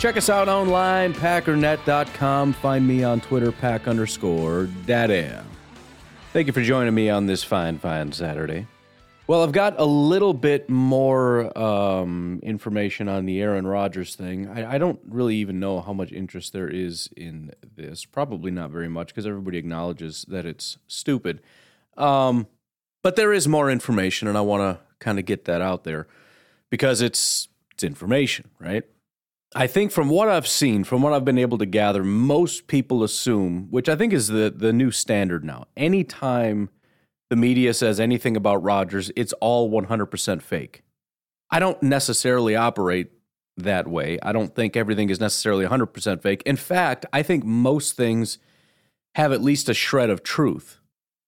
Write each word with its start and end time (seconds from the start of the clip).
Check 0.00 0.16
us 0.16 0.30
out 0.30 0.48
online, 0.48 1.12
packernet.com. 1.12 2.54
Find 2.54 2.88
me 2.88 3.04
on 3.04 3.20
Twitter, 3.20 3.52
pack 3.52 3.86
underscore 3.86 4.64
daddy. 4.86 5.28
Thank 6.32 6.46
you 6.46 6.54
for 6.54 6.62
joining 6.62 6.94
me 6.94 7.10
on 7.10 7.26
this 7.26 7.44
fine, 7.44 7.78
fine 7.78 8.10
Saturday. 8.12 8.66
Well, 9.26 9.42
I've 9.42 9.52
got 9.52 9.78
a 9.78 9.84
little 9.84 10.32
bit 10.32 10.70
more 10.70 11.56
um, 11.56 12.40
information 12.42 13.10
on 13.10 13.26
the 13.26 13.42
Aaron 13.42 13.66
Rodgers 13.66 14.14
thing. 14.14 14.48
I, 14.48 14.76
I, 14.76 14.78
don't 14.78 14.98
really 15.06 15.36
even 15.36 15.60
know 15.60 15.82
how 15.82 15.92
much 15.92 16.12
interest 16.12 16.54
there 16.54 16.68
is 16.68 17.10
in 17.14 17.52
this. 17.76 18.06
Probably 18.06 18.50
not 18.50 18.70
very 18.70 18.88
much 18.88 19.08
because 19.08 19.26
everybody 19.26 19.58
acknowledges 19.58 20.24
that 20.28 20.46
it's 20.46 20.78
stupid. 20.86 21.42
Um, 21.98 22.46
but 23.02 23.16
there 23.16 23.34
is 23.34 23.46
more 23.46 23.70
information, 23.70 24.28
and 24.28 24.38
I 24.38 24.40
want 24.40 24.62
to 24.62 24.82
kind 24.98 25.18
of 25.18 25.26
get 25.26 25.44
that 25.44 25.60
out 25.60 25.84
there 25.84 26.06
because 26.70 27.02
it's 27.02 27.48
it's 27.72 27.84
information, 27.84 28.48
right? 28.58 28.84
I 29.54 29.66
think 29.66 29.90
from 29.90 30.08
what 30.08 30.28
I've 30.28 30.46
seen, 30.46 30.84
from 30.84 31.02
what 31.02 31.12
I've 31.12 31.24
been 31.24 31.38
able 31.38 31.58
to 31.58 31.66
gather, 31.66 32.04
most 32.04 32.68
people 32.68 33.02
assume, 33.02 33.66
which 33.70 33.88
I 33.88 33.96
think 33.96 34.12
is 34.12 34.28
the 34.28 34.52
the 34.54 34.72
new 34.72 34.90
standard 34.90 35.44
now. 35.44 35.66
Anytime 35.76 36.70
the 37.30 37.36
media 37.36 37.74
says 37.74 37.98
anything 37.98 38.36
about 38.36 38.62
Rodgers, 38.62 39.10
it's 39.16 39.32
all 39.34 39.70
100% 39.70 40.42
fake. 40.42 40.82
I 41.50 41.58
don't 41.58 41.82
necessarily 41.82 42.56
operate 42.56 43.10
that 43.56 43.86
way. 43.86 44.18
I 44.22 44.32
don't 44.32 44.54
think 44.54 44.76
everything 44.76 45.10
is 45.10 45.20
necessarily 45.20 45.64
100% 45.64 46.22
fake. 46.22 46.42
In 46.44 46.56
fact, 46.56 47.06
I 47.12 47.22
think 47.22 47.44
most 47.44 47.96
things 47.96 48.38
have 49.14 49.32
at 49.32 49.42
least 49.42 49.68
a 49.68 49.74
shred 49.74 50.10
of 50.10 50.22
truth 50.22 50.79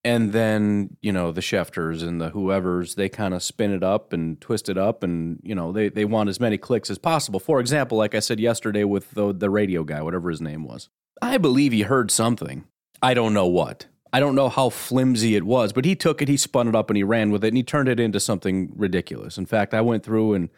and 0.04 0.32
then 0.32 0.96
you 1.00 1.12
know 1.12 1.32
the 1.32 1.40
Schefters 1.40 2.06
and 2.06 2.20
the 2.20 2.30
whoever's 2.30 2.94
they 2.94 3.08
kind 3.08 3.34
of 3.34 3.42
spin 3.42 3.72
it 3.72 3.82
up 3.82 4.12
and 4.12 4.40
twist 4.40 4.68
it 4.68 4.78
up 4.78 5.02
and 5.02 5.38
you 5.42 5.54
know 5.54 5.72
they, 5.72 5.88
they 5.88 6.04
want 6.04 6.28
as 6.28 6.40
many 6.40 6.58
clicks 6.58 6.90
as 6.90 6.98
possible. 6.98 7.40
For 7.40 7.60
example 7.60 7.98
like 7.98 8.14
i 8.14 8.20
said 8.20 8.40
yesterday 8.40 8.84
with 8.84 9.12
the, 9.12 9.32
the 9.32 9.50
radio 9.50 9.84
guy 9.84 10.02
whatever 10.02 10.30
his 10.30 10.40
name 10.40 10.64
was. 10.64 10.88
I 11.20 11.38
believe 11.38 11.72
he 11.72 11.82
heard 11.82 12.10
something. 12.10 12.64
I 13.00 13.14
don't 13.14 13.34
know 13.34 13.46
what. 13.46 13.86
I 14.12 14.20
don't 14.20 14.34
know 14.34 14.48
how 14.48 14.70
flimsy 14.70 15.36
it 15.36 15.44
was 15.44 15.72
but 15.72 15.84
he 15.84 15.94
took 15.94 16.20
it 16.20 16.28
he 16.28 16.36
spun 16.36 16.68
it 16.68 16.74
up 16.74 16.90
and 16.90 16.96
he 16.96 17.04
ran 17.04 17.30
with 17.30 17.44
it 17.44 17.48
and 17.48 17.56
he 17.56 17.62
turned 17.62 17.88
it 17.88 18.00
into 18.00 18.20
something 18.20 18.72
ridiculous. 18.76 19.38
In 19.38 19.46
fact 19.46 19.74
i 19.74 19.80
went 19.80 20.02
through 20.02 20.34
and 20.34 20.48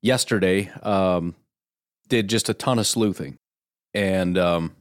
yesterday 0.00 0.70
um, 0.82 1.36
did 2.08 2.28
just 2.28 2.48
a 2.48 2.54
ton 2.54 2.78
of 2.78 2.86
sleuthing. 2.86 3.38
And 3.94 4.36
um, 4.36 4.74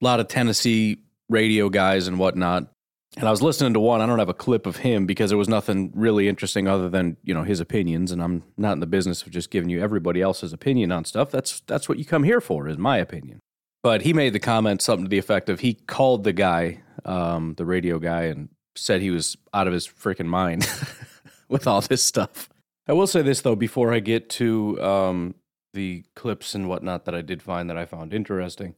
a 0.00 0.04
lot 0.04 0.20
of 0.20 0.28
tennessee 0.28 1.02
radio 1.28 1.68
guys 1.68 2.08
and 2.08 2.18
whatnot 2.18 2.72
and 3.16 3.28
I 3.28 3.30
was 3.30 3.42
listening 3.42 3.74
to 3.74 3.80
one. 3.80 4.00
I 4.00 4.06
don't 4.06 4.18
have 4.18 4.28
a 4.28 4.34
clip 4.34 4.66
of 4.66 4.76
him 4.76 5.04
because 5.04 5.30
there 5.30 5.38
was 5.38 5.48
nothing 5.48 5.92
really 5.94 6.28
interesting 6.28 6.66
other 6.66 6.88
than 6.88 7.18
you 7.22 7.34
know 7.34 7.42
his 7.42 7.60
opinions, 7.60 8.10
and 8.10 8.22
I'm 8.22 8.42
not 8.56 8.72
in 8.72 8.80
the 8.80 8.86
business 8.86 9.22
of 9.22 9.30
just 9.30 9.50
giving 9.50 9.68
you 9.68 9.82
everybody 9.82 10.22
else's 10.22 10.52
opinion 10.52 10.92
on 10.92 11.04
stuff. 11.04 11.30
That's 11.30 11.60
that's 11.60 11.88
what 11.88 11.98
you 11.98 12.04
come 12.04 12.24
here 12.24 12.40
for, 12.40 12.68
is 12.68 12.78
my 12.78 12.96
opinion. 12.96 13.40
But 13.82 14.02
he 14.02 14.12
made 14.12 14.32
the 14.32 14.40
comment 14.40 14.80
something 14.80 15.04
to 15.06 15.10
the 15.10 15.18
effect 15.18 15.48
of 15.48 15.60
he 15.60 15.74
called 15.74 16.24
the 16.24 16.32
guy, 16.32 16.82
um, 17.04 17.54
the 17.56 17.66
radio 17.66 17.98
guy, 17.98 18.22
and 18.24 18.48
said 18.76 19.02
he 19.02 19.10
was 19.10 19.36
out 19.52 19.66
of 19.66 19.72
his 19.72 19.86
freaking 19.86 20.26
mind 20.26 20.68
with 21.48 21.66
all 21.66 21.80
this 21.80 22.02
stuff. 22.02 22.48
I 22.88 22.94
will 22.94 23.06
say 23.06 23.22
this 23.22 23.42
though, 23.42 23.56
before 23.56 23.92
I 23.92 24.00
get 24.00 24.30
to 24.30 24.82
um, 24.82 25.34
the 25.74 26.04
clips 26.14 26.54
and 26.54 26.68
whatnot 26.68 27.04
that 27.04 27.14
I 27.14 27.22
did 27.22 27.42
find 27.42 27.68
that 27.68 27.76
I 27.76 27.84
found 27.84 28.14
interesting. 28.14 28.74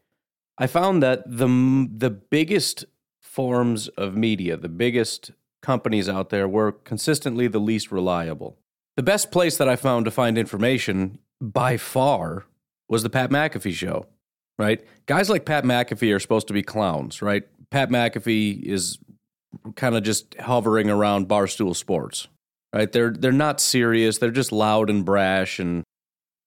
I 0.58 0.66
found 0.66 1.02
that 1.02 1.22
the 1.26 1.88
the 1.96 2.10
biggest 2.10 2.84
forms 3.34 3.88
of 3.88 4.16
media, 4.16 4.56
the 4.56 4.68
biggest 4.68 5.32
companies 5.60 6.08
out 6.08 6.30
there, 6.30 6.46
were 6.46 6.70
consistently 6.70 7.48
the 7.48 7.58
least 7.58 7.90
reliable. 7.90 8.56
The 8.96 9.02
best 9.02 9.32
place 9.32 9.56
that 9.56 9.68
I 9.68 9.74
found 9.74 10.04
to 10.04 10.12
find 10.12 10.38
information 10.38 11.18
by 11.40 11.76
far 11.76 12.44
was 12.88 13.02
the 13.02 13.10
Pat 13.10 13.30
McAfee 13.30 13.72
show, 13.72 14.06
right? 14.56 14.80
Guys 15.06 15.28
like 15.28 15.44
Pat 15.44 15.64
McAfee 15.64 16.14
are 16.14 16.20
supposed 16.20 16.46
to 16.46 16.54
be 16.54 16.62
clowns, 16.62 17.20
right? 17.22 17.42
Pat 17.70 17.90
McAfee 17.90 18.62
is 18.62 18.98
kind 19.74 19.96
of 19.96 20.04
just 20.04 20.34
hovering 20.38 20.88
around 20.88 21.28
barstool 21.28 21.74
sports, 21.74 22.28
right? 22.72 22.92
They're 22.92 23.10
they're 23.10 23.32
not 23.32 23.60
serious. 23.60 24.18
They're 24.18 24.30
just 24.30 24.52
loud 24.52 24.90
and 24.90 25.04
brash 25.04 25.58
and 25.58 25.82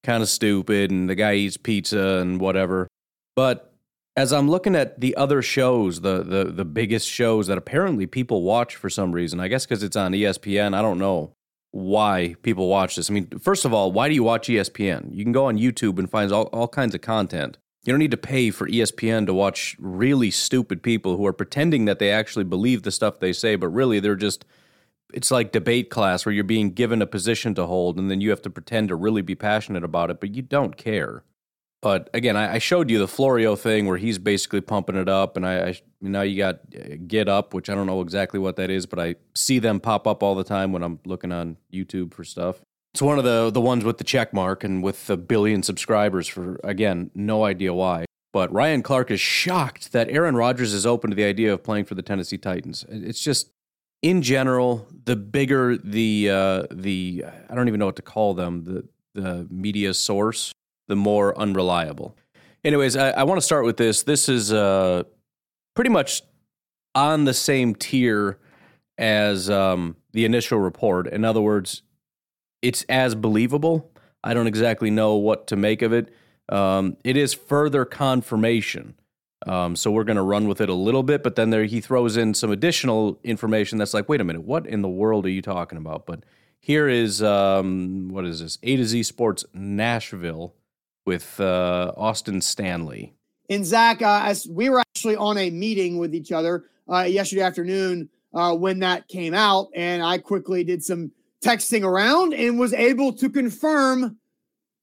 kind 0.05 0.23
of 0.23 0.29
stupid. 0.29 0.89
And 0.89 1.09
the 1.09 1.15
guy 1.15 1.33
eats 1.33 1.57
pizza 1.57 2.19
and 2.21 2.39
whatever. 2.39 2.87
But 3.35 3.73
as 4.17 4.33
I'm 4.33 4.49
looking 4.49 4.75
at 4.75 4.99
the 4.99 5.15
other 5.15 5.41
shows, 5.43 6.01
the 6.01 6.23
the 6.23 6.45
the 6.45 6.65
biggest 6.65 7.07
shows 7.07 7.47
that 7.47 7.57
apparently 7.57 8.07
people 8.07 8.41
watch 8.41 8.75
for 8.75 8.89
some 8.89 9.11
reason, 9.11 9.39
I 9.39 9.47
guess 9.47 9.65
because 9.65 9.83
it's 9.83 9.95
on 9.95 10.11
ESPN. 10.11 10.73
I 10.73 10.81
don't 10.81 10.97
know 10.97 11.33
why 11.71 12.35
people 12.41 12.67
watch 12.67 12.95
this. 12.95 13.11
I 13.11 13.13
mean, 13.13 13.27
first 13.39 13.63
of 13.63 13.73
all, 13.73 13.91
why 13.91 14.09
do 14.09 14.15
you 14.15 14.23
watch 14.23 14.47
ESPN? 14.47 15.13
You 15.13 15.23
can 15.23 15.33
go 15.33 15.45
on 15.45 15.59
YouTube 15.59 15.99
and 15.99 16.09
find 16.09 16.31
all, 16.31 16.45
all 16.45 16.67
kinds 16.67 16.95
of 16.95 17.01
content. 17.01 17.59
You 17.85 17.93
don't 17.93 17.99
need 17.99 18.11
to 18.11 18.17
pay 18.17 18.49
for 18.49 18.67
ESPN 18.67 19.27
to 19.27 19.33
watch 19.33 19.77
really 19.79 20.31
stupid 20.31 20.81
people 20.81 21.15
who 21.15 21.25
are 21.27 21.33
pretending 21.33 21.85
that 21.85 21.99
they 21.99 22.09
actually 22.09 22.45
believe 22.45 22.81
the 22.81 22.91
stuff 22.91 23.19
they 23.19 23.31
say, 23.31 23.55
but 23.55 23.69
really 23.69 23.99
they're 23.99 24.15
just 24.15 24.45
it's 25.13 25.31
like 25.31 25.51
debate 25.51 25.89
class 25.89 26.25
where 26.25 26.33
you're 26.33 26.43
being 26.43 26.71
given 26.71 27.01
a 27.01 27.07
position 27.07 27.53
to 27.55 27.65
hold 27.65 27.97
and 27.97 28.09
then 28.11 28.19
you 28.19 28.31
have 28.31 28.41
to 28.41 28.49
pretend 28.49 28.89
to 28.89 28.95
really 28.95 29.21
be 29.21 29.35
passionate 29.35 29.83
about 29.83 30.09
it, 30.09 30.19
but 30.19 30.33
you 30.33 30.41
don't 30.41 30.75
care. 30.75 31.23
But 31.81 32.09
again, 32.13 32.35
I, 32.35 32.55
I, 32.55 32.57
showed 32.57 32.89
you 32.89 32.97
the 32.97 33.07
Florio 33.07 33.55
thing 33.55 33.85
where 33.85 33.97
he's 33.97 34.17
basically 34.17 34.61
pumping 34.61 34.95
it 34.95 35.07
up, 35.07 35.37
and 35.37 35.45
I, 35.45 35.69
I 35.69 35.81
now 36.01 36.21
you 36.23 36.35
got 36.37 36.59
uh, 36.75 36.95
Get 37.05 37.29
Up, 37.29 37.53
which 37.53 37.69
I 37.69 37.75
don't 37.75 37.85
know 37.85 38.01
exactly 38.01 38.39
what 38.39 38.55
that 38.55 38.71
is, 38.71 38.87
but 38.87 38.99
I 38.99 39.15
see 39.35 39.59
them 39.59 39.79
pop 39.79 40.07
up 40.07 40.23
all 40.23 40.33
the 40.33 40.43
time 40.43 40.71
when 40.71 40.81
I'm 40.81 40.99
looking 41.05 41.31
on 41.31 41.57
YouTube 41.71 42.13
for 42.13 42.23
stuff. 42.23 42.61
It's 42.95 43.01
one 43.01 43.19
of 43.19 43.25
the 43.25 43.51
the 43.51 43.61
ones 43.61 43.83
with 43.83 43.99
the 43.99 44.03
check 44.03 44.33
mark 44.33 44.63
and 44.63 44.81
with 44.81 45.07
a 45.09 45.17
billion 45.17 45.61
subscribers 45.61 46.27
for 46.27 46.59
again, 46.63 47.11
no 47.13 47.43
idea 47.43 47.73
why. 47.73 48.05
But 48.33 48.51
Ryan 48.51 48.81
Clark 48.81 49.11
is 49.11 49.21
shocked 49.21 49.91
that 49.93 50.09
Aaron 50.09 50.35
Rodgers 50.35 50.73
is 50.73 50.85
open 50.85 51.11
to 51.11 51.15
the 51.15 51.23
idea 51.25 51.53
of 51.53 51.63
playing 51.63 51.85
for 51.85 51.95
the 51.95 52.01
Tennessee 52.01 52.37
Titans. 52.37 52.85
It's 52.89 53.21
just 53.21 53.51
in 54.01 54.23
general, 54.23 54.87
the 55.05 55.15
bigger 55.15 55.77
the 55.77 56.29
uh, 56.31 56.63
the 56.71 57.25
I 57.49 57.53
don't 57.53 57.67
even 57.67 57.79
know 57.79 57.85
what 57.85 57.97
to 57.97 58.01
call 58.01 58.33
them 58.33 58.63
the 58.63 58.87
the 59.13 59.47
media 59.51 59.93
source 59.93 60.51
the 60.87 60.95
more 60.95 61.37
unreliable. 61.37 62.15
Anyways, 62.63 62.95
I, 62.95 63.11
I 63.11 63.23
want 63.23 63.39
to 63.39 63.45
start 63.45 63.65
with 63.65 63.77
this. 63.77 64.03
This 64.03 64.27
is 64.27 64.51
uh, 64.51 65.03
pretty 65.75 65.89
much 65.89 66.21
on 66.95 67.25
the 67.25 67.33
same 67.33 67.75
tier 67.75 68.39
as 68.97 69.49
um, 69.49 69.95
the 70.13 70.25
initial 70.25 70.59
report. 70.59 71.07
In 71.07 71.23
other 71.23 71.41
words, 71.41 71.83
it's 72.61 72.83
as 72.89 73.15
believable. 73.15 73.91
I 74.23 74.33
don't 74.33 74.47
exactly 74.47 74.89
know 74.89 75.15
what 75.15 75.47
to 75.47 75.55
make 75.55 75.81
of 75.81 75.93
it. 75.93 76.13
Um, 76.49 76.97
it 77.03 77.15
is 77.15 77.33
further 77.33 77.85
confirmation. 77.85 78.95
Um, 79.45 79.75
so 79.75 79.91
we're 79.91 80.03
going 80.03 80.17
to 80.17 80.23
run 80.23 80.47
with 80.47 80.61
it 80.61 80.69
a 80.69 80.73
little 80.73 81.03
bit, 81.03 81.21
but 81.21 81.35
then 81.35 81.51
there 81.51 81.65
he 81.65 81.79
throws 81.79 82.17
in 82.17 82.33
some 82.33 82.51
additional 82.51 83.19
information 83.23 83.77
that's 83.77 83.93
like, 83.93 84.09
wait 84.09 84.19
a 84.19 84.23
minute, 84.23 84.43
what 84.43 84.65
in 84.65 84.81
the 84.81 84.89
world 84.89 85.25
are 85.25 85.29
you 85.29 85.43
talking 85.43 85.77
about? 85.77 86.05
But 86.07 86.23
here 86.59 86.89
is 86.89 87.21
um, 87.21 88.09
what 88.09 88.25
is 88.25 88.41
this? 88.41 88.57
A 88.63 88.75
to 88.75 88.85
Z 88.85 89.03
Sports 89.03 89.45
Nashville 89.53 90.55
with 91.07 91.39
uh, 91.39 91.93
Austin 91.95 92.41
Stanley. 92.41 93.15
And 93.49 93.65
Zach, 93.65 94.01
uh, 94.01 94.23
as 94.25 94.45
we 94.45 94.69
were 94.69 94.81
actually 94.81 95.15
on 95.15 95.37
a 95.37 95.49
meeting 95.49 95.97
with 95.97 96.13
each 96.13 96.33
other 96.33 96.65
uh, 96.91 97.03
yesterday 97.03 97.41
afternoon 97.41 98.09
uh, 98.33 98.53
when 98.53 98.79
that 98.79 99.07
came 99.07 99.33
out, 99.33 99.69
and 99.73 100.03
I 100.03 100.17
quickly 100.17 100.65
did 100.65 100.83
some 100.83 101.11
texting 101.43 101.83
around 101.83 102.33
and 102.33 102.59
was 102.59 102.73
able 102.73 103.13
to 103.13 103.29
confirm 103.29 104.17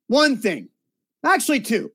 one 0.06 0.38
thing, 0.38 0.71
actually 1.25 1.61
two. 1.61 1.93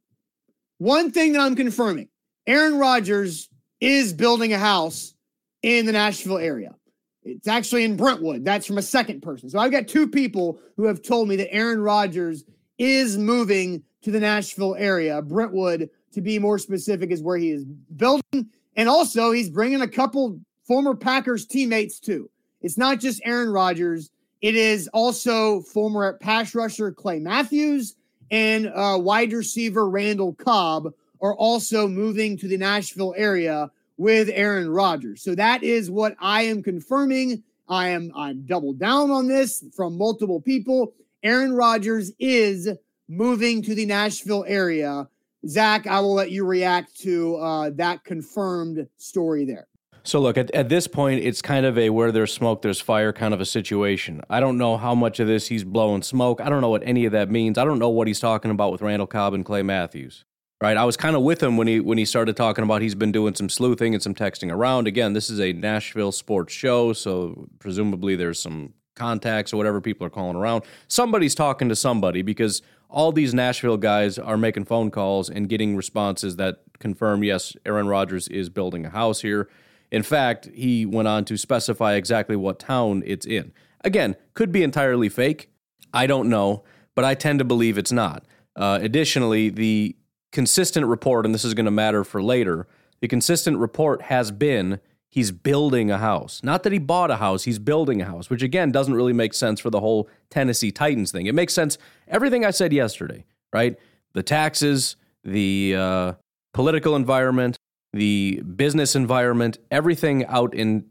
One 0.78 1.12
thing 1.12 1.34
that 1.34 1.42
I'm 1.42 1.56
confirming: 1.56 2.10
Aaron 2.46 2.78
Rodgers 2.78 3.50
is 3.82 4.14
building 4.14 4.54
a 4.54 4.60
house 4.60 5.16
in 5.64 5.88
the 5.88 5.92
Nashville 5.92 6.38
area. 6.38 6.76
It's 7.24 7.48
actually 7.48 7.84
in 7.84 7.98
Brentwood. 7.98 8.46
That's 8.46 8.68
from 8.68 8.78
a 8.78 8.84
second 8.84 9.22
person. 9.22 9.50
So 9.50 9.60
I've 9.60 9.72
got 9.72 9.88
two 9.88 10.08
people 10.08 10.60
who 10.78 10.86
have 10.86 11.02
told 11.02 11.28
me 11.28 11.36
that 11.38 11.54
Aaron 11.54 11.82
Rodgers 11.82 12.44
is 12.78 13.18
moving 13.18 13.84
to 14.02 14.12
the 14.12 14.20
Nashville 14.20 14.76
area. 14.76 15.22
Brentwood, 15.22 15.90
to 16.14 16.22
be 16.22 16.40
more 16.40 16.58
specific, 16.58 17.12
is 17.12 17.22
where 17.22 17.38
he 17.38 17.52
is 17.52 17.66
building. 17.66 18.50
And 18.76 18.88
also, 18.88 19.32
he's 19.32 19.50
bringing 19.50 19.82
a 19.82 19.88
couple 19.88 20.40
former 20.64 20.96
Packers 20.96 21.46
teammates 21.46 22.00
too. 22.00 22.30
It's 22.62 22.78
not 22.78 23.00
just 23.00 23.22
Aaron 23.26 23.50
Rodgers, 23.50 24.12
it 24.42 24.56
is 24.56 24.90
also 24.94 25.62
former 25.62 26.14
pass 26.14 26.56
rusher 26.56 26.92
Clay 26.92 27.20
Matthews 27.20 27.96
and 28.32 28.68
uh, 28.68 28.98
wide 29.00 29.34
receiver 29.34 29.90
Randall 29.90 30.34
Cobb 30.34 30.94
are 31.22 31.36
also 31.36 31.88
moving 31.88 32.38
to 32.38 32.48
the 32.48 32.58
Nashville 32.58 33.14
area 33.18 33.70
with 33.98 34.30
Aaron 34.32 34.70
Rodgers. 34.70 35.22
So 35.22 35.36
that 35.36 35.62
is 35.64 35.92
what 35.92 36.16
I 36.20 36.44
am 36.44 36.64
confirming. 36.64 37.44
I 37.68 37.90
am 37.90 38.12
I'm 38.16 38.46
double 38.46 38.74
down 38.74 39.12
on 39.12 39.28
this 39.28 39.64
from 39.76 39.98
multiple 39.98 40.40
people. 40.40 40.94
Aaron 41.24 41.54
Rodgers 41.54 42.14
is 42.18 42.70
moving 43.10 43.62
to 43.64 43.76
the 43.76 43.86
Nashville 43.86 44.46
area. 44.48 45.10
Zach, 45.48 45.88
I 45.88 46.00
will 46.00 46.14
let 46.14 46.32
you 46.32 46.46
react 46.46 46.98
to 47.02 47.36
uh, 47.38 47.70
that 47.72 48.04
confirmed 48.04 48.88
story 48.98 49.46
there. 49.46 49.68
So 50.04 50.20
look, 50.20 50.38
at, 50.38 50.50
at 50.52 50.70
this 50.70 50.88
point, 50.88 51.24
it's 51.24 51.42
kind 51.42 51.66
of 51.66 51.78
a 51.78 51.90
where 51.90 52.12
there's 52.12 52.34
smoke, 52.34 52.62
there's 52.62 52.80
fire 52.80 53.12
kind 53.12 53.34
of 53.34 53.42
a 53.42 53.46
situation. 53.46 54.22
I 54.30 54.40
don't 54.40 54.58
know 54.58 54.78
how 54.78 54.96
much 54.96 55.20
of 55.20 55.28
this 55.28 55.48
he's 55.48 55.64
blowing 55.64 56.04
smoke. 56.04 56.40
I 56.42 56.50
don't 56.50 56.62
know 56.62 56.70
what 56.70 56.84
any 56.86 57.06
of 57.06 57.12
that 57.12 57.30
means. 57.30 57.58
I 57.58 57.66
don't 57.66 57.80
know 57.80 57.90
what 57.90 58.08
he's 58.08 58.20
talking 58.20 58.52
about 58.52 58.72
with 58.72 58.82
Randall 58.82 59.08
Cobb 59.08 59.34
and 59.34 59.44
Clay 59.46 59.62
Matthews. 59.62 60.26
Right, 60.62 60.76
I 60.76 60.84
was 60.84 60.98
kind 60.98 61.16
of 61.16 61.22
with 61.22 61.42
him 61.42 61.56
when 61.56 61.68
he 61.68 61.80
when 61.80 61.98
he 61.98 62.04
started 62.04 62.36
talking 62.36 62.66
about 62.66 62.82
he's 62.82 62.96
been 62.96 63.14
doing 63.14 63.34
some 63.34 63.48
sleuthing 63.48 63.94
and 63.94 64.04
some 64.04 64.14
texting 64.14 64.52
around. 64.52 64.88
Again, 64.88 65.14
this 65.14 65.30
is 65.30 65.40
a 65.40 65.54
Nashville 65.54 66.12
sports 66.12 66.54
show, 66.54 66.92
so 66.92 67.48
presumably 67.60 68.18
there's 68.18 68.42
some 68.42 68.74
contacts 68.94 69.54
or 69.54 69.58
whatever 69.58 69.80
people 69.80 70.06
are 70.06 70.10
calling 70.10 70.36
around. 70.36 70.64
Somebody's 70.90 71.34
talking 71.34 71.70
to 71.70 71.78
somebody 71.78 72.24
because 72.24 72.62
all 72.90 73.12
these 73.12 73.34
Nashville 73.34 73.78
guys 73.78 74.18
are 74.18 74.38
making 74.38 74.66
phone 74.66 74.90
calls 74.90 75.30
and 75.30 75.48
getting 75.48 75.76
responses 75.76 76.38
that 76.38 76.62
confirm 76.80 77.24
yes, 77.24 77.56
Aaron 77.66 77.88
Rodgers 77.88 78.28
is 78.28 78.50
building 78.50 78.86
a 78.86 78.90
house 78.90 79.22
here. 79.22 79.48
In 79.92 80.04
fact, 80.04 80.50
he 80.54 80.86
went 80.86 81.08
on 81.08 81.26
to 81.26 81.38
specify 81.38 81.94
exactly 81.94 82.36
what 82.36 82.60
town 82.60 83.04
it's 83.06 83.26
in. 83.26 83.54
Again, 83.82 84.16
could 84.34 84.52
be 84.52 84.64
entirely 84.64 85.10
fake. 85.10 85.52
I 85.94 86.08
don't 86.08 86.30
know, 86.30 86.64
but 86.96 87.06
I 87.06 87.14
tend 87.14 87.40
to 87.40 87.46
believe 87.46 87.78
it's 87.78 87.92
not. 87.92 88.26
Uh, 88.56 88.80
additionally, 88.82 89.50
the 89.50 89.96
consistent 90.32 90.86
report, 90.86 91.26
and 91.26 91.34
this 91.34 91.46
is 91.46 91.54
going 91.54 91.66
to 91.66 91.72
matter 91.72 92.04
for 92.04 92.22
later, 92.22 92.68
the 93.02 93.08
consistent 93.08 93.58
report 93.58 94.04
has 94.04 94.32
been 94.32 94.80
he's 95.10 95.32
building 95.32 95.90
a 95.92 95.98
house. 95.98 96.42
Not 96.44 96.64
that 96.64 96.74
he 96.74 96.80
bought 96.80 97.12
a 97.12 97.18
house, 97.18 97.44
he's 97.44 97.60
building 97.60 98.02
a 98.02 98.06
house, 98.06 98.30
which 98.30 98.44
again 98.44 98.72
doesn't 98.72 98.94
really 98.94 99.14
make 99.14 99.34
sense 99.34 99.60
for 99.60 99.70
the 99.70 99.80
whole 99.80 100.10
Tennessee 100.30 100.72
Titans 100.72 101.12
thing. 101.12 101.26
It 101.26 101.36
makes 101.36 101.54
sense, 101.54 101.78
everything 102.08 102.46
I 102.46 102.52
said 102.52 102.74
yesterday, 102.74 103.26
right? 103.54 103.76
The 104.14 104.24
taxes, 104.24 104.96
the 105.24 105.76
uh, 105.76 106.14
political 106.54 106.96
environment, 106.96 107.58
the 107.94 108.42
business 108.42 108.96
environment, 108.96 109.58
everything 109.72 110.26
out 110.26 110.54
in 110.54 110.86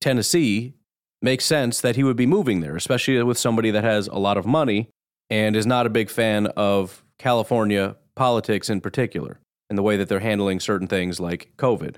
Tennessee 0.00 0.74
makes 1.20 1.44
sense 1.44 1.80
that 1.80 1.96
he 1.96 2.04
would 2.04 2.16
be 2.16 2.26
moving 2.26 2.60
there, 2.60 2.76
especially 2.76 3.22
with 3.22 3.38
somebody 3.38 3.70
that 3.70 3.84
has 3.84 4.06
a 4.08 4.18
lot 4.18 4.36
of 4.36 4.46
money 4.46 4.90
and 5.30 5.56
is 5.56 5.66
not 5.66 5.86
a 5.86 5.90
big 5.90 6.10
fan 6.10 6.46
of 6.48 7.02
California 7.18 7.96
politics 8.14 8.70
in 8.70 8.80
particular 8.80 9.40
and 9.68 9.76
the 9.76 9.82
way 9.82 9.96
that 9.96 10.08
they're 10.08 10.20
handling 10.20 10.60
certain 10.60 10.86
things 10.86 11.20
like 11.20 11.52
COVID. 11.56 11.96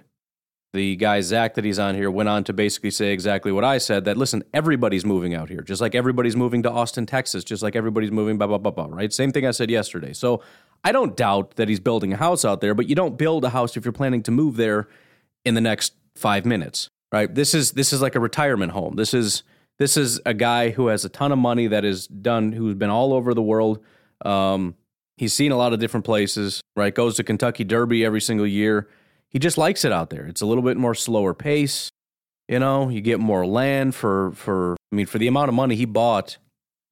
The 0.72 0.94
guy, 0.96 1.20
Zach, 1.20 1.54
that 1.54 1.64
he's 1.64 1.80
on 1.80 1.96
here, 1.96 2.10
went 2.10 2.28
on 2.28 2.44
to 2.44 2.52
basically 2.52 2.92
say 2.92 3.12
exactly 3.12 3.50
what 3.50 3.64
I 3.64 3.78
said 3.78 4.04
that 4.04 4.16
listen, 4.16 4.44
everybody's 4.54 5.04
moving 5.04 5.34
out 5.34 5.48
here, 5.48 5.62
just 5.62 5.80
like 5.80 5.96
everybody's 5.96 6.36
moving 6.36 6.62
to 6.62 6.70
Austin, 6.70 7.06
Texas, 7.06 7.42
just 7.42 7.62
like 7.62 7.74
everybody's 7.74 8.12
moving, 8.12 8.38
blah, 8.38 8.46
blah, 8.46 8.58
blah, 8.58 8.70
blah, 8.70 8.86
right? 8.88 9.12
Same 9.12 9.32
thing 9.32 9.46
I 9.46 9.50
said 9.50 9.68
yesterday. 9.68 10.12
So 10.12 10.42
I 10.84 10.92
don't 10.92 11.16
doubt 11.16 11.56
that 11.56 11.68
he's 11.68 11.80
building 11.80 12.12
a 12.12 12.16
house 12.16 12.44
out 12.44 12.60
there, 12.60 12.74
but 12.74 12.88
you 12.88 12.94
don't 12.94 13.18
build 13.18 13.44
a 13.44 13.50
house 13.50 13.76
if 13.76 13.84
you're 13.84 13.92
planning 13.92 14.22
to 14.22 14.30
move 14.30 14.56
there 14.56 14.88
in 15.44 15.54
the 15.54 15.60
next 15.60 15.94
five 16.14 16.44
minutes, 16.44 16.88
right? 17.12 17.34
This 17.34 17.54
is 17.54 17.72
this 17.72 17.92
is 17.92 18.00
like 18.00 18.14
a 18.14 18.20
retirement 18.20 18.72
home. 18.72 18.96
This 18.96 19.12
is 19.12 19.42
this 19.78 19.96
is 19.96 20.20
a 20.26 20.34
guy 20.34 20.70
who 20.70 20.88
has 20.88 21.04
a 21.04 21.08
ton 21.08 21.32
of 21.32 21.38
money 21.38 21.66
that 21.66 21.84
is 21.84 22.06
done, 22.06 22.52
who's 22.52 22.74
been 22.74 22.90
all 22.90 23.12
over 23.12 23.34
the 23.34 23.42
world. 23.42 23.82
Um, 24.24 24.74
he's 25.16 25.32
seen 25.32 25.52
a 25.52 25.56
lot 25.56 25.72
of 25.72 25.80
different 25.80 26.04
places, 26.04 26.60
right? 26.76 26.94
Goes 26.94 27.16
to 27.16 27.24
Kentucky 27.24 27.64
Derby 27.64 28.04
every 28.04 28.20
single 28.20 28.46
year. 28.46 28.88
He 29.30 29.38
just 29.38 29.56
likes 29.56 29.84
it 29.84 29.92
out 29.92 30.10
there. 30.10 30.26
It's 30.26 30.40
a 30.40 30.46
little 30.46 30.62
bit 30.62 30.76
more 30.76 30.94
slower 30.94 31.34
pace. 31.34 31.90
You 32.48 32.58
know, 32.58 32.88
you 32.88 33.00
get 33.00 33.20
more 33.20 33.46
land 33.46 33.94
for 33.94 34.32
for 34.32 34.76
I 34.92 34.96
mean, 34.96 35.06
for 35.06 35.18
the 35.18 35.28
amount 35.28 35.48
of 35.48 35.54
money 35.54 35.76
he 35.76 35.84
bought 35.84 36.38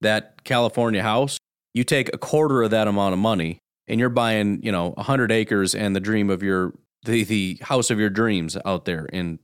that 0.01 0.45
California 0.45 1.03
house, 1.03 1.39
you 1.75 1.83
take 1.83 2.15
a 2.15 2.19
quarter 2.19 2.63
of 2.63 2.71
that 2.71 2.87
amount 2.87 3.13
of 3.13 3.19
money 3.19 3.59
and 3.89 3.99
you're 3.99 4.09
buying, 4.09 4.63
you 4.63 4.71
know, 4.71 4.91
100 4.91 5.33
acres 5.33 5.75
and 5.75 5.97
the 5.97 6.01
dream 6.01 6.31
of 6.31 6.43
your 6.43 6.75
the 7.05 7.25
the 7.25 7.59
house 7.63 7.91
of 7.91 7.99
your 7.99 8.11
dreams 8.11 8.57
out 8.65 8.85
there 8.85 9.07
in 9.07 9.41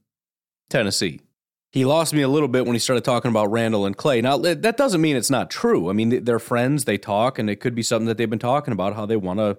Tennessee. 0.70 1.20
He 1.72 1.84
lost 1.84 2.14
me 2.14 2.22
a 2.22 2.28
little 2.28 2.46
bit 2.46 2.66
when 2.66 2.74
he 2.74 2.78
started 2.78 3.04
talking 3.04 3.32
about 3.32 3.50
Randall 3.50 3.84
and 3.84 3.96
Clay. 3.96 4.20
Now 4.20 4.38
that 4.38 4.76
doesn't 4.76 5.00
mean 5.00 5.16
it's 5.16 5.30
not 5.30 5.50
true. 5.50 5.90
I 5.90 5.92
mean, 5.92 6.22
they're 6.24 6.38
friends, 6.38 6.84
they 6.84 6.98
talk, 6.98 7.40
and 7.40 7.50
it 7.50 7.56
could 7.56 7.74
be 7.74 7.82
something 7.82 8.06
that 8.06 8.18
they've 8.18 8.30
been 8.30 8.38
talking 8.38 8.70
about 8.70 8.94
how 8.94 9.04
they 9.04 9.16
want 9.16 9.40
to 9.40 9.58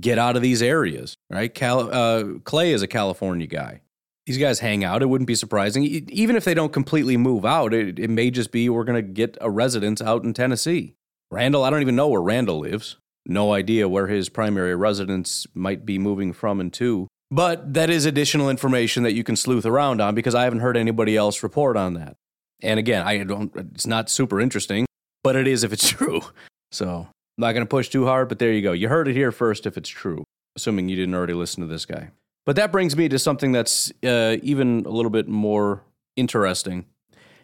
get 0.00 0.18
out 0.18 0.36
of 0.36 0.42
these 0.42 0.62
areas, 0.62 1.16
right? 1.30 1.52
Cal, 1.52 1.92
uh, 1.92 2.24
Clay 2.44 2.72
is 2.72 2.82
a 2.82 2.86
California 2.86 3.46
guy. 3.46 3.80
These 4.26 4.38
guys 4.38 4.60
hang 4.60 4.84
out. 4.84 5.02
It 5.02 5.06
wouldn't 5.06 5.26
be 5.26 5.34
surprising, 5.34 5.84
even 5.84 6.36
if 6.36 6.44
they 6.44 6.54
don't 6.54 6.72
completely 6.72 7.16
move 7.16 7.44
out. 7.44 7.74
It, 7.74 7.98
it 7.98 8.08
may 8.08 8.30
just 8.30 8.52
be 8.52 8.68
we're 8.68 8.84
going 8.84 9.04
to 9.04 9.12
get 9.12 9.36
a 9.40 9.50
residence 9.50 10.00
out 10.00 10.22
in 10.22 10.32
Tennessee. 10.32 10.94
Randall, 11.30 11.64
I 11.64 11.70
don't 11.70 11.82
even 11.82 11.96
know 11.96 12.08
where 12.08 12.22
Randall 12.22 12.60
lives 12.60 12.96
no 13.26 13.52
idea 13.52 13.88
where 13.88 14.06
his 14.06 14.28
primary 14.28 14.74
residence 14.74 15.46
might 15.54 15.86
be 15.86 15.98
moving 15.98 16.32
from 16.32 16.60
and 16.60 16.72
to. 16.74 17.08
But 17.30 17.74
that 17.74 17.88
is 17.88 18.04
additional 18.04 18.50
information 18.50 19.04
that 19.04 19.12
you 19.12 19.24
can 19.24 19.36
sleuth 19.36 19.64
around 19.64 20.00
on 20.00 20.14
because 20.14 20.34
I 20.34 20.44
haven't 20.44 20.60
heard 20.60 20.76
anybody 20.76 21.16
else 21.16 21.42
report 21.42 21.76
on 21.76 21.94
that. 21.94 22.16
And 22.62 22.78
again, 22.78 23.06
I 23.06 23.24
don't 23.24 23.54
it's 23.74 23.86
not 23.86 24.10
super 24.10 24.40
interesting, 24.40 24.86
but 25.22 25.36
it 25.36 25.46
is 25.46 25.64
if 25.64 25.72
it's 25.72 25.88
true. 25.88 26.22
So, 26.70 27.08
I'm 27.38 27.42
not 27.42 27.52
going 27.52 27.64
to 27.64 27.68
push 27.68 27.88
too 27.88 28.06
hard, 28.06 28.28
but 28.28 28.38
there 28.38 28.52
you 28.52 28.62
go. 28.62 28.72
You 28.72 28.88
heard 28.88 29.08
it 29.08 29.14
here 29.14 29.32
first 29.32 29.66
if 29.66 29.76
it's 29.76 29.88
true, 29.88 30.24
assuming 30.56 30.88
you 30.88 30.96
didn't 30.96 31.14
already 31.14 31.34
listen 31.34 31.62
to 31.62 31.66
this 31.66 31.86
guy. 31.86 32.10
But 32.44 32.56
that 32.56 32.72
brings 32.72 32.96
me 32.96 33.08
to 33.08 33.18
something 33.18 33.52
that's 33.52 33.92
uh, 34.04 34.36
even 34.42 34.84
a 34.84 34.90
little 34.90 35.10
bit 35.10 35.28
more 35.28 35.82
interesting. 36.16 36.86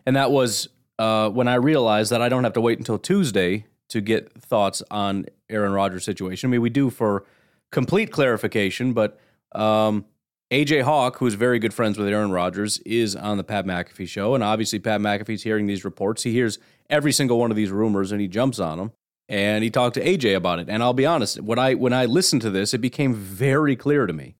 And 0.04 0.16
that 0.16 0.30
was 0.30 0.68
uh, 0.98 1.30
when 1.30 1.48
I 1.48 1.54
realized 1.54 2.10
that 2.10 2.20
I 2.20 2.28
don't 2.28 2.44
have 2.44 2.52
to 2.54 2.60
wait 2.60 2.78
until 2.78 2.98
Tuesday 2.98 3.66
to 3.88 4.00
get 4.00 4.32
thoughts 4.32 4.82
on 4.90 5.26
Aaron 5.48 5.72
Rodgers 5.72 6.04
situation. 6.04 6.48
I 6.48 6.52
mean, 6.52 6.60
we 6.60 6.70
do 6.70 6.90
for 6.90 7.24
complete 7.70 8.10
clarification, 8.10 8.92
but 8.92 9.18
um, 9.52 10.04
AJ 10.50 10.82
Hawk, 10.82 11.18
who's 11.18 11.34
very 11.34 11.58
good 11.58 11.72
friends 11.72 11.96
with 11.98 12.08
Aaron 12.08 12.30
Rodgers, 12.30 12.78
is 12.78 13.14
on 13.16 13.36
the 13.36 13.44
Pat 13.44 13.66
McAfee 13.66 14.08
show. 14.08 14.34
And 14.34 14.42
obviously, 14.42 14.78
Pat 14.78 15.00
McAfee's 15.00 15.42
hearing 15.42 15.66
these 15.66 15.84
reports. 15.84 16.22
He 16.22 16.32
hears 16.32 16.58
every 16.90 17.12
single 17.12 17.38
one 17.38 17.50
of 17.50 17.56
these 17.56 17.70
rumors 17.70 18.12
and 18.12 18.20
he 18.20 18.28
jumps 18.28 18.58
on 18.58 18.78
them. 18.78 18.92
And 19.28 19.62
he 19.62 19.70
talked 19.70 19.94
to 19.94 20.04
AJ 20.04 20.36
about 20.36 20.58
it. 20.58 20.68
And 20.70 20.82
I'll 20.82 20.94
be 20.94 21.04
honest, 21.04 21.40
when 21.40 21.58
I 21.58 21.74
when 21.74 21.92
I 21.92 22.06
listened 22.06 22.42
to 22.42 22.50
this, 22.50 22.72
it 22.72 22.78
became 22.78 23.14
very 23.14 23.76
clear 23.76 24.06
to 24.06 24.12
me 24.12 24.36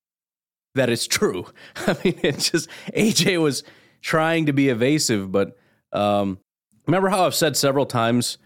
that 0.75 0.89
it's 0.89 1.07
true. 1.07 1.47
I 1.77 1.97
mean, 2.05 2.19
it's 2.23 2.51
just 2.51 2.69
AJ 2.95 3.43
was 3.43 3.65
trying 4.01 4.47
to 4.47 4.53
be 4.53 4.69
evasive, 4.69 5.31
but 5.31 5.57
um, 5.93 6.39
remember 6.87 7.09
how 7.09 7.27
I've 7.27 7.35
said 7.35 7.57
several 7.57 7.85
times 7.85 8.39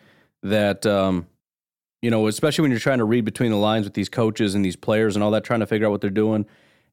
that 0.43 0.85
um, 0.87 1.27
you 2.03 2.11
know, 2.11 2.27
especially 2.27 2.63
when 2.63 2.73
you're 2.73 2.81
trying 2.81 2.99
to 2.99 3.05
read 3.05 3.25
between 3.25 3.53
the 3.53 3.57
lines 3.57 3.85
with 3.85 3.95
these 3.95 4.09
coaches 4.09 4.55
and 4.55 4.65
these 4.65 4.77
players 4.77 5.15
and 5.15 5.23
all 5.23 5.31
that, 5.31 5.45
trying 5.45 5.61
to 5.61 5.67
figure 5.67 5.87
out 5.87 5.93
what 5.93 6.01
they're 6.01 6.11
doing, 6.11 6.45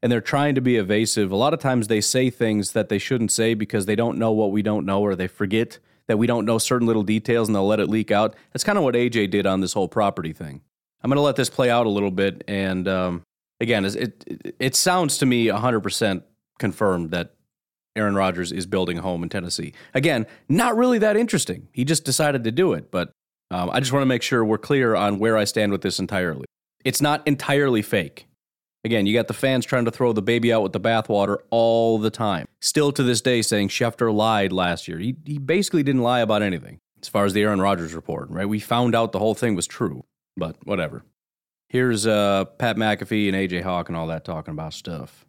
and 0.03 0.12
they're 0.12 0.21
trying 0.21 0.55
to 0.55 0.62
be 0.62 0.77
evasive. 0.77 1.31
A 1.31 1.35
lot 1.35 1.53
of 1.53 1.59
times 1.59 1.88
they 1.88 2.00
say 2.00 2.29
things 2.29 2.74
that 2.74 2.89
they 2.89 3.00
shouldn't 3.00 3.31
say 3.31 3.55
because 3.55 3.88
they 3.88 3.95
don't 3.95 4.19
know 4.19 4.31
what 4.31 4.51
we 4.51 4.62
don't 4.62 4.85
know, 4.85 5.01
or 5.01 5.15
they 5.15 5.27
forget 5.27 5.79
that 6.09 6.17
we 6.17 6.25
don't 6.25 6.43
know 6.43 6.57
certain 6.57 6.87
little 6.87 7.03
details 7.03 7.47
and 7.47 7.55
they'll 7.55 7.67
let 7.67 7.79
it 7.79 7.87
leak 7.87 8.09
out. 8.09 8.35
That's 8.51 8.63
kind 8.63 8.79
of 8.79 8.83
what 8.83 8.95
AJ 8.95 9.29
did 9.29 9.45
on 9.45 9.61
this 9.61 9.73
whole 9.73 9.87
property 9.87 10.33
thing. 10.33 10.61
I'm 11.03 11.09
going 11.09 11.17
to 11.17 11.21
let 11.21 11.35
this 11.35 11.51
play 11.51 11.69
out 11.69 11.85
a 11.85 11.89
little 11.89 12.11
bit, 12.11 12.43
and 12.47 12.87
um, 12.87 13.21
again, 13.61 13.85
it, 13.85 13.95
it 13.95 14.55
it 14.59 14.75
sounds 14.75 15.19
to 15.19 15.25
me 15.25 15.45
100% 15.45 16.23
confirmed 16.57 17.11
that 17.11 17.35
Aaron 17.95 18.15
Rodgers 18.15 18.51
is 18.51 18.65
building 18.65 18.97
a 18.97 19.01
home 19.01 19.21
in 19.23 19.29
Tennessee. 19.29 19.73
Again, 19.93 20.25
not 20.49 20.75
really 20.75 20.97
that 20.97 21.15
interesting. 21.15 21.69
He 21.71 21.85
just 21.85 22.03
decided 22.03 22.43
to 22.43 22.51
do 22.51 22.73
it, 22.73 22.91
but 22.91 23.11
um, 23.51 23.69
I 23.71 23.79
just 23.79 23.93
want 23.93 24.01
to 24.01 24.07
make 24.07 24.23
sure 24.23 24.43
we're 24.43 24.57
clear 24.57 24.95
on 24.95 25.19
where 25.19 25.37
I 25.37 25.43
stand 25.43 25.71
with 25.71 25.81
this 25.81 25.99
entirely. 25.99 26.45
It's 26.83 27.01
not 27.01 27.25
entirely 27.27 27.83
fake. 27.83 28.25
Again, 28.86 29.05
you 29.05 29.13
got 29.13 29.27
the 29.27 29.33
fans 29.33 29.65
trying 29.65 29.86
to 29.86 29.91
throw 29.91 30.13
the 30.13 30.21
baby 30.21 30.53
out 30.53 30.63
with 30.63 30.71
the 30.71 30.79
bathwater 30.79 31.38
all 31.50 31.98
the 32.00 32.09
time. 32.09 32.48
Still 32.62 32.91
to 32.93 33.03
this 33.03 33.19
day 33.19 33.41
saying 33.41 33.69
Schefter 33.69 34.13
lied 34.13 34.53
last 34.53 34.88
year. 34.88 35.00
He, 35.00 35.17
he 35.25 35.38
basically 35.38 35.83
didn't 35.83 36.01
lie 36.01 36.21
about 36.21 36.41
anything 36.41 36.79
as 37.01 37.09
far 37.09 37.25
as 37.25 37.33
the 37.33 37.41
Aaron 37.41 37.59
Rodgers 37.59 37.93
report, 37.93 38.29
right? 38.29 38.48
We 38.48 38.59
found 38.59 38.95
out 38.95 39.12
the 39.12 39.19
whole 39.19 39.36
thing 39.36 39.55
was 39.55 39.67
true, 39.67 40.05
but 40.38 40.55
whatever. 40.63 41.03
Here's 41.67 42.07
uh, 42.07 42.45
Pat 42.57 42.77
McAfee 42.77 43.27
and 43.27 43.36
AJ 43.36 43.63
Hawk 43.63 43.89
and 43.89 43.98
all 43.98 44.07
that 44.07 44.24
talking 44.24 44.53
about 44.53 44.74
stuff. 44.74 45.25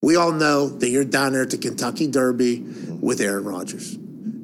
We 0.00 0.16
all 0.16 0.32
know 0.32 0.68
that 0.68 0.88
you're 0.88 1.04
down 1.04 1.32
there 1.32 1.42
at 1.42 1.50
the 1.50 1.58
Kentucky 1.58 2.06
Derby 2.06 2.60
with 3.00 3.20
Aaron 3.20 3.44
Rodgers. 3.44 3.98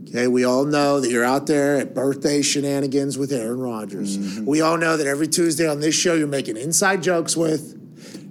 Okay, 0.08 0.28
we 0.28 0.44
all 0.44 0.64
know 0.64 1.00
that 1.00 1.11
you're 1.11 1.25
out 1.25 1.46
there 1.46 1.76
at 1.76 1.94
birthday 1.94 2.42
shenanigans 2.42 3.16
with 3.18 3.32
Aaron 3.32 3.58
Rodgers. 3.58 4.18
Mm-hmm. 4.18 4.44
We 4.44 4.61
all 4.61 4.76
know 4.76 4.96
that 4.96 5.06
every 5.06 5.26
Tuesday 5.26 5.66
on 5.66 5.80
this 5.80 5.94
show 5.94 6.14
you're 6.14 6.28
making 6.28 6.56
inside 6.56 7.02
jokes 7.02 7.37
with 7.37 7.83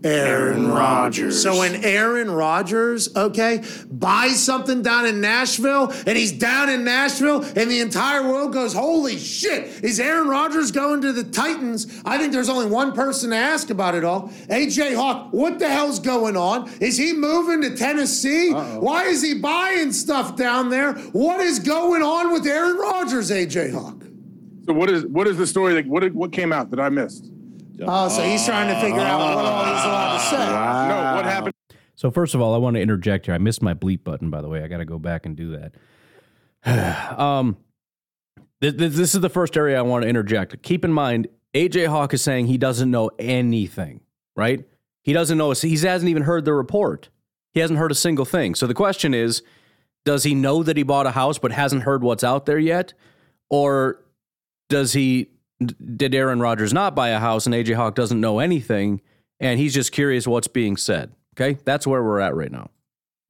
Aaron 0.03 0.69
Rodgers. 0.69 1.41
So 1.41 1.59
when 1.59 1.83
Aaron 1.83 2.29
Rodgers, 2.29 3.15
okay, 3.15 3.63
buys 3.89 4.41
something 4.41 4.81
down 4.81 5.05
in 5.05 5.21
Nashville 5.21 5.91
and 6.05 6.17
he's 6.17 6.31
down 6.31 6.69
in 6.69 6.83
Nashville 6.83 7.43
and 7.43 7.71
the 7.71 7.79
entire 7.79 8.23
world 8.23 8.53
goes, 8.53 8.73
holy 8.73 9.17
shit, 9.17 9.83
is 9.83 9.99
Aaron 9.99 10.27
Rodgers 10.27 10.71
going 10.71 11.01
to 11.01 11.13
the 11.13 11.23
Titans? 11.23 12.01
I 12.05 12.17
think 12.17 12.33
there's 12.33 12.49
only 12.49 12.65
one 12.65 12.91
person 12.91 13.29
to 13.29 13.35
ask 13.37 13.69
about 13.69 13.95
it 13.95 14.03
all. 14.03 14.29
AJ 14.49 14.95
Hawk, 14.95 15.29
what 15.31 15.59
the 15.59 15.69
hell's 15.69 15.99
going 15.99 16.35
on? 16.35 16.69
Is 16.81 16.97
he 16.97 17.13
moving 17.13 17.61
to 17.61 17.75
Tennessee? 17.75 18.51
Uh-oh. 18.53 18.79
Why 18.79 19.05
is 19.05 19.21
he 19.21 19.35
buying 19.35 19.93
stuff 19.93 20.35
down 20.35 20.69
there? 20.69 20.93
What 21.13 21.39
is 21.39 21.59
going 21.59 22.01
on 22.01 22.33
with 22.33 22.45
Aaron 22.45 22.77
Rodgers, 22.77 23.31
AJ 23.31 23.73
Hawk? 23.73 24.03
So 24.65 24.73
what 24.73 24.89
is 24.89 25.05
what 25.07 25.27
is 25.27 25.37
the 25.37 25.45
story? 25.45 25.73
Like 25.73 25.85
what 25.85 26.09
what 26.13 26.31
came 26.31 26.53
out 26.53 26.69
that 26.71 26.79
I 26.79 26.87
missed? 26.87 27.32
Oh, 27.87 28.09
so 28.09 28.23
he's 28.23 28.45
trying 28.45 28.73
to 28.73 28.79
figure 28.79 29.01
out 29.01 29.19
what 29.19 29.45
all 29.45 29.65
he's 29.65 29.83
allowed 29.83 30.17
to 30.17 30.23
say. 30.23 30.37
Wow. 30.37 30.87
No, 30.87 31.15
what 31.15 31.25
happened? 31.25 31.53
So 31.95 32.11
first 32.11 32.35
of 32.35 32.41
all, 32.41 32.53
I 32.53 32.57
want 32.57 32.75
to 32.75 32.81
interject 32.81 33.27
here. 33.27 33.35
I 33.35 33.37
missed 33.37 33.61
my 33.61 33.73
bleep 33.73 34.03
button, 34.03 34.29
by 34.29 34.41
the 34.41 34.49
way. 34.49 34.63
I 34.63 34.67
got 34.67 34.77
to 34.77 34.85
go 34.85 34.99
back 34.99 35.25
and 35.25 35.35
do 35.35 35.57
that. 36.63 37.19
um, 37.19 37.57
this, 38.61 38.73
this 38.95 39.15
is 39.15 39.21
the 39.21 39.29
first 39.29 39.57
area 39.57 39.77
I 39.77 39.81
want 39.81 40.03
to 40.03 40.09
interject. 40.09 40.61
Keep 40.63 40.85
in 40.85 40.93
mind, 40.93 41.27
AJ 41.53 41.87
Hawk 41.87 42.13
is 42.13 42.21
saying 42.21 42.47
he 42.47 42.57
doesn't 42.57 42.89
know 42.89 43.11
anything, 43.19 44.01
right? 44.35 44.65
He 45.03 45.13
doesn't 45.13 45.37
know. 45.37 45.51
He 45.51 45.77
hasn't 45.77 46.09
even 46.09 46.23
heard 46.23 46.45
the 46.45 46.53
report. 46.53 47.09
He 47.53 47.59
hasn't 47.59 47.77
heard 47.77 47.91
a 47.91 47.95
single 47.95 48.25
thing. 48.25 48.55
So 48.55 48.65
the 48.65 48.73
question 48.73 49.13
is, 49.13 49.43
does 50.05 50.23
he 50.23 50.33
know 50.33 50.63
that 50.63 50.75
he 50.75 50.83
bought 50.83 51.05
a 51.05 51.11
house 51.11 51.37
but 51.37 51.51
hasn't 51.51 51.83
heard 51.83 52.03
what's 52.03 52.23
out 52.23 52.45
there 52.45 52.59
yet, 52.59 52.93
or 53.49 54.03
does 54.69 54.93
he 54.93 55.27
did 55.67 56.15
Aaron 56.15 56.39
Rodgers 56.39 56.73
not 56.73 56.95
buy 56.95 57.09
a 57.09 57.19
house 57.19 57.45
and 57.45 57.53
AJ 57.53 57.75
Hawk 57.75 57.95
doesn't 57.95 58.19
know 58.19 58.39
anything 58.39 59.01
and 59.39 59.59
he's 59.59 59.73
just 59.73 59.91
curious 59.91 60.25
what's 60.25 60.47
being 60.47 60.77
said. 60.77 61.11
Okay, 61.35 61.59
that's 61.65 61.85
where 61.87 62.03
we're 62.03 62.19
at 62.19 62.35
right 62.35 62.51
now. 62.51 62.69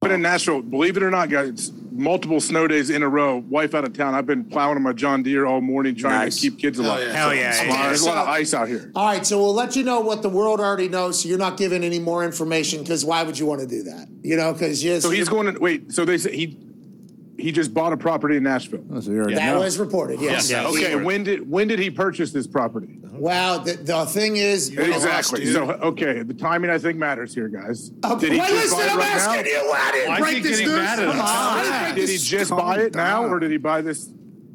Been 0.02 0.12
in 0.12 0.22
Nashville, 0.22 0.60
believe 0.60 0.98
it 0.98 1.02
or 1.02 1.10
not, 1.10 1.30
guys, 1.30 1.72
multiple 1.90 2.38
snow 2.38 2.68
days 2.68 2.90
in 2.90 3.02
a 3.02 3.08
row. 3.08 3.38
Wife 3.48 3.74
out 3.74 3.84
of 3.84 3.94
town. 3.94 4.14
I've 4.14 4.26
been 4.26 4.44
plowing 4.44 4.76
on 4.76 4.82
my 4.82 4.92
John 4.92 5.22
Deere 5.22 5.46
all 5.46 5.62
morning 5.62 5.94
trying 5.94 6.18
nice. 6.18 6.36
to 6.36 6.50
keep 6.50 6.58
kids 6.58 6.78
alive. 6.78 7.10
Hell 7.10 7.34
yeah! 7.34 7.54
Hell 7.54 7.66
yeah. 7.66 7.86
There's 7.86 8.02
a 8.02 8.08
lot 8.08 8.18
of 8.18 8.28
ice 8.28 8.52
out 8.52 8.68
here. 8.68 8.92
All 8.94 9.06
right, 9.06 9.24
so 9.24 9.38
we'll 9.38 9.54
let 9.54 9.76
you 9.76 9.82
know 9.82 10.00
what 10.00 10.20
the 10.20 10.28
world 10.28 10.60
already 10.60 10.90
knows. 10.90 11.22
So 11.22 11.28
you're 11.30 11.38
not 11.38 11.56
giving 11.56 11.82
any 11.82 11.98
more 11.98 12.22
information 12.22 12.82
because 12.82 13.02
why 13.02 13.22
would 13.22 13.38
you 13.38 13.46
want 13.46 13.62
to 13.62 13.66
do 13.66 13.82
that? 13.84 14.08
You 14.20 14.36
know, 14.36 14.52
because 14.52 14.84
yes. 14.84 15.02
So 15.02 15.08
he's 15.08 15.30
going 15.30 15.54
to 15.54 15.58
wait. 15.58 15.90
So 15.90 16.04
they 16.04 16.18
say 16.18 16.36
he 16.36 16.58
he 17.44 17.52
just 17.52 17.74
bought 17.74 17.92
a 17.92 17.96
property 17.98 18.38
in 18.38 18.42
Nashville. 18.42 18.82
Oh, 18.90 19.00
so 19.00 19.10
that 19.10 19.34
know. 19.34 19.58
was 19.58 19.78
reported. 19.78 20.18
Yes. 20.18 20.50
Yeah. 20.50 20.66
Okay. 20.66 20.96
When 20.96 21.24
did 21.24 21.50
when 21.50 21.68
did 21.68 21.78
he 21.78 21.90
purchase 21.90 22.32
this 22.32 22.46
property? 22.46 22.98
Well, 23.12 23.60
the, 23.60 23.74
the 23.74 24.06
thing 24.06 24.36
is 24.36 24.70
exactly. 24.70 25.44
So 25.52 25.72
okay, 25.72 26.22
the 26.22 26.32
timing 26.32 26.70
I 26.70 26.78
think 26.78 26.96
matters 26.96 27.34
here, 27.34 27.48
guys. 27.48 27.90
Okay. 28.02 28.18
Did 28.18 28.32
he 28.32 28.38
well, 28.38 28.48
just 28.48 28.74
listen, 28.74 28.96
buy 28.96 29.04
it 29.04 29.14
right 29.14 29.16
now? 29.18 29.34
You, 29.34 29.72
I 29.72 29.92
didn't 29.92 30.08
Why 30.08 30.20
break 30.20 30.42
this 30.42 30.60
news. 30.60 31.94
Did 31.94 32.08
he 32.08 32.16
just 32.16 32.50
buy 32.50 32.78
it 32.78 32.94
now, 32.94 33.26
or 33.26 33.38
did 33.38 33.50
he 33.50 33.58
buy 33.58 33.82
this? 33.82 34.08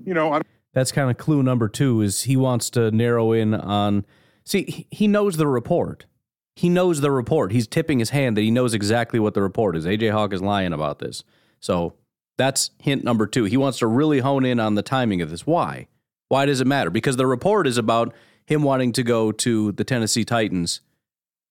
You 0.03 0.15
know. 0.15 0.33
I 0.33 0.41
That's 0.73 0.91
kind 0.91 1.11
of 1.11 1.17
clue 1.17 1.43
number 1.43 1.69
two. 1.69 2.01
Is 2.01 2.23
he 2.23 2.35
wants 2.35 2.71
to 2.71 2.89
narrow 2.89 3.33
in 3.33 3.53
on? 3.53 4.03
See, 4.45 4.87
he 4.89 5.07
knows 5.07 5.37
the 5.37 5.45
report. 5.45 6.07
He 6.55 6.69
knows 6.69 7.01
the 7.01 7.11
report. 7.11 7.51
He's 7.51 7.67
tipping 7.67 7.99
his 7.99 8.09
hand 8.09 8.35
that 8.35 8.41
he 8.41 8.49
knows 8.49 8.73
exactly 8.73 9.19
what 9.19 9.35
the 9.35 9.43
report 9.43 9.77
is. 9.77 9.85
AJ 9.85 10.11
Hawk 10.11 10.33
is 10.33 10.41
lying 10.41 10.73
about 10.73 10.97
this. 10.97 11.23
So 11.59 11.93
that's 12.39 12.71
hint 12.79 13.03
number 13.03 13.27
two. 13.27 13.43
He 13.43 13.57
wants 13.57 13.79
to 13.79 13.87
really 13.87 14.19
hone 14.19 14.45
in 14.45 14.61
on 14.61 14.75
the 14.75 14.81
timing 14.81 15.21
of 15.21 15.29
this. 15.29 15.45
Why? 15.45 15.87
Why 16.29 16.45
does 16.45 16.61
it 16.61 16.67
matter? 16.67 16.89
Because 16.89 17.17
the 17.17 17.27
report 17.27 17.67
is 17.67 17.77
about 17.77 18.13
him 18.45 18.63
wanting 18.63 18.93
to 18.93 19.03
go 19.03 19.33
to 19.33 19.73
the 19.73 19.83
Tennessee 19.83 20.23
Titans. 20.23 20.79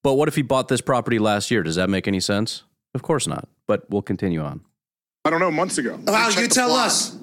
But 0.02 0.14
what 0.14 0.28
if 0.28 0.34
he 0.34 0.42
bought 0.42 0.68
this 0.68 0.80
property 0.80 1.18
last 1.18 1.50
year? 1.50 1.62
Does 1.62 1.76
that 1.76 1.90
make 1.90 2.08
any 2.08 2.20
sense? 2.20 2.62
Of 2.94 3.02
course 3.02 3.26
not. 3.26 3.48
But 3.66 3.88
we'll 3.90 4.00
continue 4.00 4.40
on. 4.40 4.62
I 5.26 5.30
don't 5.30 5.40
know, 5.40 5.50
months 5.50 5.76
ago. 5.76 6.00
Well, 6.06 6.32
you 6.32 6.48
tell 6.48 6.72
us. 6.72 7.14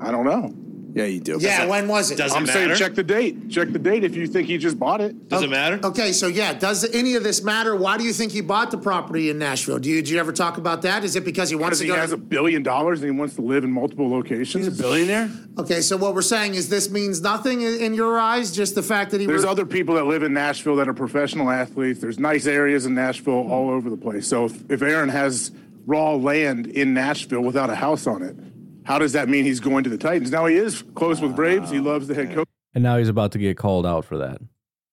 I 0.00 0.10
don't 0.10 0.24
know. 0.24 0.54
Yeah, 0.94 1.04
you 1.04 1.20
do. 1.20 1.38
Yeah, 1.40 1.66
when 1.66 1.88
was 1.88 2.10
it? 2.10 2.18
Does 2.18 2.32
it 2.32 2.36
I'm 2.36 2.44
matter? 2.44 2.74
saying 2.74 2.76
check 2.76 2.94
the 2.94 3.02
date. 3.02 3.48
Check 3.48 3.72
the 3.72 3.78
date 3.78 4.04
if 4.04 4.14
you 4.14 4.26
think 4.26 4.46
he 4.46 4.58
just 4.58 4.78
bought 4.78 5.00
it. 5.00 5.28
Does 5.28 5.42
it 5.42 5.46
oh, 5.46 5.50
matter? 5.50 5.80
Okay, 5.82 6.12
so 6.12 6.26
yeah, 6.26 6.52
does 6.52 6.84
any 6.94 7.14
of 7.14 7.24
this 7.24 7.42
matter? 7.42 7.74
Why 7.74 7.96
do 7.96 8.04
you 8.04 8.12
think 8.12 8.32
he 8.32 8.42
bought 8.42 8.70
the 8.70 8.76
property 8.76 9.30
in 9.30 9.38
Nashville? 9.38 9.78
Do 9.78 9.88
you, 9.88 9.96
did 9.96 10.10
you 10.10 10.18
ever 10.18 10.32
talk 10.32 10.58
about 10.58 10.82
that? 10.82 11.02
Is 11.02 11.16
it 11.16 11.24
because 11.24 11.48
he 11.48 11.56
wants 11.56 11.78
to 11.78 11.84
he 11.84 11.90
go? 11.90 11.96
has 11.96 12.12
a 12.12 12.16
billion 12.16 12.62
dollars 12.62 13.00
and 13.00 13.10
he 13.10 13.18
wants 13.18 13.36
to 13.36 13.42
live 13.42 13.64
in 13.64 13.72
multiple 13.72 14.10
locations. 14.10 14.66
He's 14.66 14.78
a 14.78 14.82
billionaire. 14.82 15.30
Okay, 15.58 15.80
so 15.80 15.96
what 15.96 16.14
we're 16.14 16.22
saying 16.22 16.54
is 16.54 16.68
this 16.68 16.90
means 16.90 17.22
nothing 17.22 17.62
in, 17.62 17.80
in 17.80 17.94
your 17.94 18.18
eyes, 18.18 18.52
just 18.52 18.74
the 18.74 18.82
fact 18.82 19.12
that 19.12 19.20
he. 19.20 19.26
There's 19.26 19.44
re- 19.44 19.50
other 19.50 19.64
people 19.64 19.94
that 19.94 20.04
live 20.04 20.22
in 20.22 20.34
Nashville 20.34 20.76
that 20.76 20.88
are 20.88 20.94
professional 20.94 21.50
athletes. 21.50 22.00
There's 22.00 22.18
nice 22.18 22.46
areas 22.46 22.84
in 22.84 22.94
Nashville 22.94 23.50
all 23.50 23.70
over 23.70 23.88
the 23.88 23.96
place. 23.96 24.26
So 24.26 24.44
if, 24.44 24.70
if 24.70 24.82
Aaron 24.82 25.08
has 25.08 25.52
raw 25.86 26.12
land 26.12 26.66
in 26.66 26.94
Nashville 26.94 27.40
without 27.40 27.70
a 27.70 27.74
house 27.74 28.06
on 28.06 28.22
it 28.22 28.36
how 28.84 28.98
does 28.98 29.12
that 29.12 29.28
mean 29.28 29.44
he's 29.44 29.60
going 29.60 29.84
to 29.84 29.90
the 29.90 29.98
Titans? 29.98 30.30
Now 30.30 30.46
he 30.46 30.56
is 30.56 30.82
close 30.94 31.20
with 31.20 31.36
Vrabes. 31.36 31.70
He 31.70 31.78
loves 31.78 32.08
the 32.08 32.14
head 32.14 32.34
coach. 32.34 32.48
And 32.74 32.82
now 32.82 32.98
he's 32.98 33.08
about 33.08 33.32
to 33.32 33.38
get 33.38 33.56
called 33.56 33.86
out 33.86 34.04
for 34.04 34.18
that. 34.18 34.40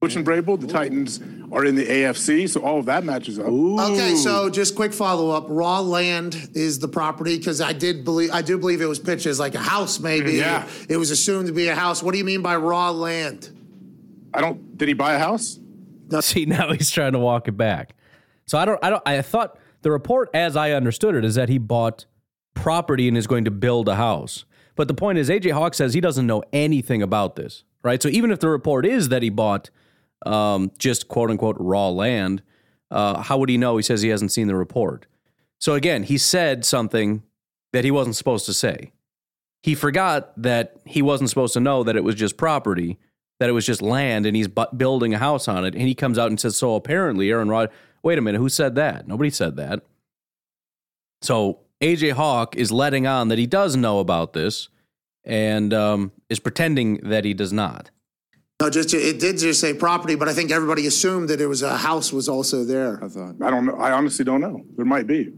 Coach 0.02 0.16
and 0.16 0.26
Vrabel, 0.26 0.58
the 0.58 0.68
Titans 0.68 1.20
are 1.52 1.66
in 1.66 1.76
the 1.76 1.86
AFC, 1.86 2.48
so 2.48 2.62
all 2.62 2.80
of 2.80 2.86
that 2.86 3.04
matches 3.04 3.38
up. 3.38 3.48
Ooh. 3.48 3.78
Okay, 3.82 4.16
so 4.16 4.50
just 4.50 4.74
quick 4.74 4.94
follow 4.94 5.30
up. 5.30 5.46
Raw 5.50 5.82
land 5.82 6.52
is 6.54 6.80
the 6.80 6.88
property 6.88 7.38
because 7.38 7.60
I 7.60 7.74
did 7.74 8.06
believe 8.06 8.32
I 8.32 8.42
do 8.42 8.58
believe 8.58 8.80
it 8.80 8.86
was 8.86 9.00
pitched 9.00 9.26
as 9.26 9.42
like 9.42 9.56
a 9.56 9.60
house, 9.60 10.00
maybe. 10.00 10.34
Yeah. 10.34 10.66
It 10.88 10.96
was 10.96 11.12
assumed 11.12 11.48
to 11.48 11.54
be 11.54 11.68
a 11.68 11.76
house. 11.76 12.02
What 12.02 12.14
do 12.14 12.18
you 12.18 12.24
mean 12.24 12.42
by 12.42 12.56
raw 12.56 12.92
land? 12.92 13.50
I 14.34 14.40
don't. 14.40 14.78
Did 14.78 14.88
he 14.88 14.94
buy 14.94 15.16
a 15.16 15.20
house? 15.20 15.60
No. 16.10 16.22
See, 16.22 16.46
now 16.46 16.72
he's 16.72 16.92
trying 16.92 17.12
to 17.12 17.20
walk 17.20 17.50
it 17.50 17.58
back. 17.58 17.94
So 18.46 18.58
I 18.58 18.64
don't. 18.64 18.80
I 18.82 18.90
don't. 18.90 19.04
I 19.06 19.22
thought 19.22 19.58
the 19.82 19.92
report, 19.92 20.30
as 20.34 20.56
I 20.56 20.72
understood 20.72 21.14
it, 21.14 21.26
is 21.26 21.36
that 21.36 21.50
he 21.50 21.58
bought 21.58 22.06
property 22.62 23.08
and 23.08 23.18
is 23.18 23.28
going 23.28 23.46
to 23.46 23.52
build 23.52 23.88
a 23.88 23.96
house. 23.96 24.46
But 24.76 24.88
the 24.88 24.94
point 24.94 25.18
is, 25.18 25.30
AJ 25.30 25.52
Hawk 25.52 25.74
says 25.74 25.94
he 25.94 26.02
doesn't 26.02 26.28
know 26.28 26.44
anything 26.54 27.02
about 27.02 27.36
this, 27.36 27.64
right? 27.84 28.02
So 28.02 28.10
even 28.10 28.32
if 28.32 28.40
the 28.40 28.50
report 28.50 28.86
is 28.86 29.10
that 29.10 29.24
he 29.24 29.30
bought 29.30 29.70
um, 30.26 30.72
just 30.78 31.08
quote 31.08 31.30
unquote 31.30 31.58
raw 31.60 31.90
land, 31.90 32.42
uh, 32.92 33.22
how 33.22 33.38
would 33.38 33.50
he 33.50 33.58
know? 33.58 33.78
He 33.78 33.84
says 33.84 34.02
he 34.02 34.10
hasn't 34.10 34.32
seen 34.32 34.48
the 34.48 34.56
report. 34.56 35.06
So 35.60 35.74
again, 35.74 36.04
he 36.04 36.18
said 36.18 36.66
something 36.66 37.24
that 37.74 37.84
he 37.84 37.92
wasn't 37.92 38.16
supposed 38.16 38.46
to 38.46 38.54
say. 38.54 38.92
He 39.62 39.76
forgot 39.76 40.32
that 40.42 40.78
he 40.86 41.02
wasn't 41.02 41.30
supposed 41.30 41.54
to 41.54 41.60
know 41.60 41.84
that 41.84 41.98
it 41.98 42.04
was 42.04 42.16
just 42.16 42.38
property, 42.38 42.98
that 43.40 43.50
it 43.50 43.54
was 43.54 43.66
just 43.66 43.82
land, 43.82 44.26
and 44.26 44.36
he's 44.36 44.48
bu- 44.48 44.74
building 44.76 45.14
a 45.14 45.18
house 45.18 45.48
on 45.48 45.66
it. 45.66 45.76
And 45.76 45.84
he 45.84 45.96
comes 45.96 46.18
out 46.18 46.28
and 46.28 46.40
says, 46.40 46.56
"So 46.56 46.76
apparently, 46.76 47.30
Aaron 47.30 47.50
Rod." 47.50 47.70
Wait 48.02 48.18
a 48.18 48.22
minute, 48.22 48.40
who 48.40 48.48
said 48.48 48.76
that? 48.76 49.08
Nobody 49.10 49.30
said 49.30 49.58
that. 49.58 49.82
So 51.22 51.60
AJ 51.82 52.14
Hawk 52.14 52.56
is 52.56 52.72
letting 52.72 53.08
on 53.08 53.30
that 53.30 53.38
he 53.38 53.48
does 53.48 53.76
know 53.76 54.00
about 54.00 54.34
this 54.34 54.70
and 55.24 55.74
um, 55.74 56.12
is 56.30 56.40
pretending 56.40 56.98
that 57.10 57.24
he 57.24 57.34
does 57.34 57.54
not. 57.54 57.92
No, 58.62 58.70
just 58.70 58.94
it 58.94 59.20
did 59.22 59.38
just 59.38 59.62
say 59.62 59.74
property, 59.74 60.16
but 60.16 60.28
I 60.28 60.34
think 60.34 60.52
everybody 60.52 60.86
assumed 60.86 61.30
that 61.30 61.40
it 61.40 61.48
was 61.48 61.62
a 61.62 61.78
house 61.78 62.12
was 62.12 62.28
also 62.28 62.66
there. 62.66 63.02
I 63.02 63.08
thought. 63.08 63.36
I 63.42 63.50
don't 63.50 63.66
know. 63.66 63.76
I 63.76 63.94
honestly 63.94 64.26
don't 64.26 64.42
know. 64.42 64.66
There 64.76 64.86
might 64.86 65.08
be. 65.08 65.32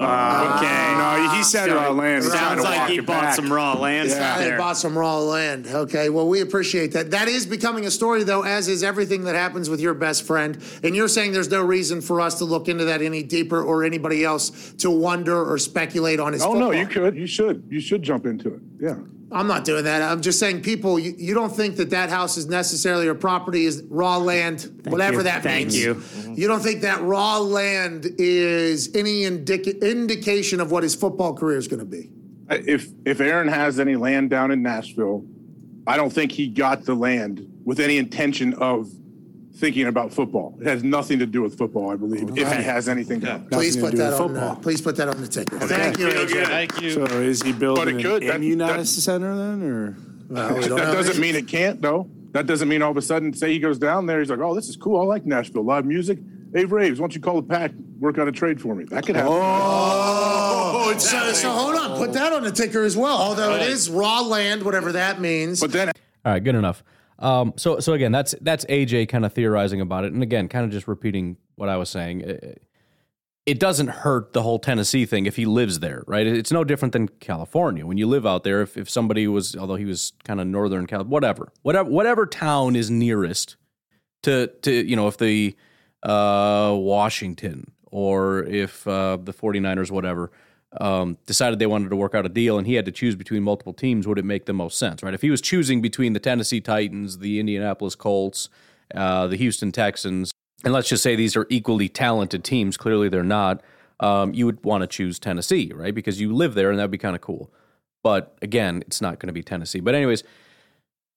Uh, 0.00 0.56
okay. 0.56 0.94
No, 0.96 1.36
he 1.36 1.42
said 1.42 1.70
raw 1.70 1.90
land. 1.90 2.24
Sounds 2.24 2.62
like 2.62 2.88
he 2.88 3.00
bought 3.00 3.22
back. 3.22 3.34
some 3.34 3.52
raw 3.52 3.74
land. 3.74 4.08
Yeah, 4.08 4.38
there. 4.38 4.58
bought 4.58 4.78
some 4.78 4.96
raw 4.96 5.18
land. 5.18 5.66
Okay. 5.66 6.08
Well, 6.08 6.26
we 6.26 6.40
appreciate 6.40 6.92
that. 6.92 7.10
That 7.10 7.28
is 7.28 7.44
becoming 7.44 7.84
a 7.84 7.90
story, 7.90 8.24
though, 8.24 8.42
as 8.42 8.66
is 8.66 8.82
everything 8.82 9.24
that 9.24 9.34
happens 9.34 9.68
with 9.68 9.78
your 9.78 9.92
best 9.92 10.22
friend. 10.22 10.62
And 10.82 10.96
you're 10.96 11.08
saying 11.08 11.32
there's 11.32 11.50
no 11.50 11.62
reason 11.62 12.00
for 12.00 12.22
us 12.22 12.38
to 12.38 12.46
look 12.46 12.68
into 12.68 12.86
that 12.86 13.02
any 13.02 13.22
deeper 13.22 13.62
or 13.62 13.84
anybody 13.84 14.24
else 14.24 14.72
to 14.78 14.90
wonder 14.90 15.44
or 15.44 15.58
speculate 15.58 16.18
on 16.18 16.32
his. 16.32 16.42
Oh 16.42 16.52
football. 16.52 16.72
no, 16.72 16.78
you 16.78 16.86
could. 16.86 17.14
You 17.14 17.26
should. 17.26 17.62
You 17.68 17.80
should 17.80 18.02
jump 18.02 18.24
into 18.24 18.54
it. 18.54 18.60
Yeah. 18.80 18.96
I'm 19.32 19.46
not 19.46 19.64
doing 19.64 19.84
that. 19.84 20.02
I'm 20.02 20.20
just 20.22 20.40
saying, 20.40 20.62
people, 20.62 20.98
you, 20.98 21.14
you 21.16 21.34
don't 21.34 21.54
think 21.54 21.76
that 21.76 21.90
that 21.90 22.10
house 22.10 22.36
is 22.36 22.46
necessarily 22.46 23.06
a 23.06 23.14
property 23.14 23.64
is 23.64 23.82
raw 23.88 24.16
land, 24.16 24.60
Thank 24.60 24.88
whatever 24.88 25.18
you. 25.18 25.22
that 25.24 25.42
Thank 25.42 25.68
means. 25.68 25.78
you. 25.78 25.94
Mm-hmm. 25.94 26.34
You 26.34 26.48
don't 26.48 26.60
think 26.60 26.82
that 26.82 27.00
raw 27.02 27.38
land 27.38 28.06
is 28.18 28.94
any 28.94 29.24
indica- 29.24 29.88
indication 29.88 30.60
of 30.60 30.72
what 30.72 30.82
his 30.82 30.94
football 30.96 31.34
career 31.34 31.58
is 31.58 31.68
going 31.68 31.80
to 31.80 31.86
be. 31.86 32.10
If 32.50 32.88
if 33.04 33.20
Aaron 33.20 33.46
has 33.46 33.78
any 33.78 33.94
land 33.94 34.30
down 34.30 34.50
in 34.50 34.62
Nashville, 34.62 35.24
I 35.86 35.96
don't 35.96 36.12
think 36.12 36.32
he 36.32 36.48
got 36.48 36.84
the 36.84 36.94
land 36.94 37.46
with 37.64 37.78
any 37.78 37.96
intention 37.98 38.54
of 38.54 38.90
thinking 39.54 39.86
about 39.86 40.12
football. 40.12 40.56
It 40.60 40.66
has 40.66 40.82
nothing 40.84 41.18
to 41.18 41.26
do 41.26 41.42
with 41.42 41.56
football, 41.58 41.90
I 41.90 41.96
believe, 41.96 42.28
if 42.30 42.36
he 42.36 42.62
has 42.62 42.88
anything 42.88 43.20
to 43.22 43.42
Please 43.50 43.76
put 43.76 43.94
that 43.96 44.14
on. 44.14 44.36
Uh, 44.36 44.54
please 44.56 44.80
put 44.80 44.96
that 44.96 45.08
on 45.08 45.20
the 45.20 45.28
ticket. 45.28 45.60
Thank 45.62 45.98
you. 45.98 46.08
AJ. 46.08 46.46
Thank 46.46 46.80
you. 46.80 46.90
So 46.92 47.04
is 47.04 47.42
he 47.42 47.52
building 47.52 47.84
But 47.84 47.94
it 47.94 48.02
could. 48.02 48.22
an 48.22 48.28
That- 48.28 48.36
immunized 48.36 49.02
center 49.02 49.36
then, 49.36 49.62
or? 49.62 49.96
Well, 50.28 50.54
we 50.54 50.60
That 50.60 50.68
don't 50.68 50.78
know. 50.78 50.94
doesn't 50.94 51.18
mean 51.20 51.34
it 51.34 51.48
can't, 51.48 51.82
though. 51.82 52.08
That 52.32 52.46
doesn't 52.46 52.68
mean 52.68 52.80
all 52.82 52.92
of 52.92 52.96
a 52.96 53.02
sudden, 53.02 53.32
say 53.34 53.52
he 53.52 53.58
goes 53.58 53.78
down 53.78 54.06
there, 54.06 54.20
he's 54.20 54.30
like, 54.30 54.38
oh, 54.38 54.54
this 54.54 54.68
is 54.68 54.76
cool. 54.76 55.00
I 55.00 55.04
like 55.04 55.26
Nashville. 55.26 55.64
Live 55.64 55.84
music. 55.84 56.18
Hey, 56.54 56.64
Vrabes, 56.64 56.92
why 56.92 56.98
don't 56.98 57.14
you 57.14 57.20
call 57.20 57.36
the 57.40 57.46
pack, 57.46 57.72
work 57.98 58.18
on 58.18 58.28
a 58.28 58.32
trade 58.32 58.60
for 58.60 58.74
me? 58.74 58.84
That 58.84 59.04
could 59.06 59.16
happen. 59.16 59.32
Oh, 59.32 60.94
so, 60.98 61.32
so 61.32 61.50
hold 61.50 61.74
on. 61.76 61.96
Put 61.98 62.12
that 62.14 62.32
on 62.32 62.42
the 62.44 62.50
ticker 62.52 62.82
as 62.82 62.96
well. 62.96 63.16
Although 63.16 63.54
it 63.56 63.62
is 63.62 63.90
raw 63.90 64.20
land, 64.20 64.62
whatever 64.62 64.92
that 64.92 65.20
means. 65.20 65.60
But 65.60 65.72
then 65.72 65.88
All 66.24 66.32
right, 66.32 66.42
good 66.42 66.54
enough. 66.54 66.82
Um, 67.20 67.52
so 67.56 67.80
so 67.80 67.92
again, 67.92 68.12
that's 68.12 68.34
that's 68.40 68.64
AJ 68.66 69.08
kind 69.08 69.24
of 69.24 69.32
theorizing 69.32 69.80
about 69.80 70.04
it, 70.04 70.12
and 70.12 70.22
again, 70.22 70.48
kind 70.48 70.64
of 70.64 70.70
just 70.70 70.88
repeating 70.88 71.36
what 71.56 71.68
I 71.68 71.76
was 71.76 71.90
saying. 71.90 72.22
It, 72.22 73.58
doesn't 73.58 73.88
hurt 73.88 74.32
the 74.32 74.42
whole 74.42 74.60
Tennessee 74.60 75.04
thing 75.04 75.26
if 75.26 75.34
he 75.34 75.44
lives 75.44 75.80
there, 75.80 76.04
right? 76.06 76.24
It's 76.24 76.52
no 76.52 76.62
different 76.62 76.92
than 76.92 77.08
California. 77.08 77.84
When 77.84 77.98
you 77.98 78.06
live 78.06 78.24
out 78.24 78.44
there, 78.44 78.62
if, 78.62 78.76
if 78.76 78.88
somebody 78.88 79.26
was, 79.26 79.56
although 79.56 79.74
he 79.74 79.84
was 79.84 80.12
kind 80.22 80.40
of 80.40 80.46
northern 80.46 80.86
Cal, 80.86 81.02
whatever, 81.02 81.52
whatever, 81.62 81.90
whatever 81.90 82.26
town 82.26 82.76
is 82.76 82.92
nearest 82.92 83.56
to 84.22 84.46
to 84.62 84.72
you 84.72 84.94
know, 84.94 85.08
if 85.08 85.18
the 85.18 85.56
uh, 86.04 86.72
Washington 86.78 87.72
or 87.90 88.44
if 88.44 88.86
uh, 88.86 89.18
the 89.20 89.32
49ers, 89.32 89.90
whatever, 89.90 90.30
um, 90.80 91.18
decided 91.26 91.58
they 91.58 91.66
wanted 91.66 91.90
to 91.90 91.96
work 91.96 92.14
out 92.14 92.24
a 92.24 92.28
deal 92.28 92.58
and 92.58 92.66
he 92.66 92.74
had 92.74 92.84
to 92.84 92.92
choose 92.92 93.16
between 93.16 93.42
multiple 93.42 93.72
teams, 93.72 94.06
would 94.06 94.18
it 94.18 94.24
make 94.24 94.46
the 94.46 94.52
most 94.52 94.78
sense, 94.78 95.02
right? 95.02 95.14
If 95.14 95.22
he 95.22 95.30
was 95.30 95.40
choosing 95.40 95.80
between 95.80 96.12
the 96.12 96.20
Tennessee 96.20 96.60
Titans, 96.60 97.18
the 97.18 97.40
Indianapolis 97.40 97.94
Colts, 97.94 98.48
uh, 98.94 99.26
the 99.26 99.36
Houston 99.36 99.72
Texans, 99.72 100.30
and 100.64 100.72
let's 100.72 100.88
just 100.88 101.02
say 101.02 101.16
these 101.16 101.36
are 101.36 101.46
equally 101.48 101.88
talented 101.88 102.44
teams, 102.44 102.76
clearly 102.76 103.08
they're 103.08 103.22
not, 103.22 103.62
um, 104.00 104.32
you 104.32 104.46
would 104.46 104.62
want 104.64 104.82
to 104.82 104.86
choose 104.86 105.18
Tennessee, 105.18 105.72
right? 105.74 105.94
Because 105.94 106.20
you 106.20 106.34
live 106.34 106.54
there 106.54 106.70
and 106.70 106.78
that'd 106.78 106.90
be 106.90 106.98
kind 106.98 107.16
of 107.16 107.22
cool. 107.22 107.50
But 108.02 108.36
again, 108.40 108.82
it's 108.86 109.00
not 109.00 109.18
going 109.18 109.28
to 109.28 109.32
be 109.32 109.42
Tennessee. 109.42 109.80
But, 109.80 109.94
anyways, 109.94 110.24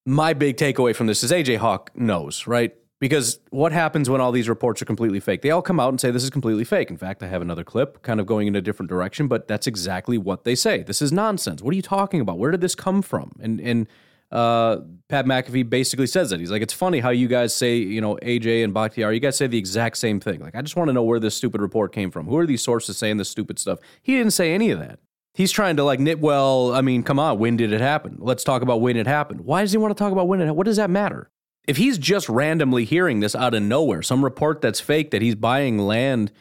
my 0.05 0.33
big 0.33 0.57
takeaway 0.57 0.95
from 0.95 1.07
this 1.07 1.23
is 1.23 1.31
AJ 1.31 1.57
Hawk 1.57 1.91
knows, 1.95 2.45
right? 2.45 2.75
Because 3.03 3.39
what 3.49 3.73
happens 3.73 4.09
when 4.09 4.21
all 4.21 4.31
these 4.31 4.47
reports 4.47 4.81
are 4.81 4.85
completely 4.85 5.19
fake? 5.19 5.41
They 5.41 5.51
all 5.51 5.61
come 5.61 5.77
out 5.77 5.89
and 5.89 5.99
say 5.99 6.09
this 6.09 6.23
is 6.23 6.29
completely 6.29 6.63
fake. 6.63 6.89
In 6.89 6.95
fact, 6.95 7.21
I 7.21 7.27
have 7.27 7.41
another 7.41 7.65
clip 7.65 8.01
kind 8.01 8.21
of 8.21 8.25
going 8.25 8.47
in 8.47 8.55
a 8.55 8.61
different 8.61 8.89
direction, 8.89 9.27
but 9.27 9.45
that's 9.45 9.67
exactly 9.67 10.17
what 10.17 10.45
they 10.45 10.55
say. 10.55 10.83
This 10.83 11.01
is 11.01 11.11
nonsense. 11.11 11.61
What 11.61 11.73
are 11.73 11.75
you 11.75 11.81
talking 11.81 12.21
about? 12.21 12.39
Where 12.39 12.49
did 12.49 12.61
this 12.61 12.75
come 12.75 13.01
from? 13.01 13.33
And 13.41 13.59
and 13.59 13.87
uh, 14.31 14.77
Pat 15.09 15.25
McAfee 15.25 15.69
basically 15.69 16.07
says 16.07 16.29
that. 16.29 16.39
He's 16.39 16.49
like, 16.49 16.61
it's 16.61 16.71
funny 16.71 17.01
how 17.01 17.09
you 17.09 17.27
guys 17.27 17.53
say, 17.53 17.75
you 17.75 17.99
know, 17.99 18.15
AJ 18.21 18.63
and 18.63 18.73
Bakhtiari, 18.73 19.15
you 19.15 19.19
guys 19.19 19.35
say 19.35 19.47
the 19.47 19.57
exact 19.57 19.97
same 19.97 20.21
thing. 20.21 20.39
Like, 20.39 20.55
I 20.55 20.61
just 20.61 20.77
want 20.77 20.87
to 20.87 20.93
know 20.93 21.03
where 21.03 21.19
this 21.19 21.35
stupid 21.35 21.59
report 21.59 21.91
came 21.91 22.09
from. 22.09 22.27
Who 22.27 22.37
are 22.37 22.45
these 22.45 22.61
sources 22.61 22.97
saying 22.97 23.17
this 23.17 23.29
stupid 23.29 23.59
stuff? 23.59 23.79
He 24.01 24.15
didn't 24.15 24.31
say 24.31 24.53
any 24.53 24.71
of 24.71 24.79
that. 24.79 24.99
He's 25.33 25.51
trying 25.51 25.75
to 25.75 25.83
like 25.83 25.99
knit. 25.99 26.19
Well, 26.19 26.73
I 26.73 26.79
mean, 26.79 27.03
come 27.03 27.19
on. 27.19 27.37
When 27.37 27.57
did 27.57 27.73
it 27.73 27.81
happen? 27.81 28.15
Let's 28.19 28.45
talk 28.45 28.61
about 28.61 28.79
when 28.79 28.95
it 28.95 29.07
happened. 29.07 29.41
Why 29.41 29.59
does 29.59 29.73
he 29.73 29.77
want 29.77 29.91
to 29.91 30.01
talk 30.01 30.13
about 30.13 30.29
when 30.29 30.39
it? 30.39 30.55
What 30.55 30.63
does 30.63 30.77
that 30.77 30.89
matter? 30.89 31.29
If 31.67 31.77
he's 31.77 31.97
just 31.97 32.27
randomly 32.29 32.85
hearing 32.85 33.19
this 33.19 33.35
out 33.35 33.53
of 33.53 33.63
nowhere, 33.63 34.01
some 34.01 34.23
report 34.23 34.61
that's 34.61 34.79
fake 34.79 35.11
that 35.11 35.21
he's 35.21 35.35
buying 35.35 35.77
land 35.77 36.31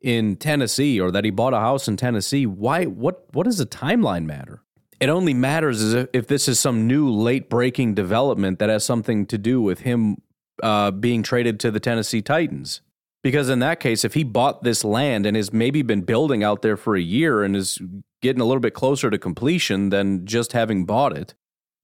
in 0.00 0.36
Tennessee 0.36 1.00
or 1.00 1.10
that 1.10 1.24
he 1.24 1.30
bought 1.30 1.54
a 1.54 1.60
house 1.60 1.88
in 1.88 1.96
Tennessee, 1.96 2.46
why 2.46 2.84
what 2.84 3.24
what 3.32 3.44
does 3.44 3.58
the 3.58 3.66
timeline 3.66 4.24
matter? 4.24 4.62
It 5.00 5.08
only 5.08 5.34
matters 5.34 5.94
if, 5.94 6.08
if 6.12 6.26
this 6.26 6.46
is 6.46 6.60
some 6.60 6.86
new 6.86 7.10
late 7.10 7.48
breaking 7.48 7.94
development 7.94 8.58
that 8.58 8.68
has 8.68 8.84
something 8.84 9.26
to 9.26 9.38
do 9.38 9.62
with 9.62 9.80
him 9.80 10.18
uh, 10.62 10.90
being 10.90 11.22
traded 11.22 11.58
to 11.60 11.70
the 11.70 11.80
Tennessee 11.80 12.22
Titans. 12.22 12.82
Because 13.22 13.50
in 13.50 13.58
that 13.58 13.80
case, 13.80 14.04
if 14.04 14.14
he 14.14 14.24
bought 14.24 14.62
this 14.62 14.82
land 14.82 15.26
and 15.26 15.36
has 15.36 15.52
maybe 15.52 15.82
been 15.82 16.02
building 16.02 16.42
out 16.42 16.62
there 16.62 16.76
for 16.76 16.96
a 16.96 17.00
year 17.02 17.42
and 17.42 17.54
is 17.54 17.78
getting 18.22 18.40
a 18.40 18.46
little 18.46 18.60
bit 18.60 18.72
closer 18.72 19.10
to 19.10 19.18
completion 19.18 19.90
than 19.90 20.24
just 20.26 20.52
having 20.52 20.86
bought 20.86 21.16
it, 21.16 21.34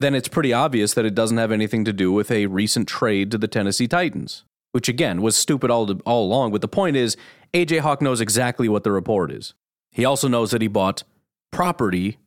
then 0.01 0.15
it's 0.15 0.29
pretty 0.29 0.53
obvious 0.53 0.95
that 0.95 1.05
it 1.05 1.15
doesn't 1.15 1.39
have 1.39 1.53
anything 1.53 1.85
to 1.85 1.93
do 1.93 2.13
with 2.13 2.31
a 2.31 2.47
recent 2.47 2.87
trade 2.87 3.31
to 3.31 3.39
the 3.39 3.49
Tennessee 3.49 3.89
Titans, 3.89 4.45
which 4.73 4.89
again 4.89 5.23
was 5.23 5.37
stupid 5.37 5.71
all, 5.71 5.87
to, 5.87 6.01
all 6.05 6.27
along. 6.27 6.53
But 6.53 6.61
the 6.61 6.69
point 6.69 6.97
is, 6.97 7.17
AJ 7.55 7.81
Hawk 7.81 8.03
knows 8.03 8.21
exactly 8.21 8.69
what 8.69 8.85
the 8.85 8.93
report 8.93 9.31
is. 9.33 9.55
He 9.91 10.05
also 10.05 10.29
knows 10.29 10.51
that 10.51 10.61
he 10.61 10.69
bought 10.69 11.03
property, 11.51 12.19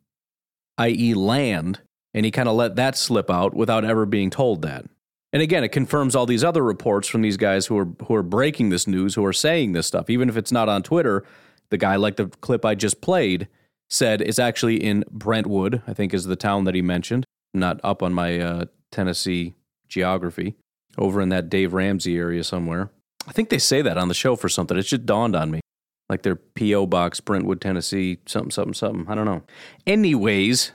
i.e., 0.80 1.14
land, 1.14 1.82
and 2.14 2.26
he 2.26 2.32
kind 2.32 2.50
of 2.50 2.56
let 2.56 2.76
that 2.76 2.98
slip 2.98 3.30
out 3.30 3.54
without 3.54 3.86
ever 3.86 4.06
being 4.08 4.32
told 4.32 4.64
that. 4.64 4.86
And 5.32 5.44
again, 5.44 5.64
it 5.64 5.70
confirms 5.70 6.16
all 6.16 6.26
these 6.26 6.44
other 6.44 6.64
reports 6.64 7.08
from 7.08 7.22
these 7.22 7.38
guys 7.38 7.68
who 7.68 7.78
are 7.78 7.88
who 8.08 8.16
are 8.16 8.24
breaking 8.24 8.70
this 8.70 8.88
news, 8.88 9.14
who 9.14 9.24
are 9.24 9.34
saying 9.34 9.74
this 9.74 9.86
stuff, 9.86 10.10
even 10.10 10.28
if 10.28 10.38
it's 10.38 10.52
not 10.52 10.70
on 10.70 10.82
Twitter. 10.82 11.24
The 11.70 11.78
guy, 11.78 11.98
like 11.98 12.16
the 12.16 12.26
clip 12.42 12.66
I 12.66 12.74
just 12.74 13.00
played, 13.00 13.48
said 13.92 14.22
it's 14.22 14.40
actually 14.40 14.84
in 14.84 15.04
Brentwood, 15.12 15.84
I 15.86 15.94
think 15.94 16.16
is 16.16 16.24
the 16.24 16.36
town 16.36 16.64
that 16.64 16.74
he 16.74 16.82
mentioned 16.82 17.28
not 17.54 17.80
up 17.84 18.04
on 18.04 18.14
my 18.14 18.40
uh, 18.40 18.66
Tennessee 18.92 19.56
geography, 19.88 20.56
over 20.98 21.22
in 21.22 21.30
that 21.30 21.50
Dave 21.50 21.74
Ramsey 21.74 22.18
area 22.18 22.44
somewhere. 22.44 22.92
I 23.28 23.32
think 23.32 23.50
they 23.50 23.60
say 23.60 23.82
that 23.82 23.98
on 23.98 24.08
the 24.08 24.14
show 24.14 24.36
for 24.36 24.50
something. 24.50 24.78
It 24.78 24.84
just 24.84 25.06
dawned 25.06 25.36
on 25.36 25.52
me. 25.52 25.62
Like 26.10 26.24
their 26.24 26.36
P.O. 26.36 26.88
box, 26.88 27.20
Brentwood, 27.20 27.62
Tennessee, 27.62 28.18
something, 28.26 28.50
something, 28.50 28.74
something. 28.74 29.06
I 29.08 29.14
don't 29.14 29.26
know. 29.26 29.44
Anyways, 29.86 30.72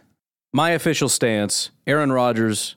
my 0.52 0.70
official 0.70 1.08
stance 1.08 1.70
Aaron 1.88 2.12
Rodgers 2.12 2.76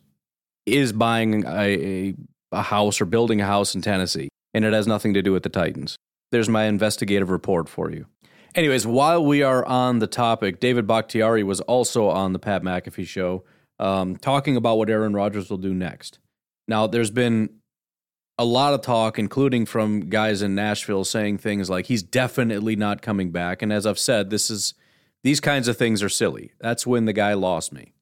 is 0.66 0.92
buying 0.92 1.46
a, 1.46 2.16
a, 2.52 2.62
house 2.64 3.00
or 3.00 3.06
building 3.06 3.40
a 3.40 3.46
house 3.46 3.76
in 3.76 3.82
Tennessee, 3.82 4.30
and 4.56 4.66
it 4.66 4.74
has 4.74 4.88
nothing 4.88 5.14
to 5.14 5.22
do 5.22 5.32
with 5.32 5.44
the 5.44 5.50
Titans. 5.50 5.96
There's 6.32 6.50
my 6.50 6.64
investigative 6.64 7.30
report 7.30 7.70
for 7.70 7.92
you. 7.92 8.08
Anyways, 8.56 8.88
while 8.88 9.24
we 9.24 9.44
are 9.44 9.64
on 9.66 10.00
the 10.00 10.08
topic, 10.08 10.60
David 10.60 10.88
Bakhtiari 10.88 11.44
was 11.44 11.62
also 11.62 12.10
on 12.10 12.34
the 12.34 12.40
Pat 12.40 12.64
McAfee 12.64 13.08
show 13.08 13.44
um, 13.80 14.18
talking 14.18 14.56
about 14.56 14.78
what 14.78 14.90
Aaron 14.90 15.14
Rodgers 15.14 15.50
will 15.50 15.58
do 15.58 15.74
next. 15.74 16.20
Now, 16.68 16.88
there's 16.88 17.12
been 17.12 17.50
a 18.38 18.46
lot 18.46 18.74
of 18.74 18.82
talk, 18.82 19.18
including 19.18 19.66
from 19.66 20.10
guys 20.10 20.42
in 20.42 20.54
Nashville, 20.54 21.04
saying 21.04 21.40
things 21.40 21.70
like 21.70 21.88
he's 21.88 22.04
definitely 22.04 22.76
not 22.76 23.02
coming 23.02 23.32
back. 23.32 23.62
And 23.62 23.74
as 23.74 23.86
I've 23.86 24.00
said, 24.00 24.30
this 24.30 24.50
is 24.50 24.74
these 25.24 25.40
kinds 25.40 25.68
of 25.68 25.78
things 25.78 26.04
are 26.04 26.10
silly. 26.10 26.52
That's 26.60 26.86
when 26.86 27.06
the 27.06 27.14
guy 27.14 27.34
lost 27.34 27.74
me. 27.74 27.94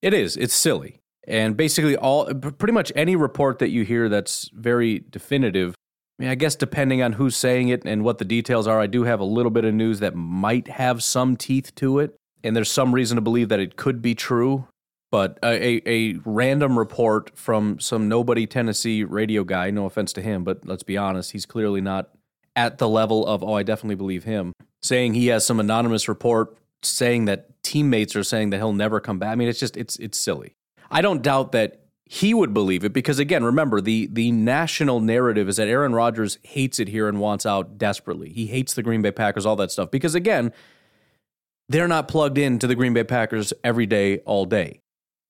It 0.00 0.14
is. 0.14 0.36
It's 0.36 0.54
silly. 0.54 1.00
And 1.28 1.56
basically, 1.56 1.96
all 1.96 2.26
pretty 2.34 2.72
much 2.72 2.90
any 2.96 3.16
report 3.16 3.58
that 3.60 3.68
you 3.68 3.84
hear 3.84 4.08
that's 4.08 4.50
very 4.52 5.04
definitive. 5.10 5.74
I 6.18 6.22
mean, 6.22 6.30
I 6.30 6.34
guess 6.34 6.56
depending 6.56 7.02
on 7.02 7.12
who's 7.12 7.36
saying 7.36 7.68
it 7.68 7.84
and 7.84 8.02
what 8.02 8.18
the 8.18 8.24
details 8.24 8.66
are, 8.66 8.80
I 8.80 8.86
do 8.86 9.04
have 9.04 9.20
a 9.20 9.24
little 9.24 9.50
bit 9.50 9.64
of 9.64 9.74
news 9.74 10.00
that 10.00 10.14
might 10.14 10.68
have 10.68 11.02
some 11.02 11.36
teeth 11.36 11.74
to 11.76 11.98
it. 12.00 12.16
And 12.42 12.56
there's 12.56 12.70
some 12.70 12.94
reason 12.94 13.16
to 13.16 13.20
believe 13.20 13.48
that 13.50 13.60
it 13.60 13.76
could 13.76 14.02
be 14.02 14.14
true 14.14 14.66
but 15.12 15.38
a, 15.44 15.82
a, 15.86 16.14
random 16.24 16.78
report 16.78 17.30
from 17.38 17.78
some 17.78 18.08
nobody 18.08 18.46
Tennessee 18.46 19.04
radio 19.04 19.44
guy, 19.44 19.70
no 19.70 19.84
offense 19.84 20.14
to 20.14 20.22
him, 20.22 20.42
but 20.42 20.66
let's 20.66 20.82
be 20.82 20.96
honest, 20.96 21.32
he's 21.32 21.44
clearly 21.44 21.82
not 21.82 22.08
at 22.56 22.78
the 22.78 22.88
level 22.88 23.26
of, 23.26 23.44
oh, 23.44 23.52
I 23.52 23.62
definitely 23.62 23.96
believe 23.96 24.24
him, 24.24 24.54
saying 24.80 25.12
he 25.12 25.26
has 25.26 25.44
some 25.44 25.60
anonymous 25.60 26.08
report 26.08 26.56
saying 26.82 27.26
that 27.26 27.62
teammates 27.62 28.16
are 28.16 28.24
saying 28.24 28.50
that 28.50 28.56
he'll 28.56 28.72
never 28.72 29.00
come 29.00 29.18
back. 29.18 29.28
I 29.28 29.34
mean, 29.34 29.48
it's 29.48 29.60
just, 29.60 29.76
it's, 29.76 29.96
it's 29.96 30.16
silly. 30.16 30.54
I 30.90 31.02
don't 31.02 31.22
doubt 31.22 31.52
that 31.52 31.82
he 32.06 32.32
would 32.32 32.54
believe 32.54 32.82
it 32.82 32.92
because 32.92 33.18
again, 33.18 33.42
remember 33.42 33.80
the 33.80 34.06
the 34.12 34.30
national 34.32 35.00
narrative 35.00 35.48
is 35.48 35.56
that 35.56 35.66
Aaron 35.66 35.94
Rodgers 35.94 36.36
hates 36.42 36.78
it 36.78 36.88
here 36.88 37.08
and 37.08 37.18
wants 37.18 37.46
out 37.46 37.78
desperately. 37.78 38.28
He 38.28 38.48
hates 38.48 38.74
the 38.74 38.82
Green 38.82 39.00
Bay 39.00 39.12
Packers, 39.12 39.46
all 39.46 39.56
that 39.56 39.70
stuff. 39.70 39.90
Because 39.90 40.14
again, 40.14 40.52
they're 41.70 41.88
not 41.88 42.08
plugged 42.08 42.36
into 42.36 42.66
the 42.66 42.74
Green 42.74 42.92
Bay 42.92 43.04
Packers 43.04 43.54
every 43.64 43.86
day, 43.86 44.18
all 44.26 44.44
day. 44.44 44.81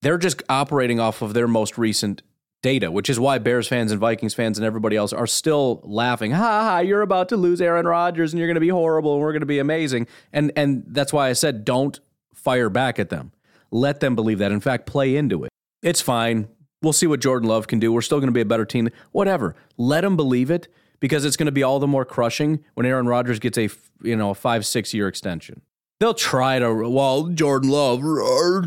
They're 0.02 0.18
just 0.18 0.42
operating 0.48 1.00
off 1.00 1.22
of 1.22 1.32
their 1.32 1.48
most 1.48 1.78
recent 1.78 2.22
data, 2.62 2.90
which 2.90 3.10
is 3.10 3.18
why 3.18 3.38
Bears 3.38 3.66
fans 3.66 3.90
and 3.90 4.00
Vikings 4.00 4.34
fans 4.34 4.56
and 4.56 4.64
everybody 4.64 4.96
else 4.96 5.12
are 5.12 5.26
still 5.26 5.80
laughing. 5.84 6.30
Ha 6.32 6.38
ha, 6.38 6.78
you're 6.78 7.02
about 7.02 7.28
to 7.30 7.36
lose 7.36 7.60
Aaron 7.60 7.86
Rodgers 7.86 8.32
and 8.32 8.38
you're 8.38 8.48
going 8.48 8.54
to 8.54 8.60
be 8.60 8.68
horrible 8.68 9.14
and 9.14 9.20
we're 9.20 9.32
going 9.32 9.40
to 9.40 9.46
be 9.46 9.58
amazing. 9.58 10.06
And 10.32 10.52
and 10.56 10.84
that's 10.86 11.12
why 11.12 11.28
I 11.28 11.32
said 11.32 11.64
don't 11.64 11.98
fire 12.34 12.70
back 12.70 12.98
at 12.98 13.10
them. 13.10 13.32
Let 13.70 14.00
them 14.00 14.14
believe 14.14 14.38
that. 14.38 14.52
In 14.52 14.60
fact, 14.60 14.86
play 14.86 15.16
into 15.16 15.44
it. 15.44 15.50
It's 15.82 16.00
fine. 16.00 16.48
We'll 16.82 16.92
see 16.92 17.06
what 17.06 17.20
Jordan 17.20 17.48
Love 17.48 17.66
can 17.68 17.78
do. 17.78 17.92
We're 17.92 18.02
still 18.02 18.18
going 18.18 18.28
to 18.28 18.32
be 18.32 18.40
a 18.40 18.46
better 18.46 18.64
team. 18.64 18.88
Whatever. 19.12 19.54
Let 19.76 20.02
them 20.02 20.16
believe 20.16 20.50
it 20.50 20.68
because 21.00 21.24
it's 21.24 21.36
going 21.36 21.46
to 21.46 21.52
be 21.52 21.62
all 21.62 21.78
the 21.78 21.86
more 21.86 22.04
crushing 22.04 22.64
when 22.74 22.86
Aaron 22.86 23.06
Rodgers 23.06 23.38
gets 23.38 23.56
a, 23.58 23.68
you 24.02 24.16
know, 24.16 24.30
a 24.30 24.34
5-6 24.34 24.92
year 24.92 25.08
extension 25.08 25.62
they'll 26.02 26.14
try 26.14 26.58
to 26.58 26.88
well 26.88 27.28
Jordan 27.28 27.70
Love 27.70 28.00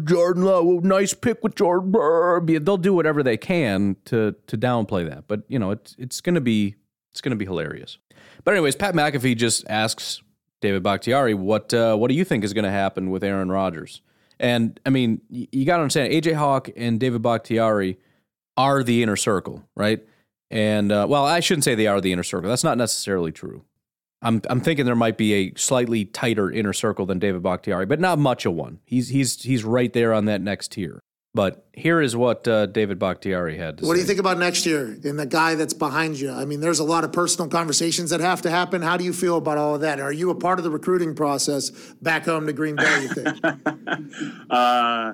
Jordan 0.06 0.44
Love 0.44 0.86
nice 0.86 1.14
pick 1.14 1.44
with 1.44 1.56
Jordan. 1.56 1.92
They'll 2.64 2.78
do 2.78 2.94
whatever 2.94 3.22
they 3.24 3.36
can 3.36 3.98
to 4.06 4.36
to 4.48 4.58
downplay 4.58 5.08
that. 5.10 5.28
But 5.28 5.44
you 5.50 5.60
know 5.60 5.72
it's 5.72 5.96
it's 6.00 6.22
to 6.36 6.42
be 6.42 6.76
it's 7.12 7.20
to 7.32 7.36
be 7.36 7.46
hilarious. 7.46 7.98
But 8.46 8.54
anyways 8.54 8.78
Pat 8.78 8.96
McAfee 8.96 9.36
just 9.36 9.66
asks 9.68 10.22
David 10.62 10.82
Bakhtiari 10.82 11.34
what 11.34 11.74
uh, 11.74 11.98
what 11.98 12.08
do 12.08 12.16
you 12.16 12.24
think 12.24 12.46
is 12.46 12.54
to 12.64 12.72
happen 12.72 13.10
with 13.12 13.24
Aaron 13.24 13.52
Rodgers? 13.52 14.02
And 14.40 14.80
I 14.86 14.90
mean 14.90 15.22
you, 15.30 15.48
you 15.52 15.66
got 15.66 15.78
to 15.78 15.82
understand 15.84 16.14
AJ 16.14 16.36
Hawk 16.36 16.70
and 16.78 17.00
David 17.02 17.22
Bakhtiari 17.22 18.00
are 18.56 18.82
the 18.82 19.04
inner 19.04 19.18
circle 19.18 19.62
right? 19.76 20.02
And 20.50 20.90
uh, 20.90 21.06
well 21.10 21.26
I 21.26 21.42
shouldn't 21.42 21.66
say 21.66 21.76
they 21.76 21.88
are 21.88 22.00
the 22.00 22.14
inner 22.14 22.24
circle. 22.24 22.50
That's 22.50 22.64
not 22.64 22.78
necessarily 22.78 23.34
true 23.34 23.66
I'm 24.26 24.42
I'm 24.50 24.60
thinking 24.60 24.86
there 24.86 24.96
might 24.96 25.18
be 25.18 25.34
a 25.34 25.54
slightly 25.56 26.04
tighter 26.04 26.52
inner 26.52 26.74
circle 26.74 27.06
than 27.06 27.20
David 27.20 27.44
Bakhtiari, 27.44 27.86
but 27.86 28.00
not 28.00 28.18
much 28.18 28.46
of 28.46 28.54
one. 28.54 28.80
He's 28.84 29.10
he's 29.10 29.44
he's 29.44 29.64
right 29.64 29.94
there 29.94 30.14
on 30.14 30.26
that 30.26 30.42
next 30.42 30.72
tier. 30.74 31.00
But 31.36 31.68
here 31.74 32.02
is 32.02 32.16
what 32.16 32.48
uh, 32.48 32.66
David 32.68 32.98
Bakhtiari 32.98 33.58
had 33.58 33.78
to 33.78 33.86
what 33.86 33.92
say. 33.92 33.96
do 33.96 34.02
you 34.02 34.08
think 34.08 34.20
about 34.20 34.40
next 34.40 34.66
year 34.66 34.98
and 35.04 35.20
the 35.20 35.26
guy 35.26 35.56
that's 35.56 35.74
behind 35.74 36.18
you? 36.18 36.32
I 36.32 36.46
mean, 36.46 36.62
there's 36.62 36.80
a 36.80 36.84
lot 36.86 37.04
of 37.04 37.12
personal 37.12 37.50
conversations 37.50 38.10
that 38.12 38.22
have 38.22 38.42
to 38.44 38.50
happen. 38.50 38.82
How 38.82 38.96
do 38.96 39.04
you 39.04 39.12
feel 39.12 39.36
about 39.38 39.58
all 39.58 39.76
of 39.76 39.82
that? 39.82 40.00
Are 40.00 40.14
you 40.14 40.30
a 40.30 40.36
part 40.36 40.60
of 40.60 40.64
the 40.64 40.72
recruiting 40.72 41.14
process 41.14 41.72
back 42.02 42.24
home 42.24 42.48
to 42.48 42.54
Green 42.54 42.78
Bay, 42.78 43.02
you 43.02 43.10
think? 43.10 43.38
uh, 44.50 45.14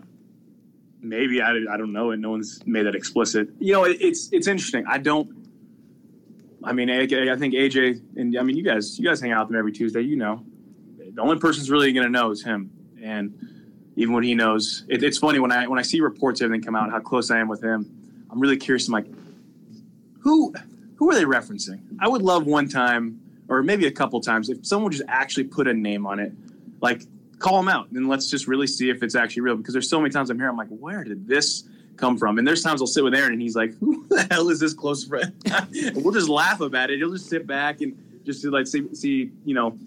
maybe. 1.02 1.42
I, 1.42 1.54
I 1.72 1.76
don't 1.76 1.92
know. 1.92 2.12
And 2.12 2.22
no 2.22 2.30
one's 2.30 2.62
made 2.68 2.86
that 2.86 2.94
explicit. 2.94 3.50
You 3.58 3.74
know, 3.74 3.86
it, 3.86 3.98
it's, 4.00 4.32
it's 4.32 4.46
interesting. 4.46 4.86
I 4.88 5.00
don't 5.00 5.41
I 6.64 6.74
mean, 6.74 6.90
I, 6.90 7.04
I 7.04 7.36
think 7.36 7.54
AJ 7.54 8.02
and 8.18 8.38
I 8.38 8.44
mean, 8.44 8.56
you 8.56 8.64
guys, 8.64 9.00
you 9.00 9.06
guys 9.06 9.20
hang 9.20 9.32
out 9.32 9.48
with 9.48 9.56
him 9.56 9.60
every 9.60 9.72
Tuesday. 9.72 10.02
You 10.02 10.16
know, 10.16 10.46
the 10.98 11.22
only 11.22 11.40
person 11.40 11.62
who's 11.62 11.72
really 11.72 11.92
going 11.92 12.06
to 12.06 12.12
know 12.12 12.32
is 12.32 12.44
him. 12.44 12.72
And 13.02 13.34
even 13.96 14.14
when 14.14 14.24
he 14.24 14.36
knows, 14.36 14.86
it, 14.88 15.04
it's 15.04 15.18
funny 15.18 15.40
when 15.40 15.52
I 15.52 15.68
when 15.68 15.80
I 15.80 15.82
see 15.82 16.02
reports 16.02 16.42
everything 16.42 16.64
come 16.64 16.76
out 16.76 16.92
how 16.92 17.00
close 17.00 17.32
I 17.32 17.40
am 17.40 17.48
with 17.48 17.64
him. 17.64 18.26
I'm 18.30 18.40
really 18.40 18.58
curious. 18.58 18.88
I'm 18.88 18.94
like, 18.94 19.08
who 20.20 20.54
who 20.96 21.10
are 21.10 21.16
they 21.16 21.24
referencing? 21.24 21.82
I 22.00 22.08
would 22.08 22.22
love 22.22 22.46
one 22.46 22.70
time, 22.70 23.20
or 23.48 23.64
maybe 23.64 23.88
a 23.88 23.92
couple 23.92 24.22
times, 24.22 24.50
if 24.50 24.66
someone 24.66 24.92
just 24.92 25.04
actually 25.08 25.46
put 25.46 25.68
a 25.68 25.74
name 25.74 26.06
on 26.06 26.20
it, 26.20 26.32
like 26.80 27.02
call 27.40 27.60
him 27.60 27.68
out, 27.68 27.90
and 27.92 28.08
let's 28.08 28.30
just 28.30 28.48
really 28.48 28.68
see 28.68 28.90
if 28.90 29.02
it's 29.02 29.16
actually 29.16 29.42
real. 29.42 29.56
Because 29.56 29.74
there's 29.74 29.90
so 29.90 30.00
many 30.00 30.12
times 30.12 30.30
I'm 30.30 30.38
here, 30.38 30.48
I'm 30.48 30.58
like, 30.58 30.70
where 30.70 31.04
did 31.04 31.28
this 31.28 31.64
come 31.98 32.18
from? 32.18 32.38
And 32.38 32.48
there's 32.48 32.62
times 32.62 32.82
I'll 32.82 32.88
sit 32.88 33.04
with 33.04 33.14
Aaron, 33.14 33.34
and 33.34 33.42
he's 33.42 33.56
like, 33.56 33.74
who 33.80 34.06
the 34.08 34.28
hell 34.32 34.50
is 34.50 34.60
this 34.60 34.74
close 34.74 35.06
friend? 35.06 35.34
we'll 35.96 36.14
just 36.14 36.30
laugh 36.30 36.62
about 36.62 36.90
it. 36.90 36.98
He'll 36.98 37.12
just 37.12 37.30
sit 37.30 37.48
back 37.48 37.82
and 37.82 37.98
just 38.26 38.44
like 38.46 38.68
see, 38.68 38.94
see 38.94 39.32
you 39.46 39.54
know, 39.54 39.78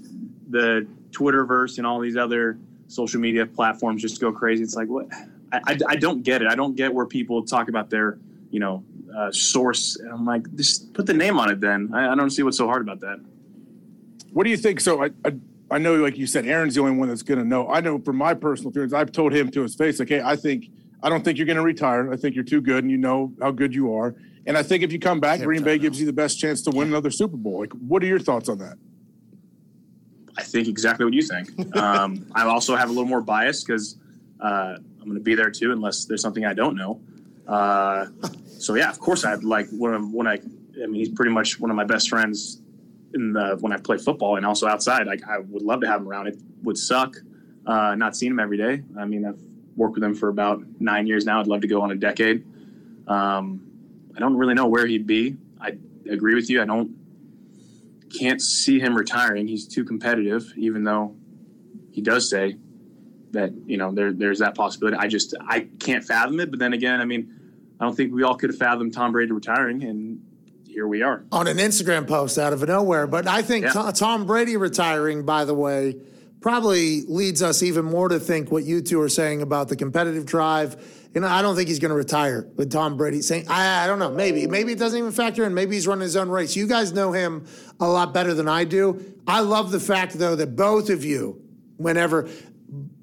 the 0.51 0.87
Twitterverse 1.11 1.79
and 1.79 1.87
all 1.87 2.01
these 2.01 2.17
other 2.17 2.59
social 2.89 3.21
media 3.21 3.47
platforms 3.47 4.03
just 4.03 4.21
go 4.21 4.33
crazy. 4.33 4.63
It's 4.63 4.75
like 4.75 4.89
what 4.89 5.07
I, 5.53 5.61
I, 5.67 5.79
I 5.89 5.97
don't 5.97 6.23
get 6.23 6.43
it. 6.43 6.49
I 6.49 6.55
don't 6.55 6.77
get 6.77 6.93
where 6.93 7.07
people 7.07 7.45
talk 7.45 7.69
about 7.69 7.91
their 7.91 8.19
you 8.51 8.61
know 8.61 8.85
uh, 9.17 9.31
source. 9.31 9.97
And 9.97 10.11
I'm 10.11 10.25
like, 10.25 10.53
just 10.55 10.93
put 10.93 11.07
the 11.07 11.15
name 11.15 11.39
on 11.39 11.51
it. 11.51 11.61
Then 11.61 11.91
I, 11.93 12.13
I, 12.13 12.15
don't 12.15 12.31
see 12.31 12.43
what's 12.43 12.59
so 12.59 12.67
hard 12.67 12.83
about 12.83 13.01
that. 13.01 13.21
What 14.33 14.45
do 14.45 14.51
you 14.51 14.57
think? 14.57 14.81
So 14.81 15.05
I, 15.05 15.11
I, 15.25 15.35
I 15.71 15.79
know, 15.79 15.95
like 15.97 16.19
you 16.19 16.27
said, 16.27 16.47
Aaron's 16.47 16.75
the 16.75 16.81
only 16.81 16.97
one 16.97 17.09
that's 17.09 17.23
going 17.23 17.39
to 17.39 17.45
know. 17.45 17.69
I 17.69 17.81
know 17.81 17.99
from 17.99 18.17
my 18.17 18.35
personal 18.35 18.71
experience, 18.71 18.93
I've 18.93 19.13
told 19.13 19.33
him 19.33 19.51
to 19.53 19.63
his 19.63 19.75
face, 19.75 19.99
like, 19.99 20.09
hey, 20.09 20.21
I 20.21 20.37
think 20.37 20.67
I 21.05 21.11
don't 21.11 21.23
think 21.23 21.37
you're 21.37 21.47
going 21.47 21.59
to 21.59 21.63
retire. 21.63 22.11
I 22.11 22.17
think 22.17 22.35
you're 22.35 22.45
too 22.45 22.63
good, 22.63 22.83
and 22.83 22.91
you 22.91 22.97
know 22.97 23.31
how 23.41 23.51
good 23.51 23.75
you 23.75 23.95
are. 23.95 24.15
And 24.47 24.57
I 24.57 24.63
think 24.63 24.83
if 24.83 24.91
you 24.91 24.99
come 24.99 25.21
back, 25.21 25.41
Green 25.41 25.63
Bay 25.63 25.79
gives 25.79 26.01
you 26.01 26.07
the 26.07 26.15
best 26.15 26.41
chance 26.41 26.63
to 26.63 26.71
win 26.71 26.89
another 26.89 27.11
Super 27.11 27.37
Bowl. 27.37 27.61
Like, 27.61 27.73
what 27.75 28.03
are 28.03 28.07
your 28.07 28.19
thoughts 28.19 28.49
on 28.49 28.59
that? 28.59 28.79
I 30.37 30.43
think 30.43 30.67
exactly 30.67 31.05
what 31.05 31.15
you 31.15 31.23
think. 31.23 31.77
Um, 31.77 32.27
I 32.35 32.45
also 32.45 32.75
have 32.75 32.89
a 32.89 32.93
little 32.93 33.09
more 33.09 33.21
bias 33.21 33.63
because 33.63 33.99
uh, 34.41 34.77
I'm 34.77 35.05
going 35.05 35.15
to 35.15 35.21
be 35.21 35.35
there 35.35 35.51
too, 35.51 35.73
unless 35.73 36.07
there's 36.07 36.23
something 36.23 36.47
I 36.47 36.55
don't 36.55 36.75
know. 36.75 37.01
Uh, 37.47 38.07
so 38.59 38.75
yeah, 38.75 38.89
of 38.89 38.99
course 38.99 39.27
I'd 39.27 39.45
like 39.45 39.69
when, 39.71 40.11
when 40.11 40.27
I, 40.27 40.41
I 40.83 40.87
mean, 40.87 40.95
he's 40.95 41.11
pretty 41.11 41.33
much 41.33 41.61
one 41.61 41.71
of 41.71 41.77
my 41.77 41.85
best 41.85 42.09
friends 42.09 42.63
in 43.13 43.35
the, 43.35 43.59
when 43.61 43.73
I 43.73 43.77
play 43.77 43.99
football 43.99 44.37
and 44.37 44.47
also 44.47 44.67
outside. 44.67 45.07
Like 45.07 45.23
I 45.29 45.39
would 45.39 45.63
love 45.63 45.83
to 45.83 45.87
have 45.87 46.01
him 46.01 46.09
around. 46.09 46.29
It 46.29 46.39
would 46.63 46.79
suck 46.79 47.17
uh, 47.67 47.95
not 47.95 48.17
seeing 48.17 48.33
him 48.33 48.41
every 48.41 48.57
day. 48.57 48.83
I 48.99 49.05
mean, 49.05 49.27
I've 49.27 49.39
worked 49.77 49.95
with 49.95 50.05
him 50.05 50.15
for 50.15 50.29
about 50.29 50.63
nine 50.79 51.07
years 51.07 51.25
now. 51.25 51.41
I'd 51.41 51.47
love 51.47 51.61
to 51.63 51.69
go 51.69 51.83
on 51.83 51.91
a 51.91 51.97
decade. 51.97 52.45
Um, 53.09 53.61
I 54.17 54.21
don't 54.21 54.37
really 54.37 54.55
know 54.55 54.67
where 54.67 54.87
he'd 54.87 55.07
be. 55.07 55.37
I 55.61 55.77
agree 56.09 56.35
with 56.35 56.49
you. 56.49 56.63
I 56.63 56.65
don't 56.65 56.97
can't 58.17 58.41
see 58.41 58.79
him 58.79 58.95
retiring. 58.95 59.49
He's 59.49 59.67
too 59.67 59.85
competitive, 59.85 60.53
even 60.57 60.85
though 60.85 61.17
he 61.91 62.01
does 62.01 62.31
say 62.31 62.57
that 63.33 63.53
you 63.67 63.77
know 63.77 63.93
there 63.93 64.13
there's 64.13 64.39
that 64.39 64.55
possibility. 64.55 64.97
I 64.97 65.09
just 65.09 65.35
I 65.47 65.69
can't 65.79 66.05
fathom 66.05 66.41
it. 66.41 66.51
But 66.51 66.61
then 66.61 66.73
again, 66.73 67.01
I 67.01 67.05
mean, 67.05 67.33
I 67.79 67.85
don't 67.85 67.97
think 67.97 68.15
we 68.15 68.23
all 68.23 68.37
could 68.37 68.51
have 68.51 68.59
fathomed 68.59 68.95
Tom 68.95 69.13
Brady 69.13 69.33
retiring, 69.33 69.83
and 69.83 70.21
here 70.67 70.87
we 70.87 71.03
are 71.03 71.25
on 71.33 71.47
an 71.47 71.59
Instagram 71.59 72.07
post 72.07 72.39
out 72.39 72.53
of 72.53 72.67
nowhere. 72.67 73.07
But 73.07 73.27
I 73.27 73.43
think 73.43 73.67
yeah. 73.67 73.91
Tom 73.95 74.27
Brady 74.27 74.57
retiring, 74.57 75.25
by 75.25 75.45
the 75.45 75.55
way, 75.55 75.97
probably 76.45 77.01
leads 77.07 77.43
us 77.43 77.63
even 77.63 77.87
more 77.87 78.07
to 78.07 78.21
think 78.21 78.53
what 78.53 78.65
you 78.65 78.83
two 78.83 79.01
are 79.01 79.09
saying 79.09 79.41
about 79.41 79.67
the 79.69 79.75
competitive 79.75 80.27
drive. 80.27 80.77
You 81.15 81.23
know, 81.23 81.27
I 81.27 81.41
don't 81.41 81.57
think 81.57 81.71
he's 81.71 81.79
going 81.79 81.89
to 81.89 81.97
retire 81.97 82.47
with 82.57 82.71
Tom 82.71 82.99
Brady 82.99 83.23
saying, 83.23 83.47
I, 83.49 83.85
I 83.85 83.87
don't 83.87 83.99
know, 83.99 84.11
maybe. 84.11 84.47
Maybe 84.47 84.73
it 84.73 84.79
doesn't 84.79 84.99
even 84.99 85.11
factor 85.11 85.47
in. 85.47 85.55
Maybe 85.55 85.75
he's 85.75 85.87
running 85.87 86.03
his 86.03 86.17
own 86.17 86.29
race. 86.29 86.55
You 86.55 86.67
guys 86.67 86.93
know 86.93 87.13
him 87.13 87.47
a 87.81 87.89
lot 87.89 88.13
better 88.13 88.35
than 88.35 88.47
I 88.47 88.65
do. 88.65 89.15
I 89.27 89.41
love 89.41 89.71
the 89.71 89.81
fact, 89.81 90.19
though, 90.19 90.37
that 90.37 90.55
both 90.55 90.91
of 90.91 91.03
you, 91.03 91.41
whenever 91.79 92.29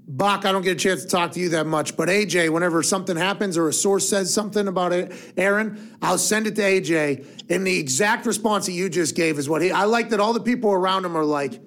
Bach, 0.07 0.45
I 0.45 0.51
don't 0.51 0.61
get 0.61 0.73
a 0.73 0.79
chance 0.79 1.01
to 1.01 1.07
talk 1.07 1.31
to 1.31 1.39
you 1.39 1.49
that 1.49 1.65
much, 1.65 1.97
but 1.97 2.09
AJ, 2.09 2.51
whenever 2.51 2.83
something 2.83 3.17
happens 3.17 3.57
or 3.57 3.67
a 3.67 3.73
source 3.73 4.07
says 4.07 4.31
something 4.31 4.67
about 4.67 4.93
it, 4.93 5.11
Aaron, 5.35 5.97
I'll 6.03 6.19
send 6.19 6.45
it 6.45 6.55
to 6.57 6.61
AJ. 6.61 7.49
And 7.49 7.65
the 7.65 7.79
exact 7.79 8.27
response 8.27 8.67
that 8.67 8.73
you 8.73 8.87
just 8.87 9.15
gave 9.15 9.39
is 9.39 9.49
what 9.49 9.63
he, 9.63 9.71
I 9.71 9.85
like 9.85 10.09
that 10.09 10.19
all 10.19 10.33
the 10.33 10.41
people 10.41 10.71
around 10.71 11.05
him 11.05 11.17
are 11.17 11.25
like, 11.25 11.59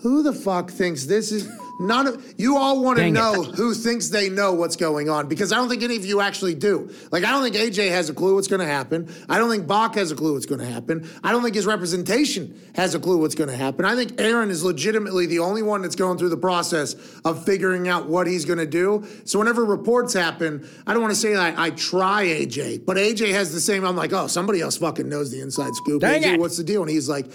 who 0.00 0.22
the 0.22 0.32
fuck 0.32 0.70
thinks 0.70 1.04
this 1.06 1.32
is 1.32 1.48
none 1.80 2.06
of 2.06 2.34
you 2.36 2.56
all 2.56 2.82
want 2.82 2.98
to 2.98 3.10
know 3.10 3.42
it. 3.42 3.54
who 3.54 3.74
thinks 3.74 4.08
they 4.08 4.28
know 4.28 4.52
what's 4.52 4.76
going 4.76 5.08
on 5.08 5.28
because 5.28 5.52
I 5.52 5.56
don't 5.56 5.68
think 5.68 5.82
any 5.82 5.96
of 5.96 6.04
you 6.04 6.20
actually 6.20 6.54
do. 6.54 6.92
Like 7.10 7.24
I 7.24 7.30
don't 7.30 7.42
think 7.42 7.56
AJ 7.56 7.90
has 7.90 8.08
a 8.08 8.14
clue 8.14 8.34
what's 8.34 8.48
going 8.48 8.60
to 8.60 8.66
happen. 8.66 9.12
I 9.28 9.38
don't 9.38 9.50
think 9.50 9.66
Bach 9.66 9.94
has 9.94 10.10
a 10.10 10.16
clue 10.16 10.34
what's 10.34 10.46
going 10.46 10.60
to 10.60 10.66
happen. 10.66 11.08
I 11.22 11.32
don't 11.32 11.42
think 11.42 11.54
his 11.54 11.66
representation 11.66 12.58
has 12.74 12.94
a 12.94 13.00
clue 13.00 13.18
what's 13.18 13.34
going 13.34 13.50
to 13.50 13.56
happen. 13.56 13.84
I 13.84 13.94
think 13.94 14.20
Aaron 14.20 14.50
is 14.50 14.64
legitimately 14.64 15.26
the 15.26 15.40
only 15.40 15.62
one 15.62 15.82
that's 15.82 15.96
going 15.96 16.18
through 16.18 16.30
the 16.30 16.36
process 16.36 16.94
of 17.24 17.44
figuring 17.44 17.88
out 17.88 18.08
what 18.08 18.26
he's 18.26 18.44
going 18.44 18.58
to 18.58 18.66
do. 18.66 19.06
So 19.24 19.38
whenever 19.38 19.64
reports 19.64 20.12
happen, 20.12 20.68
I 20.86 20.92
don't 20.92 21.02
want 21.02 21.12
to 21.14 21.20
say 21.20 21.36
I, 21.36 21.66
I 21.66 21.70
try 21.70 22.24
AJ, 22.24 22.86
but 22.86 22.96
AJ 22.96 23.32
has 23.32 23.52
the 23.52 23.60
same. 23.60 23.84
I'm 23.84 23.96
like, 23.96 24.12
oh, 24.12 24.26
somebody 24.26 24.60
else 24.60 24.76
fucking 24.76 25.08
knows 25.08 25.30
the 25.30 25.40
inside 25.40 25.74
scoop. 25.74 26.00
Dang 26.00 26.22
AJ, 26.22 26.34
it. 26.34 26.40
what's 26.40 26.56
the 26.56 26.64
deal? 26.64 26.82
And 26.82 26.90
he's 26.90 27.08
like, 27.08 27.26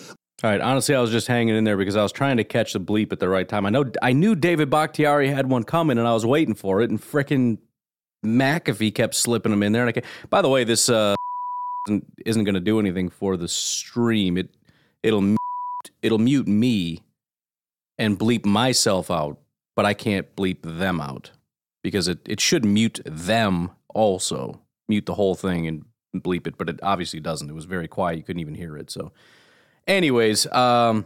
all 0.43 0.49
right. 0.49 0.59
Honestly, 0.59 0.93
I 0.93 0.99
was 0.99 1.09
just 1.09 1.27
hanging 1.27 1.55
in 1.55 1.63
there 1.63 1.77
because 1.77 1.95
I 1.95 2.03
was 2.03 2.11
trying 2.11 2.35
to 2.35 2.43
catch 2.43 2.73
the 2.73 2.79
bleep 2.79 3.13
at 3.13 3.19
the 3.21 3.29
right 3.29 3.47
time. 3.47 3.65
I 3.65 3.69
know 3.69 3.85
I 4.01 4.11
knew 4.11 4.35
David 4.35 4.69
Bakhtiari 4.69 5.29
had 5.29 5.49
one 5.49 5.63
coming, 5.63 5.97
and 5.97 6.05
I 6.05 6.13
was 6.13 6.25
waiting 6.25 6.53
for 6.53 6.81
it. 6.81 6.89
And 6.89 7.01
fricking 7.01 7.59
McAfee 8.25 8.93
kept 8.93 9.15
slipping 9.15 9.51
them 9.51 9.63
in 9.63 9.71
there. 9.71 9.87
And 9.87 9.97
I 9.97 10.01
by 10.29 10.41
the 10.41 10.49
way, 10.49 10.65
this 10.65 10.89
uh, 10.89 11.15
isn't 12.25 12.43
going 12.43 12.55
to 12.55 12.59
do 12.59 12.77
anything 12.77 13.09
for 13.09 13.37
the 13.37 13.47
stream. 13.47 14.37
It 14.37 14.49
it'll 15.01 15.21
mute, 15.21 15.39
it'll 16.01 16.19
mute 16.19 16.47
me 16.47 17.03
and 17.97 18.19
bleep 18.19 18.45
myself 18.45 19.09
out, 19.09 19.39
but 19.77 19.85
I 19.85 19.93
can't 19.93 20.35
bleep 20.35 20.57
them 20.61 20.99
out 20.99 21.31
because 21.83 22.09
it 22.09 22.19
it 22.25 22.41
should 22.41 22.65
mute 22.65 22.99
them 23.05 23.71
also, 23.93 24.59
mute 24.89 25.05
the 25.05 25.13
whole 25.13 25.35
thing 25.35 25.67
and 25.67 25.85
bleep 26.13 26.47
it, 26.47 26.57
but 26.57 26.67
it 26.67 26.81
obviously 26.83 27.21
doesn't. 27.21 27.49
It 27.49 27.53
was 27.53 27.63
very 27.63 27.87
quiet. 27.87 28.17
You 28.17 28.23
couldn't 28.23 28.41
even 28.41 28.55
hear 28.55 28.77
it. 28.77 28.91
So. 28.91 29.13
Anyways, 29.87 30.45
um, 30.51 31.05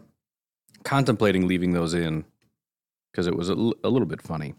contemplating 0.83 1.47
leaving 1.47 1.73
those 1.73 1.93
in 1.93 2.25
because 3.11 3.27
it 3.27 3.35
was 3.35 3.49
a, 3.49 3.53
l- 3.53 3.73
a 3.83 3.89
little 3.89 4.07
bit 4.07 4.21
funny. 4.21 4.53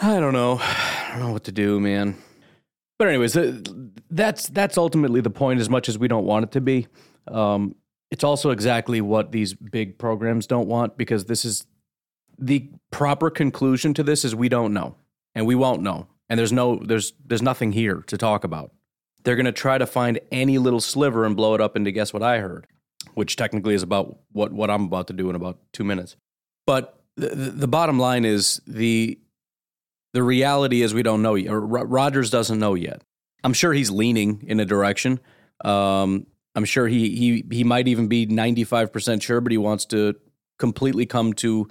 I 0.00 0.20
don't 0.20 0.32
know. 0.32 0.58
I 0.60 1.08
don't 1.10 1.20
know 1.20 1.32
what 1.32 1.44
to 1.44 1.52
do, 1.52 1.80
man. 1.80 2.16
But 2.98 3.08
anyways, 3.08 3.36
uh, 3.36 3.60
that's 4.10 4.48
that's 4.48 4.78
ultimately 4.78 5.20
the 5.20 5.30
point. 5.30 5.60
As 5.60 5.68
much 5.68 5.88
as 5.88 5.98
we 5.98 6.08
don't 6.08 6.24
want 6.24 6.44
it 6.44 6.52
to 6.52 6.60
be, 6.60 6.86
um, 7.28 7.74
it's 8.10 8.24
also 8.24 8.50
exactly 8.50 9.00
what 9.00 9.32
these 9.32 9.54
big 9.54 9.98
programs 9.98 10.46
don't 10.46 10.68
want 10.68 10.96
because 10.96 11.24
this 11.24 11.44
is 11.44 11.66
the 12.38 12.68
proper 12.90 13.30
conclusion 13.30 13.94
to 13.94 14.02
this 14.02 14.24
is 14.24 14.34
we 14.34 14.48
don't 14.48 14.72
know 14.72 14.96
and 15.34 15.46
we 15.46 15.54
won't 15.54 15.82
know 15.82 16.06
and 16.28 16.38
there's 16.38 16.52
no 16.52 16.76
there's 16.76 17.12
there's 17.24 17.42
nothing 17.42 17.72
here 17.72 18.02
to 18.06 18.16
talk 18.16 18.44
about. 18.44 18.72
They're 19.24 19.36
going 19.36 19.46
to 19.46 19.52
try 19.52 19.78
to 19.78 19.86
find 19.86 20.20
any 20.30 20.58
little 20.58 20.80
sliver 20.80 21.24
and 21.24 21.34
blow 21.34 21.54
it 21.54 21.60
up 21.60 21.76
into 21.76 21.90
guess 21.90 22.12
what 22.12 22.22
I 22.22 22.38
heard 22.38 22.66
which 23.14 23.36
technically 23.36 23.74
is 23.74 23.82
about 23.82 24.18
what, 24.32 24.52
what 24.52 24.70
I'm 24.70 24.84
about 24.84 25.08
to 25.08 25.12
do 25.12 25.28
in 25.30 25.36
about 25.36 25.58
two 25.72 25.84
minutes. 25.84 26.16
But 26.66 26.98
the, 27.16 27.28
the 27.28 27.68
bottom 27.68 27.98
line 27.98 28.24
is 28.24 28.60
the 28.66 29.18
the 30.12 30.22
reality 30.22 30.82
is 30.82 30.94
we 30.94 31.02
don't 31.02 31.22
know 31.22 31.34
yet. 31.34 31.50
Doesn't 31.50 32.58
know 32.58 32.74
yet. 32.74 33.02
I'm 33.42 33.52
sure 33.52 33.72
he's 33.72 33.90
leaning 33.90 34.44
in 34.46 34.60
a 34.60 34.64
direction. 34.64 35.20
Um, 35.64 36.26
I'm 36.54 36.64
sure 36.64 36.86
he 36.86 37.10
he 37.16 37.44
he 37.50 37.64
might 37.64 37.88
even 37.88 38.08
be 38.08 38.26
95% 38.26 39.22
sure, 39.22 39.40
but 39.40 39.52
he 39.52 39.58
wants 39.58 39.84
to 39.86 40.14
completely 40.58 41.04
come 41.04 41.32
to 41.34 41.68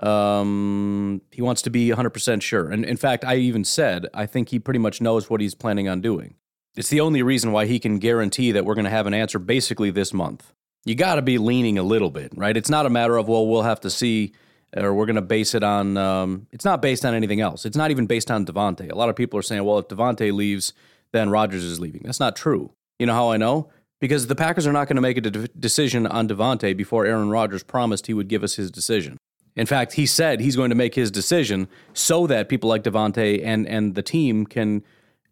um, 0.00 1.22
he 1.30 1.40
wants 1.40 1.62
to 1.62 1.70
be 1.70 1.88
100% 1.88 2.42
sure. 2.42 2.68
And 2.68 2.84
in 2.84 2.98
fact, 2.98 3.24
I 3.24 3.36
even 3.36 3.64
said 3.64 4.06
I 4.12 4.26
think 4.26 4.50
he 4.50 4.58
pretty 4.58 4.78
much 4.78 5.00
knows 5.00 5.30
what 5.30 5.40
he's 5.40 5.54
planning 5.54 5.88
on 5.88 6.00
doing. 6.00 6.34
It's 6.76 6.90
the 6.90 7.00
only 7.00 7.22
reason 7.22 7.52
why 7.52 7.64
he 7.64 7.78
can 7.78 7.98
guarantee 7.98 8.52
that 8.52 8.66
we're 8.66 8.74
going 8.74 8.84
to 8.84 8.90
have 8.90 9.06
an 9.06 9.14
answer 9.14 9.38
basically 9.38 9.90
this 9.90 10.12
month 10.12 10.52
you 10.86 10.94
got 10.94 11.16
to 11.16 11.22
be 11.22 11.36
leaning 11.36 11.76
a 11.76 11.82
little 11.82 12.10
bit, 12.10 12.32
right? 12.34 12.56
It's 12.56 12.70
not 12.70 12.86
a 12.86 12.90
matter 12.90 13.18
of, 13.18 13.28
well, 13.28 13.46
we'll 13.46 13.62
have 13.62 13.80
to 13.80 13.90
see 13.90 14.32
or 14.74 14.94
we're 14.94 15.06
going 15.06 15.16
to 15.16 15.22
base 15.22 15.54
it 15.54 15.62
on, 15.62 15.96
um, 15.96 16.46
it's 16.52 16.64
not 16.64 16.82
based 16.82 17.04
on 17.04 17.14
anything 17.14 17.40
else. 17.40 17.64
It's 17.64 17.76
not 17.76 17.90
even 17.90 18.06
based 18.06 18.30
on 18.30 18.44
Davante. 18.44 18.90
A 18.90 18.94
lot 18.94 19.08
of 19.08 19.16
people 19.16 19.38
are 19.38 19.42
saying, 19.42 19.64
well, 19.64 19.78
if 19.78 19.88
Davante 19.88 20.32
leaves, 20.32 20.72
then 21.12 21.30
Rodgers 21.30 21.64
is 21.64 21.80
leaving. 21.80 22.02
That's 22.04 22.20
not 22.20 22.36
true. 22.36 22.72
You 22.98 23.06
know 23.06 23.14
how 23.14 23.30
I 23.30 23.36
know? 23.36 23.70
Because 24.00 24.26
the 24.26 24.34
Packers 24.34 24.66
are 24.66 24.72
not 24.72 24.88
going 24.88 24.96
to 24.96 25.02
make 25.02 25.16
a 25.16 25.22
de- 25.22 25.48
decision 25.48 26.06
on 26.06 26.28
Davante 26.28 26.76
before 26.76 27.06
Aaron 27.06 27.30
Rodgers 27.30 27.62
promised 27.62 28.06
he 28.06 28.14
would 28.14 28.28
give 28.28 28.42
us 28.42 28.56
his 28.56 28.70
decision. 28.70 29.16
In 29.54 29.66
fact, 29.66 29.94
he 29.94 30.04
said 30.04 30.40
he's 30.40 30.56
going 30.56 30.68
to 30.68 30.76
make 30.76 30.94
his 30.94 31.10
decision 31.10 31.68
so 31.94 32.26
that 32.26 32.48
people 32.50 32.68
like 32.68 32.82
Davante 32.82 33.40
and 33.42 33.66
and 33.66 33.94
the 33.94 34.02
team 34.02 34.44
can 34.44 34.84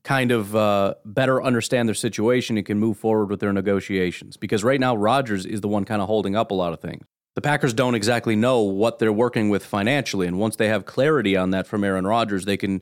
kind 0.04 0.30
of 0.30 0.54
uh, 0.54 0.94
better 1.04 1.42
understand 1.42 1.88
their 1.88 1.94
situation 1.94 2.56
and 2.56 2.66
can 2.66 2.78
move 2.78 2.98
forward 2.98 3.30
with 3.30 3.40
their 3.40 3.52
negotiations. 3.52 4.36
Because 4.36 4.62
right 4.62 4.78
now, 4.78 4.94
Rodgers 4.94 5.46
is 5.46 5.62
the 5.62 5.68
one 5.68 5.84
kind 5.84 6.00
of 6.00 6.06
holding 6.06 6.36
up 6.36 6.50
a 6.50 6.54
lot 6.54 6.72
of 6.72 6.80
things. 6.80 7.04
The 7.34 7.40
Packers 7.40 7.74
don't 7.74 7.96
exactly 7.96 8.36
know 8.36 8.60
what 8.60 9.00
they're 9.00 9.12
working 9.12 9.48
with 9.48 9.64
financially, 9.64 10.28
and 10.28 10.38
once 10.38 10.54
they 10.54 10.68
have 10.68 10.86
clarity 10.86 11.36
on 11.36 11.50
that 11.50 11.66
from 11.66 11.82
Aaron 11.82 12.06
Rodgers, 12.06 12.44
they 12.44 12.56
can 12.56 12.80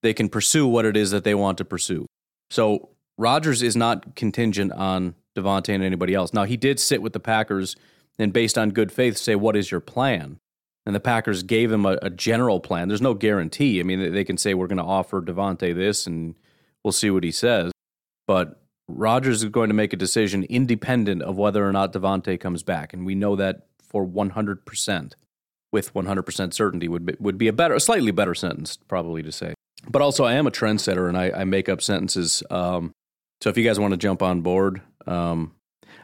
they 0.00 0.12
can 0.12 0.28
pursue 0.28 0.66
what 0.66 0.84
it 0.84 0.96
is 0.96 1.12
that 1.12 1.22
they 1.22 1.34
want 1.34 1.58
to 1.58 1.64
pursue. 1.64 2.06
So 2.50 2.88
Rodgers 3.16 3.62
is 3.62 3.76
not 3.76 4.16
contingent 4.16 4.72
on 4.72 5.14
Davante 5.36 5.72
and 5.72 5.84
anybody 5.84 6.14
else. 6.14 6.32
Now 6.32 6.42
he 6.42 6.56
did 6.56 6.80
sit 6.80 7.00
with 7.00 7.12
the 7.12 7.20
Packers 7.20 7.76
and 8.18 8.32
based 8.32 8.58
on 8.58 8.70
good 8.70 8.90
faith 8.90 9.16
say 9.16 9.36
what 9.36 9.54
is 9.54 9.70
your 9.70 9.80
plan? 9.80 10.38
And 10.84 10.94
the 10.94 11.00
Packers 11.00 11.44
gave 11.44 11.70
him 11.70 11.86
a, 11.86 11.98
a 12.02 12.10
general 12.10 12.58
plan. 12.58 12.88
There's 12.88 13.00
no 13.00 13.14
guarantee. 13.14 13.78
I 13.78 13.84
mean, 13.84 14.12
they, 14.12 14.24
can 14.24 14.36
say 14.36 14.52
we're 14.52 14.66
going 14.66 14.78
to 14.78 14.84
offer 14.84 15.22
Davante 15.22 15.72
this 15.72 16.08
and 16.08 16.34
we'll 16.84 16.92
see 16.92 17.10
what 17.10 17.24
he 17.24 17.32
says. 17.32 17.72
But 18.26 18.60
Rodgers 18.88 19.42
is 19.42 19.48
going 19.50 19.68
to 19.68 19.74
make 19.74 19.92
a 19.92 19.96
decision 19.96 20.44
independent 20.44 21.22
of 21.22 21.36
whether 21.36 21.66
or 21.66 21.72
not 21.72 21.92
Davante 21.92 22.38
comes 22.38 22.62
back, 22.62 22.92
and 22.92 23.06
we 23.06 23.14
know 23.14 23.36
that 23.36 23.66
for 23.82 24.06
100% 24.06 25.12
with 25.72 25.94
100% 25.94 26.54
certainty 26.54 26.88
would 26.88 27.06
be, 27.06 27.14
would 27.18 27.38
be 27.38 27.48
a 27.48 27.52
better, 27.52 27.74
a 27.74 27.80
slightly 27.80 28.10
better 28.10 28.34
sentence 28.34 28.76
probably 28.76 29.22
to 29.22 29.32
say. 29.32 29.54
But 29.88 30.02
also, 30.02 30.24
I 30.24 30.34
am 30.34 30.46
a 30.46 30.50
trendsetter 30.50 31.08
and 31.08 31.16
I, 31.16 31.30
I 31.30 31.44
make 31.44 31.68
up 31.68 31.82
sentences. 31.82 32.42
Um, 32.50 32.92
so 33.40 33.50
if 33.50 33.56
you 33.56 33.64
guys 33.64 33.80
want 33.80 33.92
to 33.92 33.96
jump 33.96 34.22
on 34.22 34.42
board, 34.42 34.80
um, 35.06 35.52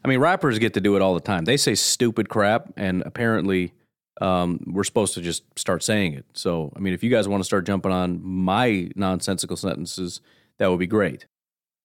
I 0.05 0.09
mean, 0.09 0.21
rappers 0.21 0.59
get 0.59 0.75
to 0.75 0.81
do 0.81 0.97
it 0.97 1.03
all 1.03 1.14
the 1.14 1.21
time. 1.21 1.45
They 1.45 1.57
say 1.57 1.75
stupid 1.75 2.29
crap, 2.29 2.73
and 2.77 3.03
apparently, 3.05 3.73
um, 4.21 4.61
we're 4.67 4.85
supposed 4.85 5.14
to 5.14 5.21
just 5.21 5.45
start 5.57 5.83
saying 5.83 6.14
it. 6.14 6.25
So, 6.33 6.73
I 6.77 6.81
mean, 6.81 6.95
if 6.95 7.03
you 7.03 7.11
guys 7.11 7.29
want 7.29 7.41
to 7.41 7.45
start 7.45 7.67
jumping 7.67 7.93
on 7.93 8.21
my 8.23 8.91
nonsensical 8.97 9.57
sentences, 9.57 10.21
that 10.59 10.71
would 10.71 10.79
be 10.79 10.87
great. 10.87 11.27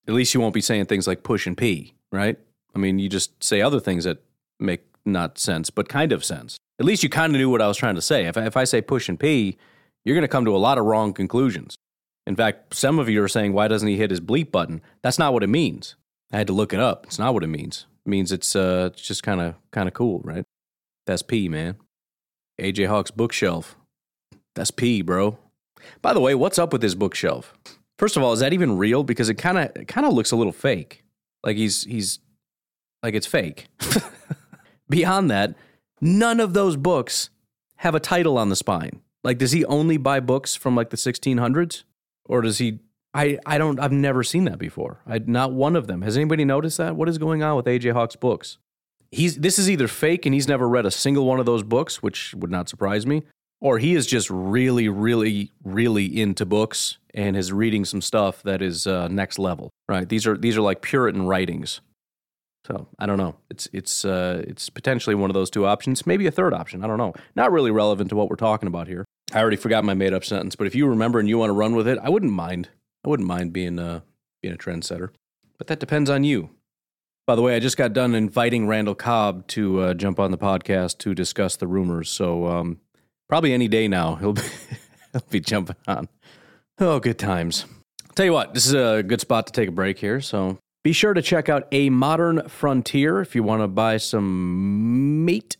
At 0.07 0.13
least 0.13 0.33
you 0.33 0.41
won't 0.41 0.53
be 0.53 0.62
saying 0.62 0.86
things 0.86 1.07
like 1.07 1.23
push 1.23 1.47
and 1.47 1.57
pee, 1.57 1.93
right? 2.12 2.38
I 2.75 2.79
mean, 2.79 2.99
you 2.99 3.09
just 3.09 3.43
say 3.43 3.62
other 3.62 3.79
things 3.79 4.03
that 4.03 4.23
make 4.59 4.81
not 5.05 5.38
sense, 5.38 5.69
but 5.69 5.89
kind 5.89 6.12
of 6.12 6.25
sense. 6.25 6.57
At 6.79 6.86
least 6.86 7.03
you 7.03 7.09
kind 7.09 7.36
of 7.36 7.39
knew 7.39 7.49
what 7.49 7.62
I 7.62 7.67
was 7.67 7.77
trying 7.77 7.95
to 7.95 8.01
say. 8.01 8.25
If 8.25 8.38
I, 8.38 8.45
if 8.45 8.57
I 8.57 8.63
say 8.63 8.81
push 8.81 9.07
and 9.07 9.19
pee, 9.19 9.57
you're 10.03 10.15
going 10.15 10.23
to 10.23 10.27
come 10.27 10.45
to 10.45 10.55
a 10.55 10.57
lot 10.57 10.77
of 10.77 10.86
wrong 10.86 11.13
conclusions. 11.13 11.75
In 12.25 12.36
fact, 12.36 12.75
some 12.75 12.99
of 12.99 13.09
you 13.09 13.21
are 13.23 13.27
saying, 13.27 13.53
why 13.53 13.67
doesn't 13.67 13.88
he 13.88 13.97
hit 13.97 14.09
his 14.09 14.21
bleep 14.21 14.51
button? 14.51 14.81
That's 15.01 15.19
not 15.19 15.33
what 15.33 15.43
it 15.43 15.47
means. 15.47 15.95
I 16.31 16.38
had 16.38 16.47
to 16.47 16.53
look 16.53 16.73
it 16.73 16.79
up. 16.79 17.05
It's 17.05 17.19
not 17.19 17.33
what 17.33 17.43
it 17.43 17.47
means. 17.47 17.86
It 18.05 18.09
means 18.09 18.31
it's, 18.31 18.55
uh, 18.55 18.89
it's 18.91 19.01
just 19.01 19.23
kind 19.23 19.39
of 19.39 19.55
kind 19.71 19.88
of 19.88 19.93
cool, 19.93 20.19
right? 20.23 20.45
That's 21.05 21.21
P, 21.21 21.47
man. 21.47 21.75
AJ 22.59 22.88
Hawk's 22.88 23.12
bookshelf. 23.12 23.75
That's 24.55 24.71
P, 24.71 25.01
bro. 25.01 25.38
By 26.01 26.13
the 26.13 26.19
way, 26.19 26.33
what's 26.33 26.59
up 26.59 26.71
with 26.71 26.81
his 26.81 26.95
bookshelf? 26.95 27.53
First 27.97 28.17
of 28.17 28.23
all, 28.23 28.34
is 28.34 28.39
that 28.39 28.53
even 28.53 28.77
real? 28.77 29.03
Because 29.03 29.29
it 29.29 29.36
kind 29.36 29.58
of 29.58 29.88
kind 29.88 30.06
of 30.06 30.13
looks 30.13 30.32
a 30.32 30.36
little 30.36 30.53
fake. 30.53 31.03
Like 31.43 31.58
he's 31.58 31.84
he's 31.84 32.19
like 33.01 33.13
it's 33.13 33.27
fake. 33.27 33.67
Beyond 34.89 35.29
that, 35.32 35.56
none 36.01 36.39
of 36.39 36.53
those 36.53 36.75
books 36.75 37.29
have 37.77 37.95
a 37.95 37.99
title 37.99 38.38
on 38.38 38.49
the 38.49 38.56
spine. 38.56 39.01
Like, 39.23 39.38
does 39.38 39.51
he 39.51 39.63
only 39.65 39.97
buy 39.97 40.19
books 40.19 40.56
from 40.56 40.75
like 40.75 40.89
the 40.89 40.97
1600s, 40.97 41.84
or 42.25 42.41
does 42.41 42.58
he? 42.58 42.79
I 43.13 43.38
I 43.45 43.58
don't. 43.58 43.79
I've 43.79 43.91
never 43.91 44.23
seen 44.23 44.45
that 44.45 44.58
before. 44.58 45.01
I 45.08 45.19
not 45.19 45.53
one 45.53 45.75
of 45.75 45.88
them. 45.88 46.01
Has 46.01 46.17
anybody 46.17 46.45
noticed 46.45 46.77
that? 46.77 46.95
What 46.95 47.08
is 47.08 47.17
going 47.17 47.43
on 47.43 47.56
with 47.56 47.65
AJ 47.65 47.93
Hawk's 47.93 48.15
books? 48.15 48.58
He's 49.12 49.38
this 49.38 49.60
is 49.60 49.69
either 49.69 49.88
fake 49.88 50.25
and 50.25 50.34
he's 50.34 50.47
never 50.47 50.67
read 50.67 50.86
a 50.86 50.91
single 50.91 51.25
one 51.25 51.39
of 51.39 51.45
those 51.45 51.62
books, 51.62 52.01
which 52.01 52.34
would 52.34 52.49
not 52.49 52.67
surprise 52.67 53.06
me, 53.06 53.23
or 53.63 53.80
he 53.80 53.95
is 53.95 54.06
just 54.06 54.30
really, 54.30 54.89
really, 54.89 55.54
really 55.63 56.21
into 56.21 56.45
books 56.45 56.97
and 57.13 57.38
is 57.38 57.54
reading 57.54 57.86
some 57.86 58.02
stuff 58.02 58.43
that 58.43 58.62
is 58.62 58.86
uh, 58.86 59.08
next 59.08 59.39
level. 59.39 59.71
Right? 59.88 60.08
These 60.08 60.28
are 60.28 60.38
these 60.38 60.58
are 60.58 60.62
like 60.62 60.82
Puritan 60.82 61.26
writings. 61.26 61.80
So 62.67 62.88
I 62.99 63.06
don't 63.06 63.17
know. 63.17 63.36
It's 63.49 63.69
it's 63.71 64.04
uh, 64.04 64.43
it's 64.45 64.69
potentially 64.69 65.15
one 65.15 65.30
of 65.30 65.34
those 65.34 65.49
two 65.49 65.65
options. 65.65 66.06
Maybe 66.06 66.28
a 66.28 66.32
third 66.32 66.54
option. 66.54 66.84
I 66.84 66.88
don't 66.88 66.97
know. 66.97 67.13
Not 67.36 67.52
really 67.54 67.71
relevant 67.71 68.10
to 68.10 68.15
what 68.17 68.30
we're 68.30 68.36
talking 68.36 68.67
about 68.67 68.88
here. 68.88 69.06
I 69.34 69.39
already 69.39 69.58
forgot 69.58 69.86
my 69.86 69.93
made 69.93 70.13
up 70.13 70.26
sentence, 70.26 70.56
but 70.56 70.67
if 70.67 70.76
you 70.76 70.86
remember 70.86 71.19
and 71.19 71.30
you 71.30 71.38
want 71.38 71.49
to 71.49 71.54
run 71.54 71.73
with 71.73 71.88
it, 71.88 71.97
I 72.04 72.10
wouldn't 72.10 72.34
mind. 72.34 72.69
I 73.06 73.10
wouldn't 73.10 73.28
mind 73.28 73.54
being 73.54 73.80
uh, 73.80 74.02
being 74.41 74.54
a 74.54 74.58
trendsetter. 74.58 75.10
But 75.58 75.67
that 75.67 75.80
depends 75.80 76.10
on 76.10 76.26
you. 76.26 76.49
By 77.26 77.36
the 77.36 77.41
way, 77.41 77.56
I 77.56 77.60
just 77.60 77.78
got 77.78 77.93
done 77.93 78.13
inviting 78.13 78.67
Randall 78.67 78.95
Cobb 78.95 79.47
to 79.47 79.80
uh, 79.80 79.93
jump 79.93 80.19
on 80.19 80.32
the 80.32 80.38
podcast 80.38 80.97
to 80.99 81.15
discuss 81.15 81.56
the 81.56 81.67
rumors. 81.67 82.10
So 82.10 82.47
um, 82.47 82.82
probably 83.33 83.51
any 83.51 83.67
day 83.67 83.87
now 83.87 84.13
he'll 84.13 84.33
be, 84.33 84.43
he'll 85.11 85.23
be 85.31 85.39
jumping 85.39 85.75
on. 85.87 86.07
Oh, 86.77 86.99
good 86.99 87.17
times. 87.17 87.65
Tell 88.13 88.27
you 88.27 88.31
what, 88.31 88.53
this 88.53 88.67
is 88.67 88.75
a 88.75 89.01
good 89.01 89.21
spot 89.21 89.47
to 89.47 89.53
take 89.53 89.69
a 89.69 89.71
break 89.71 89.97
here. 89.97 90.21
So 90.21 90.59
be 90.83 90.93
sure 90.93 91.15
to 91.15 91.21
check 91.23 91.49
out 91.49 91.67
A 91.71 91.89
Modern 91.89 92.47
Frontier 92.47 93.21
if 93.21 93.33
you 93.33 93.41
want 93.41 93.63
to 93.63 93.67
buy 93.67 93.97
some 93.97 95.25
meat. 95.25 95.57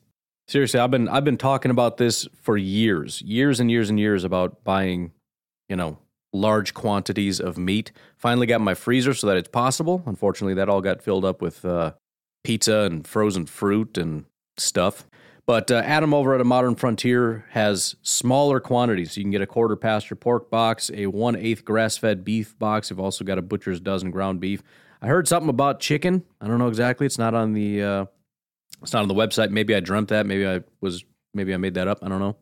Seriously, 0.48 0.80
I've 0.80 0.92
been 0.92 1.10
I've 1.10 1.24
been 1.24 1.36
talking 1.36 1.72
about 1.72 1.98
this 1.98 2.28
for 2.44 2.58
years, 2.58 3.24
years 3.24 3.60
and 3.60 3.72
years 3.72 3.90
and 3.90 4.00
years 4.00 4.24
about 4.24 4.64
buying, 4.64 5.12
you 5.68 5.76
know, 5.76 5.98
large 6.32 6.76
quantities 6.76 7.40
of 7.40 7.58
meat. 7.58 7.92
Finally 8.18 8.46
got 8.46 8.62
my 8.62 8.76
freezer 8.76 9.16
so 9.16 9.26
that 9.26 9.38
it's 9.38 9.50
possible. 9.50 10.04
Unfortunately, 10.06 10.54
that 10.54 10.70
all 10.70 10.82
got 10.82 11.02
filled 11.02 11.26
up 11.26 11.42
with 11.42 11.66
uh, 11.66 11.94
pizza 12.44 12.82
and 12.82 13.08
frozen 13.08 13.48
fruit 13.48 13.98
and 13.98 14.26
stuff. 14.58 15.08
But 15.46 15.72
uh, 15.72 15.82
Adam 15.86 16.14
over 16.14 16.34
at 16.34 16.42
a 16.42 16.46
Modern 16.46 16.76
Frontier 16.76 17.46
has 17.50 17.96
smaller 18.02 18.62
quantities. 18.62 19.18
You 19.18 19.24
can 19.24 19.32
get 19.32 19.42
a 19.42 19.48
quarter 19.48 19.76
pasture 19.76 20.16
pork 20.16 20.50
box, 20.50 20.90
a 20.94 21.08
one 21.08 21.36
eighth 21.36 21.66
grass 21.66 21.98
fed 21.98 22.24
beef 22.24 22.58
box. 22.58 22.90
You've 22.90 23.00
also 23.00 23.26
got 23.26 23.38
a 23.38 23.42
butcher's 23.42 23.82
dozen 23.82 24.10
ground 24.10 24.40
beef. 24.40 24.64
I 25.02 25.08
heard 25.08 25.28
something 25.28 25.50
about 25.50 25.82
chicken. 25.82 26.24
I 26.40 26.48
don't 26.48 26.60
know 26.60 26.70
exactly. 26.70 27.06
It's 27.06 27.18
not 27.18 27.34
on 27.34 27.52
the 27.52 27.82
uh, 27.82 28.06
it's 28.82 28.94
not 28.94 29.02
on 29.02 29.10
the 29.10 29.14
website. 29.14 29.50
Maybe 29.50 29.76
I 29.76 29.82
dreamt 29.82 30.10
that. 30.10 30.26
Maybe 30.26 30.48
I 30.48 30.62
was 30.80 31.04
maybe 31.34 31.54
I 31.54 31.58
made 31.58 31.74
that 31.74 31.90
up. 31.90 32.00
I 32.02 32.08
don't 32.08 32.20
know. 32.20 32.38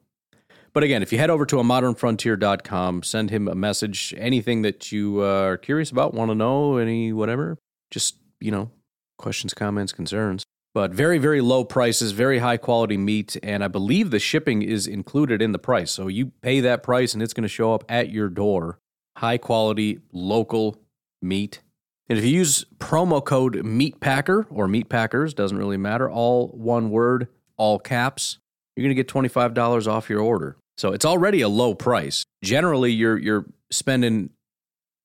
But 0.73 0.83
again, 0.83 1.01
if 1.01 1.11
you 1.11 1.17
head 1.17 1.29
over 1.29 1.45
to 1.47 1.59
a 1.59 1.63
modernfrontier.com, 1.63 3.03
send 3.03 3.29
him 3.29 3.47
a 3.47 3.55
message, 3.55 4.13
anything 4.17 4.61
that 4.61 4.91
you 4.91 5.21
uh, 5.21 5.43
are 5.43 5.57
curious 5.57 5.91
about, 5.91 6.13
want 6.13 6.31
to 6.31 6.35
know, 6.35 6.77
any 6.77 7.11
whatever, 7.11 7.57
just, 7.89 8.15
you 8.39 8.51
know, 8.51 8.71
questions, 9.17 9.53
comments, 9.53 9.91
concerns. 9.91 10.45
But 10.73 10.91
very, 10.91 11.17
very 11.17 11.41
low 11.41 11.65
prices, 11.65 12.13
very 12.13 12.39
high 12.39 12.57
quality 12.57 12.97
meat. 12.97 13.37
And 13.43 13.63
I 13.63 13.67
believe 13.67 14.09
the 14.09 14.19
shipping 14.19 14.61
is 14.61 14.87
included 14.87 15.41
in 15.41 15.51
the 15.51 15.59
price. 15.59 15.91
So 15.91 16.07
you 16.07 16.27
pay 16.41 16.61
that 16.61 16.81
price 16.81 17.13
and 17.13 17.21
it's 17.21 17.33
going 17.33 17.43
to 17.43 17.49
show 17.49 17.73
up 17.73 17.83
at 17.89 18.09
your 18.09 18.29
door. 18.29 18.79
High 19.17 19.37
quality, 19.37 19.99
local 20.13 20.77
meat 21.21 21.59
and 22.11 22.19
if 22.19 22.25
you 22.25 22.31
use 22.31 22.65
promo 22.77 23.23
code 23.23 23.63
MEATPACKER 23.63 24.47
or 24.49 24.67
MEATPACKERS, 24.67 25.33
doesn't 25.33 25.57
really 25.57 25.77
matter, 25.77 26.11
all 26.11 26.49
one 26.49 26.89
word, 26.89 27.29
all 27.55 27.79
caps, 27.79 28.37
you're 28.75 28.83
going 28.83 28.93
to 28.93 29.01
get 29.01 29.07
$25 29.07 29.87
off 29.87 30.09
your 30.09 30.19
order. 30.19 30.57
So 30.75 30.91
it's 30.91 31.05
already 31.05 31.39
a 31.39 31.47
low 31.47 31.73
price. 31.73 32.25
Generally, 32.43 32.91
you're 32.91 33.17
you're 33.17 33.45
spending 33.71 34.31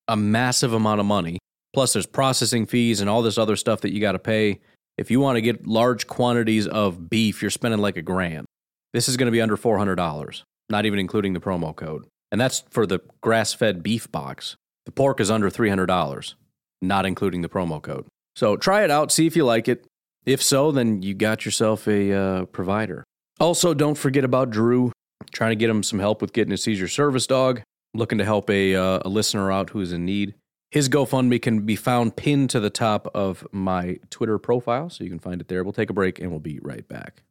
a 0.08 0.16
massive 0.16 0.72
amount 0.72 0.98
of 0.98 1.06
money. 1.06 1.38
Plus 1.72 1.92
there's 1.92 2.06
processing 2.06 2.66
fees 2.66 3.00
and 3.00 3.08
all 3.08 3.22
this 3.22 3.38
other 3.38 3.54
stuff 3.54 3.82
that 3.82 3.92
you 3.92 4.00
got 4.00 4.12
to 4.12 4.18
pay. 4.18 4.58
If 4.98 5.10
you 5.10 5.20
want 5.20 5.36
to 5.36 5.42
get 5.42 5.66
large 5.66 6.06
quantities 6.06 6.66
of 6.66 7.10
beef, 7.10 7.42
you're 7.42 7.50
spending 7.50 7.80
like 7.80 7.96
a 7.96 8.02
grand. 8.02 8.46
This 8.92 9.08
is 9.08 9.16
going 9.16 9.26
to 9.26 9.32
be 9.32 9.40
under 9.40 9.56
$400, 9.56 10.42
not 10.70 10.86
even 10.86 10.98
including 10.98 11.32
the 11.34 11.40
promo 11.40 11.74
code. 11.76 12.06
And 12.32 12.40
that's 12.40 12.64
for 12.70 12.86
the 12.86 13.00
grass-fed 13.20 13.82
beef 13.82 14.10
box. 14.10 14.56
The 14.86 14.92
pork 14.92 15.20
is 15.20 15.30
under 15.30 15.50
$300 15.50 16.34
not 16.82 17.06
including 17.06 17.42
the 17.42 17.48
promo 17.48 17.80
code. 17.80 18.06
So 18.34 18.56
try 18.56 18.84
it 18.84 18.90
out, 18.90 19.12
see 19.12 19.26
if 19.26 19.36
you 19.36 19.44
like 19.44 19.68
it. 19.68 19.86
If 20.24 20.42
so, 20.42 20.72
then 20.72 21.02
you 21.02 21.14
got 21.14 21.44
yourself 21.44 21.86
a 21.86 22.12
uh, 22.12 22.44
provider. 22.46 23.04
Also, 23.38 23.74
don't 23.74 23.96
forget 23.96 24.24
about 24.24 24.50
Drew. 24.50 24.92
Trying 25.32 25.52
to 25.52 25.56
get 25.56 25.70
him 25.70 25.82
some 25.82 25.98
help 25.98 26.20
with 26.20 26.32
getting 26.32 26.52
a 26.52 26.56
seizure 26.56 26.88
service 26.88 27.26
dog. 27.26 27.62
Looking 27.94 28.18
to 28.18 28.24
help 28.24 28.50
a, 28.50 28.74
uh, 28.74 29.00
a 29.04 29.08
listener 29.08 29.50
out 29.50 29.70
who 29.70 29.80
is 29.80 29.92
in 29.92 30.04
need. 30.04 30.34
His 30.76 30.90
GoFundMe 30.90 31.40
can 31.40 31.60
be 31.60 31.74
found 31.74 32.16
pinned 32.16 32.50
to 32.50 32.60
the 32.60 32.68
top 32.68 33.08
of 33.14 33.48
my 33.50 33.98
Twitter 34.10 34.38
profile, 34.38 34.90
so 34.90 35.04
you 35.04 35.08
can 35.08 35.18
find 35.18 35.40
it 35.40 35.48
there. 35.48 35.64
We'll 35.64 35.72
take 35.72 35.88
a 35.88 35.94
break 35.94 36.18
and 36.18 36.30
we'll 36.30 36.38
be 36.38 36.58
right 36.60 36.86
back. 36.86 37.22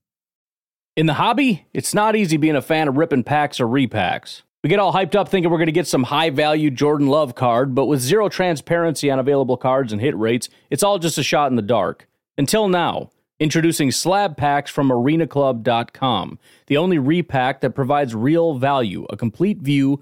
In 0.95 1.05
the 1.05 1.13
hobby, 1.13 1.67
it's 1.71 1.93
not 1.93 2.15
easy 2.15 2.37
being 2.37 2.55
a 2.55 2.61
fan 2.63 2.87
of 2.87 2.97
ripping 2.97 3.23
packs 3.23 3.59
or 3.59 3.67
repacks. 3.67 4.41
We 4.63 4.69
get 4.71 4.79
all 4.79 4.93
hyped 4.93 5.13
up 5.13 5.29
thinking 5.29 5.51
we're 5.51 5.59
going 5.59 5.67
to 5.67 5.71
get 5.71 5.85
some 5.85 6.05
high 6.05 6.31
value 6.31 6.71
Jordan 6.71 7.05
Love 7.05 7.35
card, 7.35 7.75
but 7.75 7.85
with 7.85 7.99
zero 7.99 8.29
transparency 8.29 9.11
on 9.11 9.19
available 9.19 9.57
cards 9.57 9.93
and 9.93 10.01
hit 10.01 10.17
rates, 10.17 10.49
it's 10.71 10.81
all 10.81 10.97
just 10.97 11.19
a 11.19 11.23
shot 11.23 11.51
in 11.51 11.55
the 11.55 11.61
dark. 11.61 12.07
Until 12.39 12.67
now, 12.67 13.11
introducing 13.39 13.91
slab 13.91 14.37
packs 14.37 14.71
from 14.71 14.89
arenaclub.com, 14.89 16.39
the 16.65 16.77
only 16.77 16.97
repack 16.97 17.61
that 17.61 17.75
provides 17.75 18.15
real 18.15 18.57
value, 18.57 19.05
a 19.11 19.15
complete 19.15 19.59
view 19.59 20.01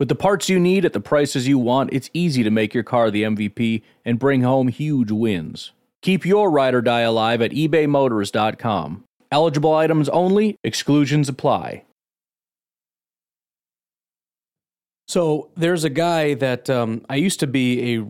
With 0.00 0.08
the 0.08 0.16
parts 0.16 0.48
you 0.48 0.58
need 0.58 0.84
at 0.84 0.92
the 0.92 1.00
prices 1.00 1.46
you 1.46 1.58
want, 1.58 1.92
it's 1.92 2.10
easy 2.12 2.42
to 2.42 2.50
make 2.50 2.74
your 2.74 2.82
car 2.82 3.10
the 3.10 3.22
MVP 3.22 3.82
and 4.04 4.18
bring 4.18 4.42
home 4.42 4.68
huge 4.68 5.12
wins. 5.12 5.70
Keep 6.02 6.26
your 6.26 6.50
ride 6.50 6.74
or 6.74 6.82
die 6.82 7.00
alive 7.00 7.40
at 7.40 7.52
ebaymotors.com. 7.52 9.04
Eligible 9.30 9.74
items 9.74 10.08
only, 10.08 10.56
exclusions 10.64 11.28
apply. 11.28 11.84
So 15.06 15.50
there's 15.56 15.84
a 15.84 15.90
guy 15.90 16.34
that 16.34 16.68
um, 16.68 17.04
I 17.08 17.16
used 17.16 17.40
to 17.40 17.46
be 17.46 17.94
a 17.94 18.06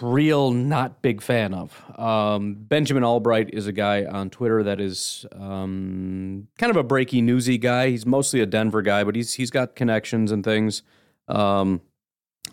real 0.00 0.50
not 0.50 1.02
big 1.02 1.20
fan 1.20 1.54
of. 1.54 1.98
Um, 1.98 2.54
Benjamin 2.54 3.04
Albright 3.04 3.50
is 3.52 3.66
a 3.66 3.72
guy 3.72 4.04
on 4.04 4.30
Twitter 4.30 4.62
that 4.62 4.80
is 4.80 5.26
um, 5.32 6.48
kind 6.58 6.70
of 6.70 6.76
a 6.76 6.84
breaky 6.84 7.22
newsy 7.22 7.58
guy. 7.58 7.90
He's 7.90 8.06
mostly 8.06 8.40
a 8.40 8.46
Denver 8.46 8.82
guy, 8.82 9.04
but 9.04 9.14
he's 9.14 9.34
he's 9.34 9.50
got 9.50 9.76
connections 9.76 10.32
and 10.32 10.44
things. 10.44 10.82
Um, 11.28 11.80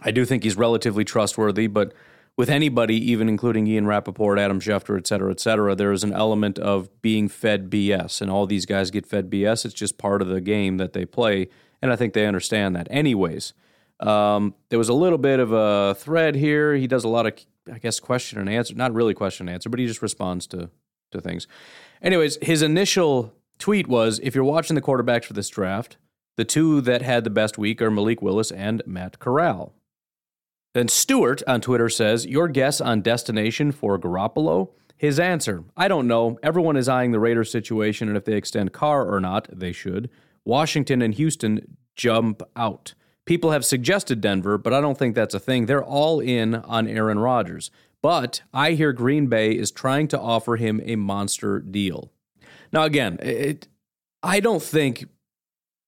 I 0.02 0.12
do 0.12 0.26
think 0.26 0.44
he's 0.44 0.56
relatively 0.56 1.04
trustworthy, 1.04 1.68
but 1.68 1.94
with 2.38 2.50
anybody, 2.50 2.96
even 3.12 3.28
including 3.28 3.68
Ian 3.68 3.86
Rapoport, 3.86 4.40
Adam 4.40 4.62
Schefter, 4.62 4.98
et 4.98 5.06
cetera, 5.06 5.30
et 5.30 5.42
cetera, 5.42 5.76
there 5.76 5.92
is 5.92 6.06
an 6.06 6.14
element 6.14 6.58
of 6.58 6.90
being 7.02 7.28
fed 7.28 7.70
BS. 7.70 8.22
And 8.22 8.32
all 8.32 8.46
these 8.48 8.66
guys 8.66 8.92
get 8.92 9.06
fed 9.06 9.30
BS. 9.30 9.66
It's 9.66 9.74
just 9.74 9.98
part 9.98 10.22
of 10.22 10.30
the 10.30 10.40
game 10.40 10.78
that 10.78 10.94
they 10.94 11.04
play. 11.04 11.50
And 11.82 11.92
I 11.92 11.98
think 11.98 12.14
they 12.14 12.26
understand 12.26 12.78
that. 12.78 12.88
Anyways, 12.90 13.54
um, 14.00 14.54
there 14.70 14.80
was 14.80 14.90
a 14.90 14.94
little 14.94 15.18
bit 15.18 15.40
of 15.40 15.52
a 15.52 15.96
thread 15.96 16.36
here. 16.36 16.76
He 16.76 16.88
does 16.88 17.04
a 17.04 17.10
lot 17.10 17.26
of, 17.26 17.34
I 17.72 17.80
guess, 17.80 18.00
question 18.00 18.40
and 18.40 18.50
answer. 18.50 18.74
Not 18.74 18.94
really 18.94 19.14
question 19.14 19.48
and 19.48 19.54
answer, 19.54 19.70
but 19.70 19.80
he 19.80 19.86
just 19.86 20.02
responds 20.02 20.48
to, 20.48 20.70
to 21.12 21.22
things. 21.22 21.48
Anyways, 22.02 22.38
his 22.42 22.62
initial 22.62 23.34
tweet 23.58 23.88
was 23.88 24.20
if 24.24 24.36
you're 24.36 24.44
watching 24.44 24.76
the 24.76 24.82
quarterbacks 24.82 25.26
for 25.26 25.34
this 25.34 25.50
draft, 25.50 25.98
the 26.38 26.46
two 26.46 26.80
that 26.82 27.02
had 27.02 27.26
the 27.26 27.30
best 27.30 27.58
week 27.58 27.82
are 27.82 27.92
Malik 27.92 28.22
Willis 28.22 28.52
and 28.52 28.82
Matt 28.86 29.20
Corral. 29.20 29.74
Then 30.74 30.88
Stewart 30.88 31.42
on 31.48 31.62
Twitter 31.62 31.90
says, 31.90 32.26
Your 32.26 32.48
guess 32.48 32.80
on 32.80 33.02
destination 33.02 33.72
for 33.72 34.00
Garoppolo? 34.00 34.70
His 34.96 35.20
answer, 35.20 35.64
I 35.78 35.88
don't 35.88 36.08
know. 36.08 36.38
Everyone 36.44 36.76
is 36.76 36.90
eyeing 36.90 37.12
the 37.12 37.20
Raiders 37.20 37.50
situation, 37.50 38.08
and 38.10 38.18
if 38.18 38.26
they 38.26 38.36
extend 38.36 38.74
Carr 38.74 39.10
or 39.10 39.20
not, 39.20 39.48
they 39.52 39.72
should. 39.72 40.10
Washington 40.44 41.02
and 41.02 41.14
Houston 41.14 41.78
jump 41.96 42.42
out. 42.56 42.94
People 43.30 43.52
have 43.52 43.64
suggested 43.64 44.22
Denver, 44.22 44.58
but 44.58 44.74
I 44.74 44.82
don't 44.82 44.98
think 44.98 45.14
that's 45.14 45.36
a 45.36 45.40
thing. 45.40 45.68
They're 45.68 45.84
all 45.84 46.20
in 46.20 46.56
on 46.56 46.88
Aaron 46.88 47.20
Rodgers. 47.20 47.70
But 48.02 48.42
I 48.52 48.72
hear 48.72 48.92
Green 48.92 49.28
Bay 49.28 49.52
is 49.52 49.70
trying 49.70 50.08
to 50.08 50.20
offer 50.20 50.56
him 50.56 50.82
a 50.84 50.96
monster 50.96 51.60
deal. 51.60 52.12
Now, 52.74 52.86
again, 52.86 53.20
it, 53.22 53.68
I 54.24 54.40
don't 54.40 54.64
think 54.64 55.06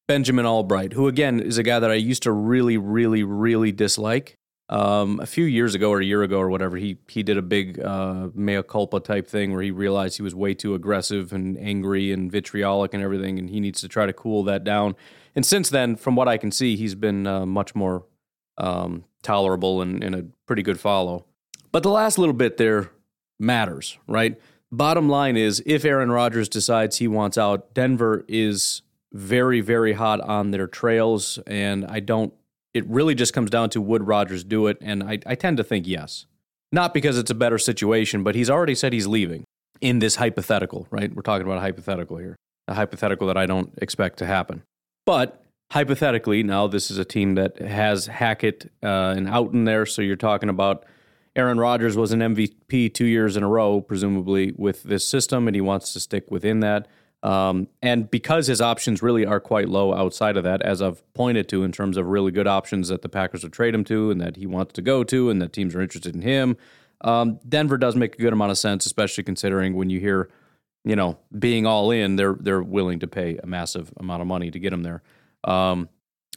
Benjamin 0.07 0.45
Albright, 0.45 0.93
who 0.93 1.07
again 1.07 1.39
is 1.39 1.57
a 1.57 1.63
guy 1.63 1.79
that 1.79 1.89
I 1.89 1.95
used 1.95 2.21
to 2.23 2.31
really, 2.31 2.77
really, 2.77 3.23
really 3.23 3.71
dislike, 3.71 4.37
um, 4.69 5.19
a 5.19 5.25
few 5.25 5.45
years 5.45 5.73
ago 5.73 5.89
or 5.89 5.99
a 5.99 6.05
year 6.05 6.21
ago 6.21 6.37
or 6.37 6.49
whatever, 6.51 6.77
he 6.77 6.99
he 7.07 7.23
did 7.23 7.37
a 7.37 7.41
big 7.41 7.79
uh, 7.79 8.29
mea 8.35 8.61
culpa 8.61 8.99
type 8.99 9.27
thing 9.27 9.51
where 9.51 9.63
he 9.63 9.71
realized 9.71 10.15
he 10.15 10.21
was 10.21 10.35
way 10.35 10.53
too 10.53 10.75
aggressive 10.75 11.33
and 11.33 11.57
angry 11.57 12.11
and 12.11 12.31
vitriolic 12.31 12.93
and 12.93 13.01
everything, 13.01 13.39
and 13.39 13.49
he 13.49 13.59
needs 13.59 13.81
to 13.81 13.87
try 13.87 14.05
to 14.05 14.13
cool 14.13 14.43
that 14.43 14.63
down. 14.63 14.95
And 15.35 15.45
since 15.45 15.69
then, 15.69 15.95
from 15.95 16.15
what 16.15 16.27
I 16.27 16.37
can 16.37 16.51
see, 16.51 16.75
he's 16.75 16.95
been 16.95 17.25
uh, 17.25 17.45
much 17.45 17.73
more 17.75 18.05
um, 18.57 19.05
tolerable 19.23 19.81
and, 19.81 20.03
and 20.03 20.15
a 20.15 20.25
pretty 20.45 20.63
good 20.63 20.79
follow. 20.79 21.25
But 21.71 21.83
the 21.83 21.89
last 21.89 22.17
little 22.17 22.33
bit 22.33 22.57
there 22.57 22.91
matters, 23.39 23.97
right? 24.07 24.39
Bottom 24.71 25.09
line 25.09 25.37
is, 25.37 25.61
if 25.65 25.85
Aaron 25.85 26.11
Rodgers 26.11 26.49
decides 26.49 26.97
he 26.97 27.07
wants 27.07 27.37
out, 27.37 27.73
Denver 27.73 28.25
is 28.27 28.81
very, 29.13 29.61
very 29.61 29.93
hot 29.93 30.21
on 30.21 30.51
their 30.51 30.67
trails, 30.67 31.39
and 31.45 31.85
I 31.85 31.99
don't 31.99 32.33
it 32.73 32.87
really 32.87 33.15
just 33.15 33.33
comes 33.33 33.49
down 33.49 33.69
to 33.71 33.81
would 33.81 34.07
Rodgers 34.07 34.43
do 34.43 34.67
it? 34.67 34.77
And 34.81 35.03
I, 35.03 35.19
I 35.25 35.35
tend 35.35 35.57
to 35.57 35.63
think 35.63 35.87
yes. 35.87 36.25
Not 36.71 36.93
because 36.93 37.17
it's 37.17 37.31
a 37.31 37.35
better 37.35 37.57
situation, 37.57 38.23
but 38.23 38.35
he's 38.35 38.49
already 38.49 38.75
said 38.75 38.93
he's 38.93 39.07
leaving 39.07 39.43
in 39.81 39.99
this 39.99 40.15
hypothetical, 40.15 40.87
right? 40.89 41.13
We're 41.13 41.21
talking 41.21 41.45
about 41.45 41.57
a 41.57 41.61
hypothetical 41.61 42.17
here, 42.17 42.37
a 42.67 42.73
hypothetical 42.73 43.27
that 43.27 43.37
I 43.37 43.45
don't 43.45 43.73
expect 43.81 44.19
to 44.19 44.25
happen. 44.25 44.63
But 45.05 45.43
hypothetically, 45.71 46.43
now 46.43 46.67
this 46.67 46.91
is 46.91 46.97
a 46.97 47.05
team 47.05 47.35
that 47.35 47.59
has 47.59 48.07
Hackett 48.07 48.71
uh, 48.83 49.13
and 49.15 49.27
Outten 49.27 49.65
there. 49.65 49.85
So 49.85 50.01
you're 50.01 50.15
talking 50.15 50.49
about 50.49 50.85
Aaron 51.35 51.57
Rodgers 51.57 51.95
was 51.95 52.11
an 52.11 52.19
MVP 52.19 52.93
two 52.93 53.05
years 53.05 53.37
in 53.37 53.43
a 53.43 53.47
row, 53.47 53.81
presumably 53.81 54.53
with 54.57 54.83
this 54.83 55.07
system, 55.07 55.47
and 55.47 55.55
he 55.55 55.61
wants 55.61 55.93
to 55.93 55.99
stick 55.99 56.29
within 56.29 56.59
that. 56.59 56.87
Um, 57.23 57.67
and 57.81 58.09
because 58.09 58.47
his 58.47 58.61
options 58.61 59.01
really 59.01 59.25
are 59.25 59.39
quite 59.39 59.69
low 59.69 59.93
outside 59.93 60.37
of 60.37 60.43
that, 60.43 60.61
as 60.61 60.81
I've 60.81 61.01
pointed 61.13 61.47
to 61.49 61.63
in 61.63 61.71
terms 61.71 61.95
of 61.95 62.07
really 62.07 62.31
good 62.31 62.47
options 62.47 62.89
that 62.89 63.01
the 63.01 63.09
Packers 63.09 63.43
would 63.43 63.53
trade 63.53 63.75
him 63.75 63.83
to 63.85 64.09
and 64.09 64.19
that 64.19 64.37
he 64.37 64.47
wants 64.47 64.73
to 64.73 64.81
go 64.81 65.03
to 65.05 65.29
and 65.29 65.41
that 65.41 65.53
teams 65.53 65.75
are 65.75 65.81
interested 65.81 66.15
in 66.15 66.21
him, 66.21 66.57
um, 67.01 67.39
Denver 67.47 67.77
does 67.77 67.95
make 67.95 68.15
a 68.15 68.17
good 68.17 68.33
amount 68.33 68.51
of 68.51 68.57
sense, 68.57 68.85
especially 68.85 69.23
considering 69.23 69.75
when 69.75 69.89
you 69.89 69.99
hear, 69.99 70.29
you 70.83 70.95
know, 70.95 71.17
being 71.37 71.65
all 71.65 71.91
in, 71.91 72.15
they're 72.15 72.35
they're 72.39 72.61
willing 72.61 72.99
to 72.99 73.07
pay 73.07 73.37
a 73.37 73.45
massive 73.45 73.93
amount 73.97 74.21
of 74.21 74.27
money 74.27 74.51
to 74.51 74.59
get 74.59 74.73
him 74.73 74.83
there. 74.83 75.01
Um, 75.43 75.89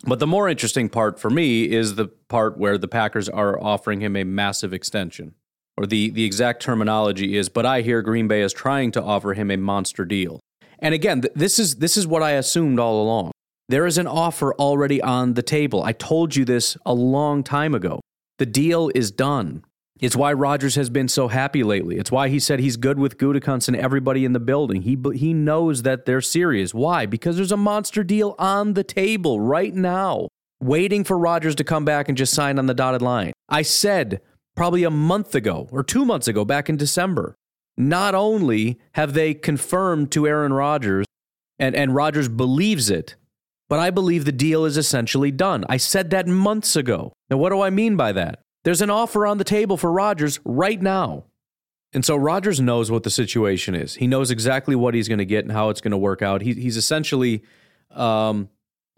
but 0.06 0.18
the 0.18 0.26
more 0.26 0.48
interesting 0.48 0.88
part 0.88 1.18
for 1.18 1.30
me 1.30 1.70
is 1.70 1.94
the 1.94 2.06
part 2.06 2.58
where 2.58 2.76
the 2.76 2.88
Packers 2.88 3.28
are 3.28 3.60
offering 3.62 4.00
him 4.00 4.16
a 4.16 4.24
massive 4.24 4.74
extension. 4.74 5.34
Or 5.76 5.86
the, 5.86 6.10
the 6.10 6.24
exact 6.24 6.62
terminology 6.62 7.36
is, 7.36 7.48
but 7.48 7.66
I 7.66 7.80
hear 7.80 8.00
Green 8.00 8.28
Bay 8.28 8.42
is 8.42 8.52
trying 8.52 8.92
to 8.92 9.02
offer 9.02 9.34
him 9.34 9.50
a 9.50 9.56
monster 9.56 10.04
deal. 10.04 10.38
And 10.78 10.94
again, 10.94 11.22
th- 11.22 11.34
this 11.34 11.58
is 11.58 11.76
this 11.76 11.96
is 11.96 12.06
what 12.06 12.22
I 12.22 12.32
assumed 12.32 12.78
all 12.78 13.02
along. 13.02 13.32
There 13.68 13.84
is 13.84 13.98
an 13.98 14.06
offer 14.06 14.54
already 14.54 15.02
on 15.02 15.34
the 15.34 15.42
table. 15.42 15.82
I 15.82 15.92
told 15.92 16.36
you 16.36 16.44
this 16.44 16.76
a 16.86 16.94
long 16.94 17.42
time 17.42 17.74
ago. 17.74 18.00
The 18.38 18.46
deal 18.46 18.90
is 18.94 19.10
done. 19.10 19.64
It's 20.00 20.16
why 20.16 20.32
Rodgers 20.32 20.74
has 20.74 20.90
been 20.90 21.08
so 21.08 21.28
happy 21.28 21.62
lately. 21.62 21.96
It's 21.96 22.10
why 22.10 22.28
he 22.28 22.40
said 22.40 22.58
he's 22.58 22.76
good 22.76 22.98
with 22.98 23.16
Gutekunst 23.16 23.68
and 23.68 23.76
everybody 23.76 24.24
in 24.24 24.32
the 24.32 24.40
building. 24.40 24.82
He 24.82 24.98
he 25.14 25.32
knows 25.32 25.82
that 25.82 26.04
they're 26.04 26.20
serious. 26.20 26.74
Why? 26.74 27.06
Because 27.06 27.36
there's 27.36 27.52
a 27.52 27.56
monster 27.56 28.02
deal 28.02 28.34
on 28.38 28.74
the 28.74 28.84
table 28.84 29.40
right 29.40 29.72
now, 29.72 30.28
waiting 30.60 31.04
for 31.04 31.16
Rodgers 31.16 31.54
to 31.56 31.64
come 31.64 31.84
back 31.84 32.08
and 32.08 32.18
just 32.18 32.34
sign 32.34 32.58
on 32.58 32.66
the 32.66 32.74
dotted 32.74 33.02
line. 33.02 33.32
I 33.48 33.62
said 33.62 34.20
probably 34.56 34.84
a 34.84 34.90
month 34.90 35.34
ago 35.34 35.68
or 35.70 35.82
2 35.82 36.04
months 36.04 36.28
ago 36.28 36.44
back 36.44 36.68
in 36.68 36.76
December 36.76 37.34
not 37.76 38.14
only 38.14 38.78
have 38.92 39.14
they 39.14 39.34
confirmed 39.34 40.12
to 40.12 40.26
Aaron 40.26 40.52
Rodgers, 40.52 41.06
and, 41.58 41.74
and 41.74 41.94
Rodgers 41.94 42.28
believes 42.28 42.90
it, 42.90 43.16
but 43.68 43.78
I 43.78 43.90
believe 43.90 44.24
the 44.24 44.32
deal 44.32 44.64
is 44.64 44.76
essentially 44.76 45.30
done. 45.30 45.64
I 45.68 45.76
said 45.76 46.10
that 46.10 46.26
months 46.26 46.76
ago. 46.76 47.12
Now, 47.30 47.38
what 47.38 47.50
do 47.50 47.60
I 47.60 47.70
mean 47.70 47.96
by 47.96 48.12
that? 48.12 48.40
There's 48.64 48.82
an 48.82 48.90
offer 48.90 49.26
on 49.26 49.38
the 49.38 49.44
table 49.44 49.76
for 49.76 49.92
Rodgers 49.92 50.40
right 50.44 50.80
now. 50.80 51.24
And 51.92 52.04
so 52.04 52.16
Rodgers 52.16 52.60
knows 52.60 52.90
what 52.90 53.04
the 53.04 53.10
situation 53.10 53.74
is. 53.74 53.94
He 53.94 54.08
knows 54.08 54.30
exactly 54.30 54.74
what 54.74 54.94
he's 54.94 55.06
going 55.06 55.18
to 55.18 55.24
get 55.24 55.44
and 55.44 55.52
how 55.52 55.68
it's 55.68 55.80
going 55.80 55.92
to 55.92 55.98
work 55.98 56.22
out. 56.22 56.42
He, 56.42 56.54
he's 56.54 56.76
essentially, 56.76 57.44
um, 57.92 58.48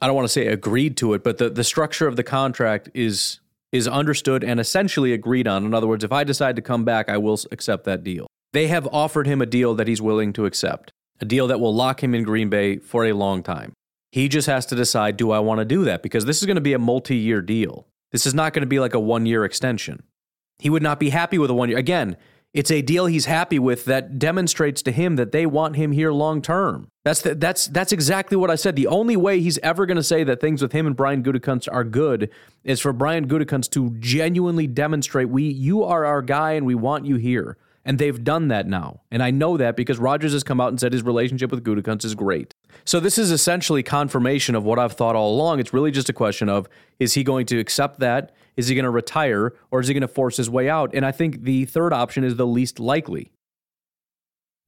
I 0.01 0.07
don't 0.07 0.17
want 0.17 0.25
to 0.25 0.33
say 0.33 0.47
agreed 0.47 0.97
to 0.99 1.13
it, 1.13 1.23
but 1.23 1.37
the, 1.37 1.51
the 1.51 1.65
structure 1.65 2.07
of 2.07 2.17
the 2.17 2.25
contract 2.25 2.89
is 2.95 3.41
is 3.73 3.89
understood 3.89 4.45
and 4.45 4.61
essentially 4.61 5.13
agreed 5.13 5.47
on. 5.47 5.67
In 5.67 5.75
other 5.75 5.89
words, 5.89 6.05
if 6.05 6.13
I 6.13 6.25
decide 6.25 6.57
to 6.57 6.63
come 6.63 6.85
back, 6.85 7.09
I 7.09 7.19
will 7.19 7.39
accept 7.51 7.85
that 7.85 8.05
deal. 8.05 8.27
They 8.53 8.69
have 8.69 8.87
offered 8.87 9.27
him 9.27 9.43
a 9.43 9.47
deal 9.47 9.75
that 9.75 9.89
he's 9.89 10.01
willing 10.01 10.33
to 10.35 10.47
accept, 10.47 10.93
a 11.21 11.25
deal 11.25 11.49
that 11.49 11.61
will 11.61 11.75
lock 11.75 12.03
him 12.03 12.15
in 12.15 12.23
Green 12.23 12.49
Bay 12.49 12.79
for 12.79 13.05
a 13.05 13.13
long 13.13 13.43
time. 13.43 13.73
He 14.13 14.29
just 14.29 14.47
has 14.47 14.65
to 14.67 14.77
decide 14.77 15.17
do 15.17 15.33
I 15.33 15.41
want 15.41 15.59
to 15.59 15.65
do 15.65 15.85
that? 15.85 16.03
Because 16.03 16.25
this 16.25 16.39
is 16.39 16.47
going 16.47 16.55
to 16.55 16.63
be 16.63 16.73
a 16.73 16.79
multi 16.79 17.17
year 17.17 17.43
deal. 17.43 17.87
This 18.17 18.25
is 18.25 18.33
not 18.33 18.55
going 18.55 18.63
to 18.63 18.67
be 18.67 18.81
like 18.81 18.95
a 18.95 18.99
one 18.99 19.27
year 19.27 19.45
extension. 19.45 20.03
He 20.59 20.71
would 20.71 20.83
not 20.83 20.99
be 20.99 21.11
happy 21.11 21.37
with 21.37 21.51
a 21.51 21.55
one 21.55 21.69
year. 21.69 21.77
Again, 21.77 22.17
It's 22.57 22.71
a 22.71 22.81
deal 22.81 23.05
he's 23.05 23.27
happy 23.27 23.59
with 23.59 23.85
that 23.85 24.19
demonstrates 24.19 24.81
to 24.85 24.91
him 24.91 25.17
that 25.17 25.31
they 25.31 25.45
want 25.45 25.77
him 25.77 25.93
here 25.93 26.11
long 26.11 26.41
term. 26.41 26.89
That's 27.05 27.21
that's 27.21 27.67
that's 27.67 27.93
exactly 27.93 28.35
what 28.39 28.51
I 28.51 28.55
said. 28.55 28.75
The 28.75 28.87
only 28.87 29.15
way 29.15 29.41
he's 29.41 29.59
ever 29.59 29.85
going 29.85 29.99
to 29.99 30.03
say 30.03 30.25
that 30.25 30.41
things 30.41 30.63
with 30.63 30.73
him 30.73 30.87
and 30.87 30.97
Brian 30.97 31.23
Gutekunst 31.23 31.69
are 31.71 31.85
good 31.85 32.31
is 32.65 32.81
for 32.81 32.95
Brian 32.95 33.29
Gutekunst 33.29 33.69
to 33.73 33.91
genuinely 33.99 34.67
demonstrate 34.67 35.29
we 35.29 35.43
you 35.43 35.85
are 35.85 36.07
our 36.07 36.23
guy 36.23 36.53
and 36.53 36.65
we 36.65 36.75
want 36.75 37.05
you 37.05 37.17
here. 37.17 37.59
And 37.85 37.99
they've 37.99 38.25
done 38.25 38.49
that 38.49 38.67
now. 38.67 39.03
And 39.11 39.23
I 39.23 39.31
know 39.31 39.59
that 39.59 39.77
because 39.77 39.99
Rodgers 39.99 40.33
has 40.33 40.43
come 40.43 40.61
out 40.61 40.71
and 40.71 40.81
said 40.81 40.95
his 40.95 41.05
relationship 41.05 41.51
with 41.51 41.63
Gutekunst 41.63 42.07
is 42.07 42.15
great. 42.15 42.55
So 42.85 43.01
this 43.01 43.19
is 43.19 43.31
essentially 43.31 43.83
confirmation 43.83 44.55
of 44.55 44.65
what 44.65 44.79
I've 44.79 44.93
thought 44.93 45.17
all 45.17 45.35
along. 45.35 45.61
It's 45.61 45.73
really 45.73 45.91
just 45.91 46.09
a 46.09 46.13
question 46.13 46.49
of 46.49 46.69
is 46.99 47.15
he 47.15 47.25
going 47.25 47.47
to 47.47 47.59
accept 47.59 48.01
that? 48.01 48.35
Is 48.57 48.69
he 48.69 48.75
going 48.75 48.85
to 48.85 48.91
retire 48.91 49.55
or 49.71 49.81
is 49.81 49.89
he 49.89 49.95
going 49.95 50.03
to 50.03 50.09
force 50.09 50.37
his 50.37 50.49
way 50.49 50.69
out? 50.69 50.91
And 50.95 51.05
I 51.05 51.13
think 51.13 51.43
the 51.43 51.65
third 51.65 51.93
option 51.93 52.25
is 52.25 52.37
the 52.37 52.47
least 52.47 52.81
likely. 52.81 53.33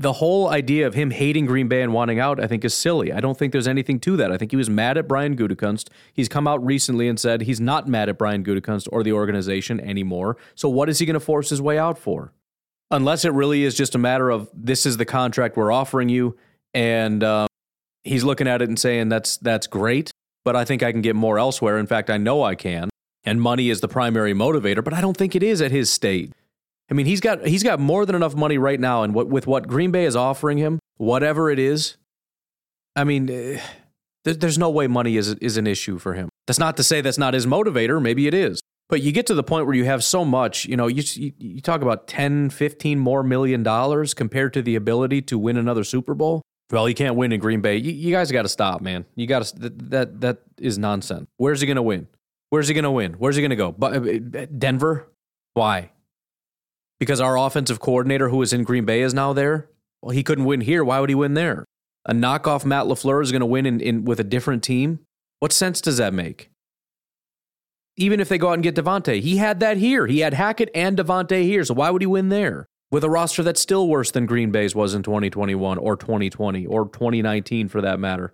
The 0.00 0.14
whole 0.14 0.48
idea 0.48 0.86
of 0.86 0.94
him 0.94 1.10
hating 1.10 1.46
Green 1.46 1.66
Bay 1.66 1.82
and 1.82 1.92
wanting 1.92 2.20
out, 2.20 2.38
I 2.38 2.46
think, 2.46 2.64
is 2.64 2.72
silly. 2.72 3.12
I 3.12 3.18
don't 3.18 3.36
think 3.36 3.50
there's 3.50 3.66
anything 3.66 3.98
to 4.00 4.16
that. 4.18 4.30
I 4.30 4.36
think 4.36 4.52
he 4.52 4.56
was 4.56 4.70
mad 4.70 4.96
at 4.96 5.08
Brian 5.08 5.36
Gutekunst. 5.36 5.88
He's 6.12 6.28
come 6.28 6.46
out 6.46 6.64
recently 6.64 7.08
and 7.08 7.18
said 7.18 7.42
he's 7.42 7.60
not 7.60 7.88
mad 7.88 8.08
at 8.08 8.16
Brian 8.16 8.44
Gutekunst 8.44 8.86
or 8.92 9.02
the 9.02 9.12
organization 9.12 9.80
anymore. 9.80 10.36
So 10.54 10.68
what 10.68 10.88
is 10.88 11.00
he 11.00 11.06
going 11.06 11.14
to 11.14 11.20
force 11.20 11.50
his 11.50 11.60
way 11.60 11.78
out 11.78 11.98
for? 11.98 12.32
unless 12.90 13.24
it 13.24 13.32
really 13.32 13.64
is 13.64 13.74
just 13.74 13.94
a 13.94 13.98
matter 13.98 14.30
of 14.30 14.48
this 14.54 14.86
is 14.86 14.96
the 14.96 15.04
contract 15.04 15.56
we're 15.56 15.72
offering 15.72 16.08
you, 16.08 16.36
and 16.74 17.22
um, 17.22 17.47
he's 18.04 18.24
looking 18.24 18.48
at 18.48 18.62
it 18.62 18.68
and 18.68 18.78
saying 18.78 19.08
that's 19.08 19.36
that's 19.38 19.66
great, 19.66 20.10
but 20.44 20.56
I 20.56 20.64
think 20.64 20.82
I 20.82 20.92
can 20.92 21.02
get 21.02 21.16
more 21.16 21.38
elsewhere. 21.38 21.78
In 21.78 21.86
fact, 21.86 22.10
I 22.10 22.16
know 22.16 22.42
I 22.42 22.54
can, 22.54 22.90
and 23.24 23.40
money 23.40 23.70
is 23.70 23.80
the 23.80 23.88
primary 23.88 24.34
motivator, 24.34 24.82
but 24.82 24.94
I 24.94 25.00
don't 25.00 25.16
think 25.16 25.34
it 25.34 25.42
is 25.42 25.60
at 25.60 25.70
his 25.70 25.90
state. 25.90 26.32
I 26.90 26.94
mean, 26.94 27.06
he's 27.06 27.20
got 27.20 27.46
he's 27.46 27.62
got 27.62 27.80
more 27.80 28.06
than 28.06 28.16
enough 28.16 28.34
money 28.34 28.58
right 28.58 28.80
now, 28.80 29.02
and 29.02 29.14
what 29.14 29.28
with 29.28 29.46
what 29.46 29.68
Green 29.68 29.90
Bay 29.90 30.04
is 30.04 30.16
offering 30.16 30.58
him, 30.58 30.78
whatever 30.96 31.50
it 31.50 31.58
is, 31.58 31.96
I 32.96 33.04
mean, 33.04 33.30
uh, 33.30 33.60
there's 34.24 34.58
no 34.58 34.70
way 34.70 34.86
money 34.86 35.16
is 35.16 35.28
is 35.34 35.56
an 35.56 35.66
issue 35.66 35.98
for 35.98 36.14
him. 36.14 36.28
That's 36.46 36.58
not 36.58 36.76
to 36.78 36.82
say 36.82 37.00
that's 37.00 37.18
not 37.18 37.34
his 37.34 37.46
motivator. 37.46 38.00
Maybe 38.00 38.26
it 38.26 38.34
is. 38.34 38.60
But 38.88 39.02
you 39.02 39.12
get 39.12 39.26
to 39.26 39.34
the 39.34 39.42
point 39.42 39.66
where 39.66 39.74
you 39.74 39.84
have 39.84 40.02
so 40.02 40.24
much, 40.24 40.64
you 40.64 40.74
know, 40.74 40.86
you, 40.86 41.02
you 41.36 41.60
talk 41.60 41.82
about 41.82 42.08
10, 42.08 42.48
15 42.48 42.98
more 42.98 43.22
million 43.22 43.62
dollars 43.62 44.14
compared 44.14 44.54
to 44.54 44.62
the 44.62 44.76
ability 44.76 45.20
to 45.22 45.38
win 45.38 45.58
another 45.58 45.84
Super 45.84 46.14
Bowl. 46.14 46.40
Well, 46.70 46.88
you 46.88 46.94
can't 46.94 47.16
win 47.16 47.32
in 47.32 47.40
Green 47.40 47.60
Bay. 47.60 47.76
You, 47.76 47.92
you 47.92 48.12
guys 48.12 48.30
got 48.30 48.42
to 48.42 48.48
stop, 48.48 48.80
man. 48.80 49.06
You 49.14 49.26
got 49.26 49.44
to 49.44 49.58
that, 49.60 49.90
that 49.90 50.20
that 50.20 50.38
is 50.58 50.78
nonsense. 50.78 51.26
Where's 51.36 51.60
he 51.60 51.66
going 51.66 51.76
to 51.76 51.82
win? 51.82 52.08
Where's 52.50 52.68
he 52.68 52.74
going 52.74 52.84
to 52.84 52.90
win? 52.90 53.14
Where's 53.14 53.36
he 53.36 53.42
going 53.42 53.50
to 53.50 53.56
go? 53.56 53.72
But 53.72 53.94
uh, 53.94 54.46
Denver? 54.46 55.08
Why? 55.54 55.92
Because 57.00 57.20
our 57.20 57.38
offensive 57.38 57.80
coordinator 57.80 58.28
who 58.28 58.38
was 58.38 58.52
in 58.52 58.64
Green 58.64 58.84
Bay 58.84 59.02
is 59.02 59.14
now 59.14 59.32
there? 59.32 59.70
Well, 60.02 60.10
he 60.10 60.22
couldn't 60.22 60.44
win 60.44 60.60
here. 60.60 60.84
Why 60.84 61.00
would 61.00 61.08
he 61.08 61.14
win 61.14 61.34
there? 61.34 61.64
A 62.06 62.12
knockoff 62.12 62.64
Matt 62.64 62.86
LaFleur 62.86 63.22
is 63.22 63.32
going 63.32 63.40
to 63.40 63.46
win 63.46 63.66
in, 63.66 63.80
in 63.80 64.04
with 64.04 64.20
a 64.20 64.24
different 64.24 64.62
team? 64.62 65.00
What 65.40 65.52
sense 65.52 65.80
does 65.80 65.96
that 65.98 66.12
make? 66.12 66.50
even 67.98 68.20
if 68.20 68.28
they 68.28 68.38
go 68.38 68.48
out 68.48 68.54
and 68.54 68.62
get 68.62 68.76
Davante. 68.76 69.20
He 69.20 69.36
had 69.36 69.60
that 69.60 69.76
here. 69.76 70.06
He 70.06 70.20
had 70.20 70.32
Hackett 70.32 70.70
and 70.74 70.96
Davante 70.96 71.42
here. 71.42 71.64
So 71.64 71.74
why 71.74 71.90
would 71.90 72.00
he 72.00 72.06
win 72.06 72.30
there? 72.30 72.68
With 72.90 73.04
a 73.04 73.10
roster 73.10 73.42
that's 73.42 73.60
still 73.60 73.88
worse 73.88 74.10
than 74.10 74.26
Green 74.26 74.50
Bay's 74.50 74.74
was 74.74 74.94
in 74.94 75.02
2021 75.02 75.78
or 75.78 75.96
2020 75.96 76.66
or 76.66 76.84
2019 76.86 77.68
for 77.68 77.82
that 77.82 78.00
matter. 78.00 78.32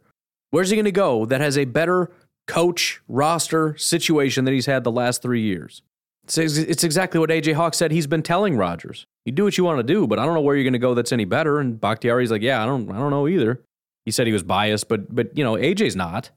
Where's 0.51 0.71
he 0.71 0.77
going 0.77 0.85
to 0.85 0.93
go 0.93 1.27
that 1.27 1.41
has 1.41 1.59
a 1.59 1.65
better 1.65 2.13
coach, 2.47 3.01
roster, 3.09 3.77
situation 3.77 4.45
than 4.45 4.55
he's 4.55 4.67
had 4.67 4.85
the 4.85 4.93
last 4.93 5.23
three 5.23 5.43
years? 5.43 5.83
It's, 6.25 6.39
it's 6.39 6.85
exactly 6.85 7.19
what 7.19 7.31
AJ 7.31 7.55
Hawk 7.55 7.75
said 7.75 7.91
he's 7.91 8.07
been 8.07 8.23
telling 8.23 8.57
Rodgers. 8.57 9.07
You 9.25 9.33
do 9.33 9.45
what 9.45 9.59
you 9.59 9.65
want 9.65 9.81
to 9.81 9.83
do, 9.83 10.07
but 10.07 10.19
I 10.19 10.25
don't 10.25 10.35
know 10.35 10.41
where 10.41 10.55
you're 10.55 10.65
going 10.65 10.75
to 10.75 10.79
go 10.79 10.95
that's 10.95 11.13
any 11.13 11.25
better. 11.25 11.59
And 11.59 11.81
Bakhtiari's 11.81 12.31
like, 12.31 12.43
yeah, 12.43 12.63
I 12.63 12.67
don't, 12.67 12.91
I 12.91 12.99
don't 12.99 13.11
know 13.11 13.27
either. 13.27 13.61
He 14.05 14.11
said 14.11 14.27
he 14.27 14.33
was 14.33 14.43
biased, 14.43 14.89
but 14.89 15.15
but 15.15 15.37
you 15.37 15.43
know 15.43 15.55
AJ's 15.55 15.97
not. 15.97 16.31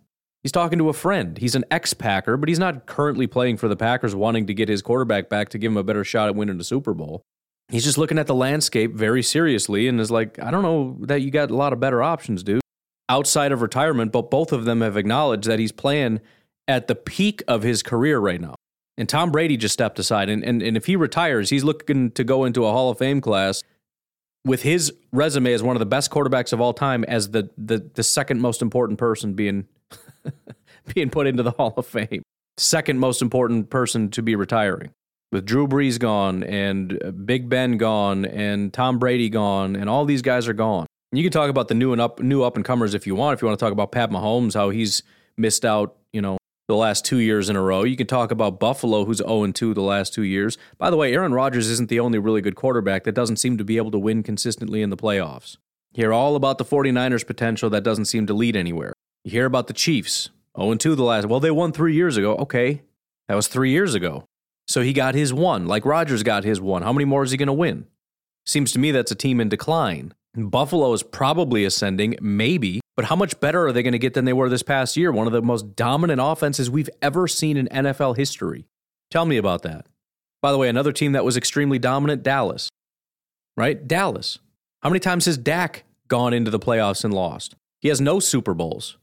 He's 0.44 0.52
talking 0.52 0.80
to 0.80 0.90
a 0.90 0.94
friend. 0.94 1.38
He's 1.38 1.56
an 1.56 1.66
ex 1.70 1.94
Packer, 1.94 2.38
but 2.38 2.48
he's 2.48 2.60
not 2.60 2.86
currently 2.86 3.28
playing 3.28 3.58
for 3.58 3.68
the 3.68 3.76
Packers, 3.76 4.16
wanting 4.16 4.48
to 4.48 4.54
get 4.54 4.70
his 4.70 4.82
quarterback 4.82 5.30
back 5.30 5.50
to 5.50 5.58
give 5.58 5.72
him 5.72 5.78
a 5.78 5.84
better 5.84 6.04
shot 6.04 6.30
at 6.30 6.36
winning 6.36 6.58
the 6.58 6.64
Super 6.64 6.94
Bowl. 6.94 7.24
He's 7.70 7.84
just 7.84 7.98
looking 7.98 8.18
at 8.18 8.28
the 8.28 8.36
landscape 8.36 8.94
very 8.94 9.22
seriously 9.22 9.88
and 9.88 10.00
is 10.00 10.10
like, 10.10 10.40
I 10.40 10.52
don't 10.52 10.64
know 10.64 10.98
that 11.02 11.22
you 11.22 11.32
got 11.32 11.52
a 11.52 11.56
lot 11.56 11.74
of 11.74 11.80
better 11.80 12.02
options, 12.02 12.44
dude. 12.44 12.62
Outside 13.10 13.52
of 13.52 13.62
retirement, 13.62 14.12
but 14.12 14.32
both 14.32 14.52
of 14.52 14.66
them 14.66 14.82
have 14.82 14.98
acknowledged 14.98 15.48
that 15.48 15.60
he's 15.60 15.72
playing 15.72 16.22
at 16.68 16.88
the 16.88 16.96
peak 16.96 17.44
of 17.48 17.64
his 17.64 17.84
career 17.84 18.20
right 18.20 18.40
now. 18.40 18.56
And 18.98 19.08
Tom 19.08 19.32
Brady 19.32 19.58
just 19.58 19.74
stepped 19.74 20.00
aside. 20.00 20.30
And, 20.30 20.44
and, 20.44 20.62
and 20.62 20.76
if 20.76 20.86
he 20.86 20.96
retires, 20.96 21.50
he's 21.50 21.64
looking 21.64 22.12
to 22.12 22.24
go 22.24 22.46
into 22.46 22.66
a 22.66 22.72
Hall 22.72 22.90
of 22.90 22.98
Fame 22.98 23.22
class 23.22 23.64
with 24.46 24.64
his 24.64 24.94
resume 25.12 25.54
as 25.54 25.62
one 25.62 25.76
of 25.76 25.80
the 25.80 25.86
best 25.86 26.10
quarterbacks 26.10 26.54
of 26.54 26.62
all 26.62 26.74
time 26.74 27.04
as 27.04 27.32
the, 27.32 27.50
the, 27.58 27.90
the 27.94 28.04
second 28.04 28.42
most 28.42 28.62
important 28.62 28.98
person 28.98 29.34
being 29.34 29.68
being 30.94 31.10
put 31.10 31.28
into 31.28 31.44
the 31.44 31.52
Hall 31.52 31.74
of 31.78 31.86
Fame. 31.86 32.24
Second 32.58 33.00
most 33.00 33.22
important 33.22 33.70
person 33.70 34.10
to 34.12 34.24
be 34.24 34.36
retiring. 34.36 34.92
With 35.32 35.46
Drew 35.46 35.68
Brees 35.68 36.00
gone 36.00 36.44
and 36.44 37.02
uh, 37.04 37.12
Big 37.12 37.50
Ben 37.50 37.78
gone 37.78 38.26
and 38.26 38.74
Tom 38.74 38.98
Brady 38.98 39.30
gone 39.30 39.76
and 39.76 39.90
all 39.90 40.06
these 40.06 40.22
guys 40.22 40.48
are 40.48 40.54
gone. 40.54 40.88
You 41.12 41.24
can 41.24 41.32
talk 41.32 41.50
about 41.50 41.68
the 41.68 41.74
new 41.74 41.92
and 41.92 42.02
up 42.02 42.22
new 42.22 42.44
up 42.44 42.56
and 42.56 42.66
comers 42.66 42.94
if 42.94 43.06
you 43.06 43.16
want. 43.16 43.34
If 43.34 43.42
you 43.42 43.48
want 43.48 43.60
to 43.60 43.66
talk 43.66 43.74
about 43.74 43.92
Pat 43.92 44.10
Mahomes, 44.10 44.54
how 44.54 44.70
he's 44.70 45.04
missed 45.38 45.66
out, 45.66 45.98
you 46.12 46.22
know, 46.22 46.38
the 46.68 46.76
last 46.76 47.06
two 47.06 47.20
years 47.20 47.50
in 47.50 47.56
a 47.56 47.62
row. 47.62 47.84
You 47.84 47.96
can 47.96 48.08
talk 48.08 48.32
about 48.32 48.60
Buffalo, 48.60 49.06
who's 49.06 49.18
0 49.18 49.52
2 49.52 49.74
the 49.74 49.82
last 49.82 50.14
two 50.14 50.24
years. 50.24 50.58
By 50.78 50.90
the 50.90 50.98
way, 50.98 51.14
Aaron 51.14 51.34
Rodgers 51.34 51.70
isn't 51.70 51.90
the 51.90 52.00
only 52.00 52.20
really 52.20 52.42
good 52.42 52.56
quarterback 52.56 53.04
that 53.06 53.16
doesn't 53.16 53.38
seem 53.38 53.58
to 53.58 53.64
be 53.64 53.78
able 53.78 53.92
to 53.92 54.00
win 54.00 54.22
consistently 54.22 54.82
in 54.82 54.90
the 54.90 54.98
playoffs. 54.98 55.58
You 55.94 56.04
hear 56.04 56.14
all 56.14 56.36
about 56.36 56.58
the 56.58 56.66
49ers' 56.66 57.26
potential 57.26 57.70
that 57.70 57.84
doesn't 57.84 58.06
seem 58.06 58.28
to 58.28 58.34
lead 58.34 58.56
anywhere. 58.56 58.94
You 59.24 59.32
hear 59.32 59.46
about 59.46 59.68
the 59.68 59.74
Chiefs. 59.74 60.30
0 60.60 60.76
2 60.76 60.96
the 60.96 61.04
last. 61.04 61.28
Well, 61.28 61.40
they 61.40 61.52
won 61.52 61.72
three 61.72 61.94
years 61.94 62.18
ago. 62.18 62.36
Okay. 62.36 62.82
That 63.28 63.36
was 63.36 63.48
three 63.48 63.72
years 63.72 63.96
ago. 63.96 64.26
So 64.68 64.82
he 64.82 64.94
got 64.94 65.16
his 65.16 65.34
one, 65.34 65.66
like 65.66 65.86
Rodgers 65.86 66.24
got 66.24 66.44
his 66.44 66.60
one. 66.60 66.82
How 66.82 66.94
many 66.94 67.06
more 67.06 67.24
is 67.24 67.32
he 67.32 67.38
going 67.38 67.48
to 67.48 67.54
win? 67.54 67.88
Seems 68.46 68.72
to 68.74 68.80
me 68.80 68.92
that's 68.92 69.12
a 69.12 69.16
team 69.16 69.40
in 69.40 69.50
decline. 69.50 70.14
Buffalo 70.36 70.94
is 70.94 71.04
probably 71.04 71.66
ascending, 71.66 72.16
maybe, 72.22 72.82
but 72.96 73.06
how 73.06 73.16
much 73.16 73.40
better 73.40 73.66
are 73.66 73.72
they 73.72 73.82
going 73.82 73.94
to 73.94 74.00
get 74.00 74.14
than 74.14 74.26
they 74.26 74.34
were 74.34 74.50
this 74.50 74.64
past 74.64 74.96
year? 74.98 75.12
One 75.12 75.28
of 75.28 75.34
the 75.34 75.42
most 75.42 75.76
dominant 75.76 76.22
offenses 76.24 76.70
we've 76.70 76.90
ever 77.02 77.28
seen 77.28 77.58
in 77.58 77.68
NFL 77.68 78.18
history. 78.18 78.68
Tell 79.10 79.26
me 79.26 79.38
about 79.38 79.64
that. 79.64 79.88
By 80.42 80.52
the 80.52 80.58
way, 80.58 80.70
another 80.70 80.92
team 80.92 81.14
that 81.14 81.26
was 81.26 81.38
extremely 81.38 81.80
dominant, 81.80 82.22
Dallas. 82.22 82.70
Right? 83.56 83.88
Dallas. 83.88 84.38
How 84.82 84.90
many 84.90 85.00
times 85.00 85.26
has 85.26 85.38
Dak 85.38 85.86
gone 86.08 86.34
into 86.34 86.52
the 86.52 86.60
playoffs 86.60 87.04
and 87.04 87.14
lost? 87.14 87.56
He 87.80 87.88
has 87.88 88.00
no 88.00 88.20
Super 88.20 88.54
Bowls 88.54 88.98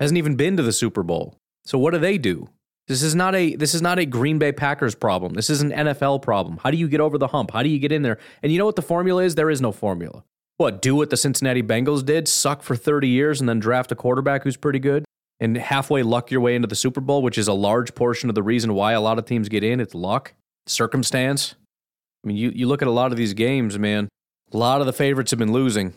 hasn't 0.00 0.18
even 0.18 0.36
been 0.36 0.56
to 0.56 0.62
the 0.62 0.72
Super 0.72 1.02
Bowl. 1.02 1.38
So 1.64 1.78
what 1.78 1.92
do 1.92 1.98
they 1.98 2.18
do? 2.18 2.48
This 2.88 3.02
is 3.02 3.14
not 3.14 3.34
a 3.34 3.56
this 3.56 3.74
is 3.74 3.82
not 3.82 3.98
a 3.98 4.06
Green 4.06 4.38
Bay 4.38 4.52
Packers 4.52 4.94
problem. 4.94 5.34
This 5.34 5.50
is 5.50 5.60
an 5.60 5.70
NFL 5.70 6.22
problem. 6.22 6.58
How 6.62 6.70
do 6.70 6.76
you 6.76 6.88
get 6.88 7.00
over 7.00 7.18
the 7.18 7.28
hump? 7.28 7.50
How 7.50 7.62
do 7.62 7.68
you 7.68 7.78
get 7.78 7.90
in 7.90 8.02
there? 8.02 8.18
And 8.42 8.52
you 8.52 8.58
know 8.58 8.66
what 8.66 8.76
the 8.76 8.82
formula 8.82 9.24
is? 9.24 9.34
There 9.34 9.50
is 9.50 9.60
no 9.60 9.72
formula. 9.72 10.22
What, 10.58 10.80
do 10.80 10.94
what 10.94 11.10
the 11.10 11.18
Cincinnati 11.18 11.62
Bengals 11.62 12.04
did, 12.04 12.28
suck 12.28 12.62
for 12.62 12.76
30 12.76 13.08
years 13.08 13.40
and 13.40 13.48
then 13.48 13.58
draft 13.58 13.92
a 13.92 13.94
quarterback 13.94 14.42
who's 14.44 14.56
pretty 14.56 14.78
good 14.78 15.04
and 15.38 15.56
halfway 15.56 16.02
luck 16.02 16.30
your 16.30 16.40
way 16.40 16.54
into 16.54 16.68
the 16.68 16.74
Super 16.74 17.00
Bowl, 17.00 17.22
which 17.22 17.36
is 17.36 17.48
a 17.48 17.52
large 17.52 17.94
portion 17.94 18.28
of 18.28 18.34
the 18.34 18.42
reason 18.42 18.72
why 18.72 18.92
a 18.92 19.00
lot 19.00 19.18
of 19.18 19.26
teams 19.26 19.48
get 19.48 19.62
in. 19.62 19.80
It's 19.80 19.94
luck, 19.94 20.32
circumstance. 20.66 21.56
I 22.24 22.28
mean, 22.28 22.36
you, 22.36 22.50
you 22.54 22.66
look 22.66 22.82
at 22.82 22.88
a 22.88 22.92
lot 22.92 23.12
of 23.12 23.18
these 23.18 23.34
games, 23.34 23.78
man, 23.78 24.08
a 24.52 24.56
lot 24.56 24.80
of 24.80 24.86
the 24.86 24.92
favorites 24.92 25.30
have 25.30 25.38
been 25.38 25.52
losing. 25.52 25.92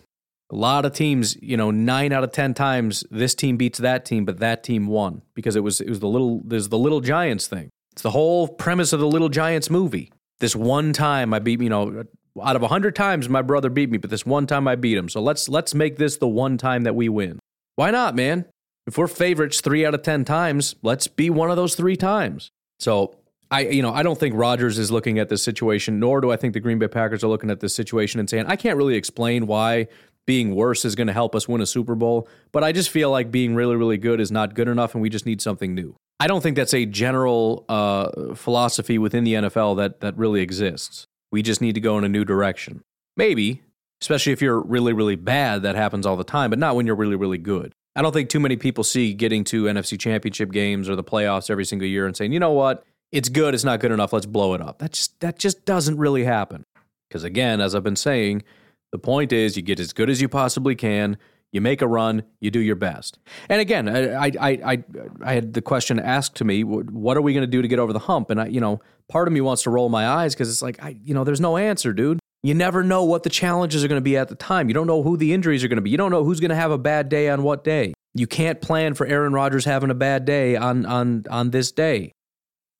A 0.52 0.56
lot 0.56 0.84
of 0.84 0.94
teams, 0.94 1.38
you 1.42 1.58
know, 1.58 1.70
nine 1.70 2.12
out 2.12 2.24
of 2.24 2.32
ten 2.32 2.54
times 2.54 3.04
this 3.12 3.36
team 3.36 3.58
beats 3.58 3.78
that 3.80 4.04
team, 4.06 4.26
but 4.26 4.40
that 4.40 4.64
team 4.64 4.88
won 4.88 5.22
because 5.36 5.56
it 5.56 5.64
was 5.64 5.80
it 5.80 5.90
was 5.90 6.00
the 6.00 6.08
little 6.08 6.42
there's 6.44 6.70
the 6.70 6.78
little 6.78 7.02
giants 7.02 7.48
thing. 7.48 7.70
It's 7.92 8.02
the 8.02 8.12
whole 8.12 8.48
premise 8.48 8.94
of 8.94 9.00
the 9.00 9.08
little 9.08 9.30
giants 9.30 9.70
movie. 9.70 10.12
This 10.40 10.56
one 10.56 10.94
time 10.94 11.34
I 11.34 11.40
beat, 11.40 11.62
you 11.62 11.70
know, 11.70 12.06
out 12.42 12.56
of 12.56 12.64
a 12.64 12.68
hundred 12.68 12.96
times 12.96 13.30
my 13.30 13.42
brother 13.42 13.70
beat 13.70 13.92
me, 13.92 13.98
but 13.98 14.10
this 14.10 14.26
one 14.26 14.48
time 14.48 14.68
I 14.68 14.76
beat 14.76 14.98
him. 14.98 15.10
So 15.10 15.22
let's 15.22 15.50
let's 15.50 15.76
make 15.76 15.98
this 15.98 16.18
the 16.18 16.28
one 16.28 16.58
time 16.58 16.84
that 16.84 16.96
we 16.96 17.10
win. 17.10 17.40
Why 17.76 17.92
not, 17.92 18.16
man? 18.16 18.46
If 18.88 18.98
we're 18.98 19.08
favorites 19.08 19.62
three 19.62 19.86
out 19.86 19.94
of 19.94 20.02
ten 20.02 20.26
times, 20.26 20.76
let's 20.82 21.08
be 21.08 21.30
one 21.30 21.52
of 21.52 21.58
those 21.58 21.76
three 21.76 21.96
times. 21.96 22.50
So 22.80 23.16
I, 23.52 23.62
you 23.62 23.82
know, 23.82 23.94
I 23.94 24.04
don't 24.04 24.20
think 24.20 24.36
Rodgers 24.36 24.78
is 24.78 24.92
looking 24.92 25.18
at 25.18 25.30
this 25.30 25.44
situation, 25.44 26.00
nor 26.00 26.22
do 26.22 26.32
I 26.32 26.38
think 26.38 26.54
the 26.54 26.60
Green 26.60 26.78
Bay 26.78 26.88
Packers 26.88 27.24
are 27.24 27.28
looking 27.28 27.50
at 27.50 27.60
this 27.60 27.76
situation 27.76 28.20
and 28.20 28.30
saying, 28.30 28.46
I 28.48 28.56
can't 28.56 28.78
really 28.78 28.96
explain 28.96 29.48
why 29.48 29.88
being 30.30 30.54
worse 30.54 30.86
is 30.86 30.94
going 30.94 31.08
to 31.08 31.14
help 31.14 31.34
us 31.34 31.48
win 31.48 31.60
a 31.60 31.66
Super 31.66 31.96
Bowl, 31.96 32.28
but 32.52 32.64
I 32.64 32.72
just 32.72 32.92
feel 32.92 33.10
like 33.10 33.32
being 33.32 33.56
really, 33.56 33.76
really 33.76 33.98
good 33.98 34.22
is 34.22 34.32
not 34.32 34.54
good 34.54 34.68
enough 34.68 34.94
and 34.94 35.02
we 35.02 35.10
just 35.10 35.26
need 35.26 35.42
something 35.42 35.74
new. 35.74 35.96
I 36.20 36.28
don't 36.28 36.42
think 36.42 36.56
that's 36.56 36.76
a 36.76 36.86
general 36.86 37.66
uh, 37.68 38.36
philosophy 38.36 39.00
within 39.00 39.24
the 39.24 39.34
NFL 39.34 39.78
that, 39.78 40.02
that 40.02 40.16
really 40.20 40.42
exists. 40.42 41.08
We 41.32 41.42
just 41.42 41.62
need 41.62 41.74
to 41.74 41.82
go 41.82 41.98
in 41.98 42.04
a 42.04 42.08
new 42.08 42.24
direction. 42.26 42.84
Maybe, 43.18 43.64
especially 44.04 44.32
if 44.32 44.40
you're 44.40 44.60
really, 44.60 44.94
really 44.94 45.16
bad, 45.16 45.64
that 45.64 45.76
happens 45.76 46.06
all 46.06 46.16
the 46.16 46.24
time, 46.24 46.52
but 46.52 46.60
not 46.60 46.76
when 46.76 46.86
you're 46.86 46.96
really, 46.96 47.16
really 47.16 47.40
good. 47.40 47.74
I 47.96 48.04
don't 48.04 48.14
think 48.14 48.30
too 48.30 48.40
many 48.40 48.56
people 48.56 48.84
see 48.84 49.16
getting 49.16 49.44
to 49.46 49.64
NFC 49.64 50.00
championship 50.00 50.52
games 50.52 50.88
or 50.88 50.96
the 50.96 51.04
playoffs 51.04 51.50
every 51.50 51.66
single 51.66 51.88
year 51.88 52.06
and 52.06 52.16
saying, 52.16 52.34
you 52.34 52.40
know 52.40 52.54
what, 52.54 52.84
it's 53.12 53.30
good, 53.30 53.56
it's 53.56 53.64
not 53.64 53.80
good 53.80 53.92
enough, 53.92 54.14
let's 54.14 54.28
blow 54.28 54.54
it 54.54 54.62
up. 54.62 54.78
That 54.78 54.92
just 54.92 55.20
that 55.22 55.40
just 55.40 55.66
doesn't 55.66 55.98
really 55.98 56.26
happen. 56.26 56.66
Because 57.10 57.24
again, 57.24 57.62
as 57.62 57.74
I've 57.74 57.84
been 57.84 57.96
saying, 57.96 58.44
the 58.92 59.00
point 59.00 59.32
is 59.32 59.56
you 59.56 59.64
get 59.64 59.80
as 59.80 59.94
good 59.94 60.10
as 60.10 60.22
you 60.22 60.30
possibly 60.30 60.76
can. 60.76 61.18
You 61.52 61.62
make 61.62 61.82
a 61.82 61.88
run, 61.88 62.24
you 62.40 62.52
do 62.52 62.60
your 62.60 62.76
best. 62.76 63.18
And 63.50 63.60
again, 63.60 63.90
I 63.90 64.28
I 64.28 64.50
I, 64.64 64.84
I 65.24 65.34
had 65.34 65.54
the 65.54 65.64
question 65.64 66.00
asked 66.00 66.36
to 66.36 66.46
me, 66.46 66.64
what 66.64 67.18
are 67.18 67.22
we 67.22 67.34
going 67.34 67.42
to 67.42 67.48
do 67.48 67.62
to 67.62 67.68
get 67.68 67.80
over 67.80 67.92
the 67.92 68.00
hump? 68.00 68.30
And 68.30 68.40
I, 68.40 68.48
you 68.48 68.62
know, 68.62 68.82
part 69.08 69.28
of 69.28 69.34
me 69.34 69.42
wants 69.42 69.64
to 69.64 69.72
roll 69.72 69.90
my 69.90 70.08
eyes 70.08 70.36
because 70.36 70.50
it's 70.50 70.62
like, 70.62 70.82
I, 70.84 70.98
you 71.04 71.16
know, 71.16 71.24
there's 71.24 71.42
no 71.42 71.58
answer, 71.58 71.92
dude. 71.92 72.20
You 72.44 72.54
never 72.54 72.84
know 72.84 73.04
what 73.04 73.24
the 73.24 73.30
challenges 73.30 73.84
are 73.84 73.88
going 73.88 73.98
to 73.98 74.04
be 74.04 74.16
at 74.16 74.30
the 74.30 74.36
time. 74.36 74.70
You 74.70 74.74
don't 74.74 74.88
know 74.88 75.02
who 75.04 75.18
the 75.18 75.34
injuries 75.34 75.64
are 75.64 75.68
going 75.68 75.78
to 75.78 75.82
be. 75.82 75.90
You 75.90 75.98
don't 75.98 76.12
know 76.12 76.24
who's 76.24 76.40
going 76.40 76.50
to 76.50 76.56
have 76.56 76.72
a 76.72 76.78
bad 76.78 77.10
day 77.10 77.30
on 77.30 77.44
what 77.44 77.64
day. 77.64 77.94
You 78.14 78.28
can't 78.28 78.62
plan 78.62 78.94
for 78.94 79.06
Aaron 79.06 79.34
Rodgers 79.34 79.66
having 79.66 79.90
a 79.90 79.96
bad 79.96 80.26
day 80.26 80.56
on 80.56 80.86
on 80.86 81.26
on 81.30 81.50
this 81.50 81.72
day. 81.72 82.12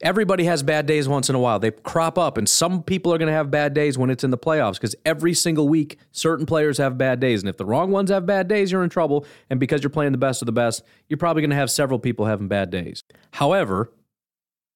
Everybody 0.02 0.46
has 0.46 0.64
bad 0.64 0.86
days 0.86 1.10
once 1.10 1.28
in 1.28 1.36
a 1.36 1.40
while. 1.40 1.60
They 1.60 1.72
crop 1.72 2.18
up, 2.18 2.38
and 2.38 2.48
some 2.48 2.84
people 2.84 3.14
are 3.14 3.18
going 3.18 3.28
to 3.28 3.34
have 3.34 3.52
bad 3.52 3.74
days 3.74 3.98
when 3.98 4.10
it's 4.10 4.24
in 4.24 4.32
the 4.32 4.38
playoffs 4.38 4.76
because 4.76 4.96
every 5.06 5.34
single 5.34 5.68
week, 5.68 5.98
certain 6.12 6.46
players 6.46 6.78
have 6.78 6.98
bad 6.98 7.20
days. 7.20 7.42
And 7.42 7.50
if 7.50 7.58
the 7.58 7.66
wrong 7.66 7.92
ones 7.92 8.10
have 8.10 8.26
bad 8.26 8.48
days, 8.48 8.72
you're 8.72 8.84
in 8.84 8.90
trouble. 8.90 9.26
And 9.50 9.60
because 9.60 9.84
you're 9.84 9.90
playing 9.90 10.14
the 10.14 10.18
best 10.18 10.42
of 10.42 10.46
the 10.46 10.54
best, 10.54 10.84
you're 11.10 11.18
probably 11.18 11.42
going 11.42 11.50
to 11.50 11.58
have 11.58 11.70
several 11.70 12.00
people 12.00 12.28
having 12.28 12.48
bad 12.48 12.70
days. 12.70 13.04
However, 13.32 13.92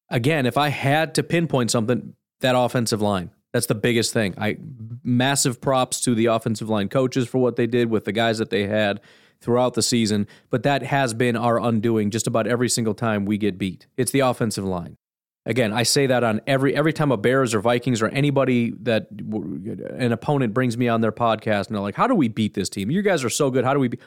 again, 0.10 0.46
if 0.46 0.58
I 0.58 0.68
had 0.68 1.16
to 1.16 1.24
pinpoint 1.24 1.72
something, 1.72 2.16
that 2.42 2.58
offensive 2.58 3.02
line. 3.02 3.32
That's 3.54 3.68
the 3.68 3.76
biggest 3.76 4.12
thing. 4.12 4.34
I 4.38 4.58
massive 5.04 5.62
props 5.62 6.02
to 6.02 6.16
the 6.16 6.26
offensive 6.26 6.70
line 6.70 6.90
coaches 6.90 7.30
for 7.30 7.38
what 7.38 7.56
they 7.56 7.68
did 7.68 7.90
with 7.90 8.04
the 8.04 8.12
guys 8.12 8.40
that 8.40 8.50
they 8.50 8.68
had 8.68 9.00
throughout 9.40 9.74
the 9.74 9.84
season, 9.84 10.28
but 10.50 10.64
that 10.64 10.84
has 10.84 11.14
been 11.14 11.36
our 11.36 11.60
undoing 11.60 12.10
just 12.10 12.28
about 12.28 12.48
every 12.48 12.70
single 12.70 12.94
time 12.94 13.26
we 13.26 13.38
get 13.38 13.58
beat. 13.58 13.88
It's 13.96 14.12
the 14.12 14.22
offensive 14.22 14.66
line. 14.66 14.98
Again, 15.46 15.74
I 15.74 15.84
say 15.84 16.08
that 16.08 16.24
on 16.24 16.40
every 16.48 16.74
every 16.76 16.94
time 16.94 17.12
a 17.12 17.18
Bears 17.18 17.54
or 17.54 17.60
Vikings 17.60 18.02
or 18.02 18.08
anybody 18.10 18.72
that 18.84 19.08
an 19.12 20.14
opponent 20.14 20.54
brings 20.54 20.78
me 20.78 20.88
on 20.88 21.02
their 21.02 21.12
podcast 21.12 21.68
and 21.68 21.76
they're 21.76 21.82
like, 21.82 21.96
"How 21.96 22.08
do 22.08 22.16
we 22.16 22.30
beat 22.30 22.54
this 22.54 22.70
team? 22.70 22.90
You 22.90 23.02
guys 23.02 23.24
are 23.26 23.30
so 23.30 23.52
good. 23.52 23.66
How 23.66 23.74
do 23.74 23.80
we 23.80 23.90
be-? 23.90 24.00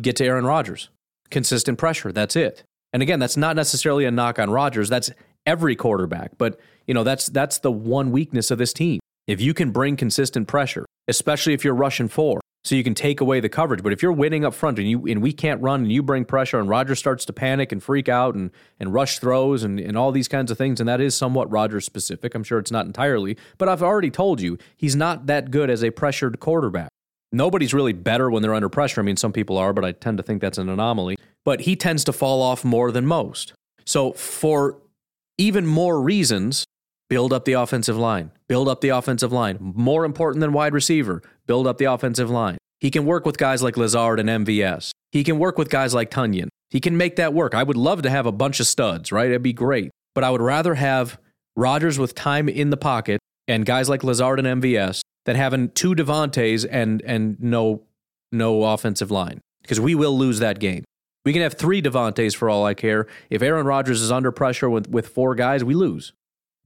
get 0.00 0.16
to 0.16 0.24
Aaron 0.24 0.46
Rodgers? 0.46 0.90
Consistent 1.30 1.76
pressure. 1.78 2.12
That's 2.12 2.36
it." 2.36 2.62
And 2.92 3.02
again, 3.02 3.18
that's 3.18 3.36
not 3.36 3.56
necessarily 3.56 4.04
a 4.04 4.12
knock 4.12 4.38
on 4.38 4.48
Rodgers. 4.50 4.88
That's 4.88 5.10
every 5.44 5.74
quarterback, 5.74 6.38
but 6.38 6.60
you 6.86 6.94
know 6.94 7.02
that's 7.02 7.26
that's 7.26 7.58
the 7.58 7.72
one 7.72 8.12
weakness 8.12 8.52
of 8.52 8.58
this 8.58 8.72
team. 8.72 9.00
If 9.26 9.40
you 9.40 9.54
can 9.54 9.72
bring 9.72 9.96
consistent 9.96 10.46
pressure, 10.46 10.86
especially 11.08 11.54
if 11.54 11.64
you're 11.64 11.74
rushing 11.74 12.06
four, 12.06 12.40
so 12.64 12.74
you 12.74 12.82
can 12.82 12.94
take 12.94 13.20
away 13.20 13.40
the 13.40 13.48
coverage. 13.48 13.82
But 13.82 13.92
if 13.92 14.02
you're 14.02 14.12
winning 14.12 14.44
up 14.44 14.54
front 14.54 14.78
and 14.78 14.88
you 14.88 15.06
and 15.06 15.22
we 15.22 15.32
can't 15.32 15.60
run 15.62 15.82
and 15.82 15.92
you 15.92 16.02
bring 16.02 16.24
pressure 16.24 16.58
and 16.58 16.68
Rodgers 16.68 16.98
starts 16.98 17.24
to 17.26 17.32
panic 17.32 17.72
and 17.72 17.82
freak 17.82 18.08
out 18.08 18.34
and 18.34 18.50
and 18.80 18.92
rush 18.92 19.18
throws 19.18 19.62
and, 19.62 19.78
and 19.78 19.96
all 19.96 20.12
these 20.12 20.28
kinds 20.28 20.50
of 20.50 20.58
things, 20.58 20.80
and 20.80 20.88
that 20.88 21.00
is 21.00 21.14
somewhat 21.14 21.50
Rodgers 21.50 21.84
specific. 21.84 22.34
I'm 22.34 22.44
sure 22.44 22.58
it's 22.58 22.70
not 22.70 22.86
entirely, 22.86 23.36
but 23.58 23.68
I've 23.68 23.82
already 23.82 24.10
told 24.10 24.40
you 24.40 24.58
he's 24.76 24.96
not 24.96 25.26
that 25.26 25.50
good 25.50 25.70
as 25.70 25.84
a 25.84 25.90
pressured 25.90 26.40
quarterback. 26.40 26.88
Nobody's 27.32 27.74
really 27.74 27.92
better 27.92 28.30
when 28.30 28.42
they're 28.42 28.54
under 28.54 28.68
pressure. 28.68 29.00
I 29.00 29.04
mean, 29.04 29.16
some 29.16 29.32
people 29.32 29.58
are, 29.58 29.72
but 29.72 29.84
I 29.84 29.92
tend 29.92 30.18
to 30.18 30.22
think 30.22 30.40
that's 30.40 30.58
an 30.58 30.68
anomaly. 30.68 31.16
But 31.44 31.62
he 31.62 31.74
tends 31.76 32.04
to 32.04 32.12
fall 32.12 32.40
off 32.40 32.64
more 32.64 32.92
than 32.92 33.06
most. 33.06 33.52
So 33.84 34.12
for 34.12 34.78
even 35.36 35.66
more 35.66 36.00
reasons, 36.00 36.64
build 37.14 37.32
up 37.32 37.44
the 37.44 37.52
offensive 37.52 37.96
line. 37.96 38.32
Build 38.48 38.66
up 38.66 38.80
the 38.80 38.88
offensive 38.88 39.30
line. 39.30 39.56
More 39.60 40.04
important 40.04 40.40
than 40.40 40.52
wide 40.52 40.74
receiver, 40.74 41.22
build 41.46 41.64
up 41.64 41.78
the 41.78 41.84
offensive 41.84 42.28
line. 42.28 42.58
He 42.80 42.90
can 42.90 43.06
work 43.06 43.24
with 43.24 43.38
guys 43.38 43.62
like 43.62 43.76
Lazard 43.76 44.18
and 44.18 44.28
MVS. 44.28 44.90
He 45.12 45.22
can 45.22 45.38
work 45.38 45.56
with 45.56 45.70
guys 45.70 45.94
like 45.94 46.10
Tonyan. 46.10 46.48
He 46.70 46.80
can 46.80 46.96
make 46.96 47.14
that 47.14 47.32
work. 47.32 47.54
I 47.54 47.62
would 47.62 47.76
love 47.76 48.02
to 48.02 48.10
have 48.10 48.26
a 48.26 48.32
bunch 48.32 48.58
of 48.58 48.66
studs, 48.66 49.12
right? 49.12 49.28
It'd 49.28 49.44
be 49.44 49.52
great. 49.52 49.92
But 50.12 50.24
I 50.24 50.30
would 50.32 50.40
rather 50.40 50.74
have 50.74 51.20
Rodgers 51.54 52.00
with 52.00 52.16
time 52.16 52.48
in 52.48 52.70
the 52.70 52.76
pocket 52.76 53.20
and 53.46 53.64
guys 53.64 53.88
like 53.88 54.02
Lazard 54.02 54.44
and 54.44 54.60
MVS 54.60 55.00
than 55.24 55.36
having 55.36 55.68
two 55.68 55.94
Davantes 55.94 56.66
and 56.68 57.00
and 57.02 57.40
no 57.40 57.82
no 58.32 58.64
offensive 58.64 59.12
line 59.12 59.38
because 59.62 59.78
we 59.78 59.94
will 59.94 60.18
lose 60.18 60.40
that 60.40 60.58
game. 60.58 60.82
We 61.24 61.32
can 61.32 61.42
have 61.42 61.54
three 61.54 61.80
Davantes 61.80 62.34
for 62.34 62.50
all 62.50 62.66
I 62.66 62.74
care. 62.74 63.06
If 63.30 63.40
Aaron 63.40 63.66
Rodgers 63.66 64.02
is 64.02 64.10
under 64.10 64.32
pressure 64.32 64.68
with, 64.68 64.88
with 64.88 65.06
four 65.06 65.36
guys, 65.36 65.62
we 65.62 65.76
lose. 65.76 66.12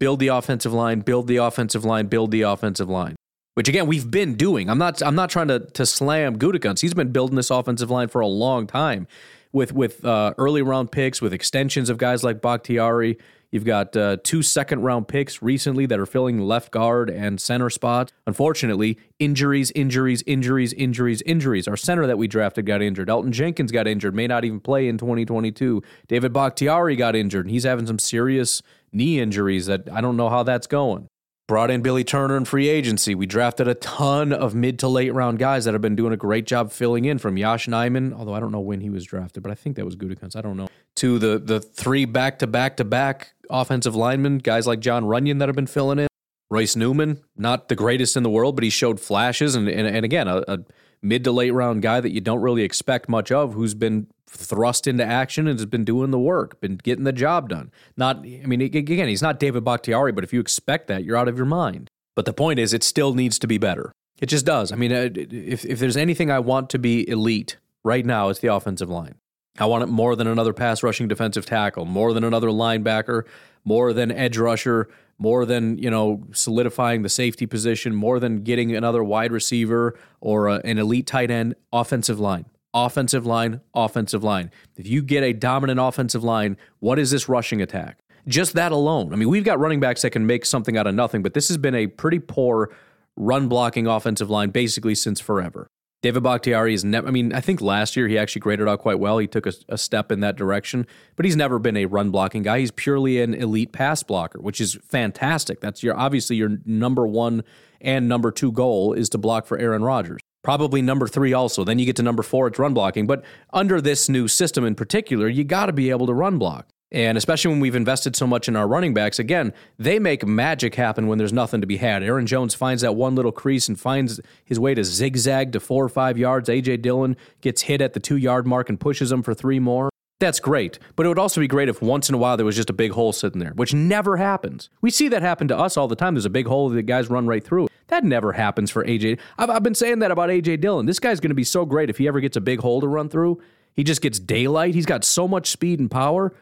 Build 0.01 0.21
the 0.21 0.29
offensive 0.29 0.73
line, 0.73 1.01
build 1.01 1.27
the 1.27 1.37
offensive 1.37 1.85
line, 1.85 2.07
build 2.07 2.31
the 2.31 2.43
offensive 2.43 2.89
line. 2.89 3.17
Which 3.55 3.69
again, 3.69 3.89
we've 3.89 4.09
been 4.09 4.37
doing. 4.37 4.71
I'm 4.71 4.79
not 4.79 5.03
I'm 5.03 5.17
not 5.17 5.31
trying 5.31 5.49
to 5.49 5.59
to 5.59 5.85
slam 5.85 6.39
Gutekunst. 6.39 6.81
He's 6.81 6.95
been 6.95 7.11
building 7.11 7.35
this 7.35 7.51
offensive 7.51 7.91
line 7.91 8.07
for 8.07 8.21
a 8.21 8.27
long 8.27 8.69
time 8.69 9.09
with 9.53 9.73
with 9.73 10.05
uh, 10.05 10.35
early 10.39 10.63
round 10.63 10.93
picks, 10.93 11.21
with 11.21 11.33
extensions 11.33 11.91
of 11.91 11.99
guys 11.99 12.23
like 12.23 12.41
Bakhtiari. 12.41 13.19
You've 13.51 13.65
got 13.65 13.97
uh, 13.97 14.19
two 14.23 14.43
second 14.43 14.83
round 14.83 15.09
picks 15.09 15.41
recently 15.41 15.87
that 15.87 15.99
are 15.99 16.07
filling 16.07 16.41
left 16.41 16.71
guard 16.71 17.09
and 17.09 17.41
center 17.41 17.71
spot. 17.71 18.13
Unfortunately, 18.27 18.99
injuries, 19.19 19.71
injuries, 19.75 20.23
injuries, 20.27 20.75
injuries, 20.75 21.23
injuries. 21.23 21.67
Our 21.67 21.77
center 21.77 22.07
that 22.07 22.19
we 22.19 22.29
drafted 22.29 22.67
got 22.67 22.83
injured. 22.83 23.09
Elgton 23.09 23.31
Jenkins 23.31 23.73
got 23.73 23.87
injured, 23.87 24.15
may 24.15 24.27
not 24.27 24.45
even 24.45 24.61
play 24.61 24.87
in 24.87 24.99
2022. 24.99 25.83
David 26.09 26.33
Bakhtiari 26.33 26.95
got 26.97 27.17
injured, 27.17 27.47
and 27.47 27.51
he's 27.51 27.65
having 27.65 27.87
some 27.87 27.99
serious 27.99 28.63
knee 28.93 29.19
injuries 29.19 29.67
that 29.67 29.89
I 29.91 30.03
don't 30.03 30.17
know 30.17 30.29
how 30.29 30.43
that's 30.43 30.67
going. 30.67 31.09
Brought 31.47 31.71
in 31.71 31.81
Billy 31.81 32.05
Turner 32.05 32.37
in 32.37 32.45
free 32.45 32.69
agency. 32.69 33.15
We 33.15 33.25
drafted 33.25 33.69
a 33.69 33.75
ton 33.75 34.35
of 34.35 34.55
mid 34.55 34.79
to 34.81 34.89
late 34.89 35.15
round 35.15 35.39
guys 35.39 35.65
that 35.65 35.73
have 35.73 35.81
been 35.81 35.97
doing 35.97 36.13
a 36.13 36.17
great 36.19 36.47
job 36.47 36.71
filling 36.71 37.07
in 37.07 37.17
from 37.17 37.39
Yosh 37.39 37.67
Nijman, 37.67 38.13
although 38.13 38.35
I 38.35 38.41
don't 38.41 38.53
know 38.53 38.61
when 38.61 38.83
he 38.83 38.91
was 38.91 39.07
drafted, 39.07 39.43
but 39.43 39.51
I 39.51 39.55
think 39.55 39.77
that 39.77 39.87
was 39.87 39.97
Gutekunst. 39.97 40.37
I 40.37 40.43
don't 40.43 40.59
know. 40.59 40.69
To 40.99 41.19
the 41.19 41.39
the 41.39 41.61
three 41.61 42.05
back 42.07 42.41
to 42.41 42.47
back 42.47 42.77
to 42.79 42.85
back 42.85 43.33
offensive 43.49 43.95
linemen, 43.95 44.39
guys 44.39 44.67
like 44.67 44.81
Jon 44.81 45.05
Runyan 45.05 45.39
that 45.39 45.49
have 45.49 45.55
been 45.55 45.67
filling 45.67 46.01
in. 46.01 46.09
Royce 46.51 46.77
Newman, 46.77 47.21
not 47.37 47.69
the 47.69 47.77
greatest 47.77 48.17
in 48.17 48.23
the 48.23 48.31
world, 48.31 48.57
but 48.57 48.65
he 48.65 48.71
showed 48.71 48.99
flashes. 48.99 49.55
And, 49.55 49.69
and, 49.69 49.87
and 49.87 50.05
again, 50.05 50.27
a, 50.27 50.43
a 50.49 50.59
mid 51.03 51.23
to 51.25 51.33
late 51.33 51.53
round 51.53 51.83
guy 51.83 52.01
that 52.01 52.11
you 52.11 52.21
don't 52.21 52.41
really 52.41 52.63
expect 52.63 53.09
much 53.09 53.31
of 53.31 53.53
who's 53.53 53.75
been 53.75 54.09
thrust 54.27 54.87
into 54.87 55.05
action 55.05 55.47
and 55.47 55.59
has 55.59 55.67
been 55.67 55.85
doing 55.85 56.11
the 56.11 56.19
work, 56.19 56.61
been 56.61 56.77
getting 56.77 57.05
the 57.05 57.13
job 57.13 57.49
done. 57.49 57.71
Not, 57.97 58.19
I 58.19 58.47
mean, 58.47 58.61
again, 58.61 59.09
he's 59.09 59.23
not 59.23 59.39
David 59.39 59.65
Bakhtiari, 59.65 60.13
but 60.13 60.25
if 60.25 60.33
you 60.33 60.41
expect 60.41 60.89
that, 60.89 61.05
you're 61.05 61.17
out 61.17 61.29
of 61.29 61.37
your 61.37 61.47
mind. 61.47 61.91
But 62.15 62.25
the 62.25 62.33
point 62.33 62.59
is, 62.59 62.73
it 62.73 62.83
still 62.83 63.15
needs 63.15 63.39
to 63.39 63.47
be 63.47 63.59
better. 63.59 63.93
It 64.21 64.27
just 64.27 64.45
does. 64.45 64.73
I 64.73 64.77
mean, 64.77 64.93
uh, 64.93 65.11
if, 65.15 65.65
if 65.65 65.79
there's 65.79 65.97
anything 65.97 66.31
I 66.31 66.41
want 66.41 66.71
to 66.71 66.79
be 66.79 67.09
elite 67.09 67.57
right 67.85 68.05
now, 68.05 68.31
it's 68.31 68.41
the 68.41 68.53
offensive 68.53 68.91
line. 68.91 69.15
I 69.59 69.67
want 69.67 69.83
it 69.83 69.87
more 69.87 70.17
than 70.17 70.27
another 70.27 70.53
pass 70.53 70.83
rushing 70.83 71.09
defensive 71.09 71.47
tackle, 71.47 71.85
more 71.85 72.13
than 72.13 72.25
another 72.25 72.49
linebacker, 72.49 73.25
more 73.65 73.93
than 73.93 74.11
edge 74.11 74.39
rusher, 74.39 74.89
more 75.19 75.45
than 75.45 75.79
you 75.79 75.91
know 75.91 76.23
solidifying 76.33 77.03
the 77.03 77.09
safety 77.09 77.47
position, 77.47 77.95
more 77.95 78.21
than 78.21 78.43
getting 78.43 78.75
another 78.75 79.03
wide 79.03 79.33
receiver 79.33 79.99
or 80.21 80.49
a, 80.49 80.61
an 80.65 80.79
elite 80.79 81.07
tight 81.07 81.31
end. 81.31 81.55
Offensive 81.73 82.21
line, 82.21 82.47
offensive 82.73 83.27
line, 83.27 83.61
offensive 83.75 84.23
line. 84.23 84.51
If 84.77 84.87
you 84.87 85.03
get 85.03 85.23
a 85.23 85.33
dominant 85.33 85.81
offensive 85.81 86.25
line, 86.25 86.57
what 86.81 86.99
is 86.99 87.11
this 87.11 87.29
rushing 87.29 87.61
attack? 87.61 87.99
Just 88.27 88.55
that 88.55 88.73
alone. 88.73 89.13
I 89.13 89.17
mean, 89.17 89.29
we've 89.29 89.45
got 89.45 89.59
running 89.59 89.81
backs 89.81 90.03
that 90.03 90.11
can 90.11 90.27
make 90.27 90.45
something 90.45 90.77
out 90.77 90.87
of 90.87 90.95
nothing, 90.95 91.23
but 91.23 91.35
this 91.35 91.49
has 91.49 91.57
been 91.57 91.75
a 91.75 91.87
pretty 91.87 92.19
poor 92.19 92.71
run 93.17 93.49
blocking 93.49 93.87
offensive 93.87 94.31
line 94.31 94.51
basically 94.51 94.95
since 94.95 95.19
forever. 95.21 95.69
David 96.01 96.23
Bakhtiari 96.23 96.75
is 96.75 96.85
never, 96.85 97.09
I 97.09 97.11
mean, 97.11 97.33
I 97.33 97.41
think 97.41 97.61
last 97.61 97.97
year 97.97 98.07
he 98.07 98.17
actually 98.17 98.41
graded 98.41 98.69
out 98.69 98.79
quite 98.79 99.01
well. 99.01 99.19
He 99.19 99.27
took 99.27 99.47
a, 99.47 99.53
a, 99.69 99.77
step 99.77 100.13
in 100.13 100.21
that 100.21 100.37
direction, 100.37 100.87
but 101.17 101.25
he's 101.25 101.35
never 101.35 101.59
been 101.59 101.77
a 101.77 101.87
run 101.87 102.11
blocking 102.11 102.45
guy. 102.45 102.61
He's 102.61 102.71
purely 102.71 103.21
an 103.21 103.35
elite 103.35 103.73
pass 103.73 104.05
blocker, 104.05 104.41
which 104.41 104.61
is 104.61 104.79
fantastic. 104.87 105.61
That's 105.61 105.83
your, 105.83 105.97
obviously 105.97 106.37
your 106.37 106.59
number 106.65 107.05
one 107.05 107.43
and 107.81 108.09
number 108.09 108.31
two 108.31 108.53
goal 108.53 108.93
is 108.93 109.09
to 109.11 109.19
block 109.19 109.47
for 109.47 109.59
Aaron 109.59 109.83
Rodgers. 109.83 110.21
Probably 110.45 110.83
number 110.83 111.09
three 111.09 111.33
also. 111.33 111.65
Then 111.65 111.81
you 111.81 111.87
get 111.87 111.97
to 111.97 112.03
number 112.05 112.23
four, 112.23 112.47
it's 112.47 112.61
run 112.61 112.75
blocking. 112.75 113.09
But 113.09 113.25
under 113.53 113.81
this 113.81 114.09
new 114.09 114.29
system 114.29 114.65
in 114.65 114.77
particular, 114.77 115.29
you 115.29 115.43
got 115.43 115.67
to 115.67 115.73
be 115.73 115.91
able 115.91 116.07
to 116.07 116.15
run 116.15 116.39
block. 116.39 116.69
And 116.91 117.19
especially 117.19 117.51
when 117.51 117.61
we've 117.61 117.75
invested 117.75 118.17
so 118.17 118.27
much 118.27 118.49
in 118.49 118.57
our 118.57 118.67
running 118.67 118.95
backs, 118.95 119.19
again, 119.19 119.53
they 119.79 119.99
make 119.99 120.27
magic 120.27 120.75
happen 120.75 121.07
when 121.07 121.19
there's 121.19 121.33
nothing 121.33 121.61
to 121.61 121.67
be 121.67 121.77
had. 121.77 122.03
Aaron 122.03 122.27
Jones 122.27 122.55
finds 122.55 122.83
that 122.83 122.95
one 122.95 123.15
little 123.15 123.33
crease 123.33 123.69
and 123.69 123.79
finds 123.79 124.21
his 124.45 124.59
way 124.59 124.75
to 124.75 124.83
zigzag 124.83 125.53
to 125.53 125.61
four 125.61 125.85
or 125.85 125.91
five 125.91 126.17
yards. 126.17 126.49
A.J. 126.49 126.79
Dillon 126.79 127.17
gets 127.43 127.63
hit 127.63 127.83
at 127.83 127.93
the 127.93 128.01
two 128.01 128.17
yard 128.17 128.47
mark 128.47 128.71
and 128.71 128.81
pushes 128.81 129.13
him 129.13 129.23
for 129.23 129.35
three 129.35 129.59
more. 129.59 129.91
That's 130.19 130.41
great. 130.41 130.79
But 130.97 131.05
it 131.07 131.11
would 131.11 131.19
also 131.19 131.41
be 131.41 131.47
great 131.47 131.69
if 131.69 131.81
once 131.81 132.09
in 132.09 132.15
a 132.15 132.19
while 132.19 132.37
there 132.37 132.47
was 132.47 132.57
just 132.57 132.71
a 132.71 132.75
big 132.75 132.93
hole 132.93 133.13
sitting 133.13 133.39
there, 133.39 133.53
which 133.53 133.75
never 133.75 134.17
happens. 134.17 134.71
We 134.81 134.91
see 134.91 135.09
that 135.09 135.23
happen 135.23 135.47
to 135.49 135.59
us 135.59 135.77
all 135.77 135.89
the 135.89 135.95
time. 135.95 136.15
There's 136.15 136.25
a 136.25 136.31
big 136.31 136.47
hole 136.47 136.71
that 136.71 136.75
the 136.75 136.83
guys 136.83 137.09
run 137.11 137.27
right 137.27 137.45
through. 137.45 137.69
That 137.89 138.03
never 138.03 138.33
happens 138.33 138.71
for 138.71 138.85
AJ. 138.85 139.21
I've, 139.39 139.51
I've 139.51 139.63
been 139.63 139.75
saying 139.75 140.01
that 140.01 140.11
about 140.11 140.31
AJ 140.31 140.61
Dillon. 140.61 140.87
This 140.87 140.99
guy's 140.99 141.21
going 141.21 141.31
to 141.31 141.37
be 141.37 141.45
so 141.45 141.65
great 141.65 141.91
if 141.91 141.99
he 141.99 142.09
ever 142.09 142.21
gets 142.21 142.37
a 142.37 142.41
big 142.41 142.61
hole 142.61 142.81
to 142.81 142.89
run 142.89 143.09
through. 143.09 143.41
He 143.75 143.85
just 143.85 144.01
gets 144.01 144.19
daylight. 144.19 144.75
He's 144.75 144.87
got 144.87 145.05
so 145.05 145.29
much 145.29 145.51
speed 145.51 145.79
and 145.79 145.91
power 145.91 146.35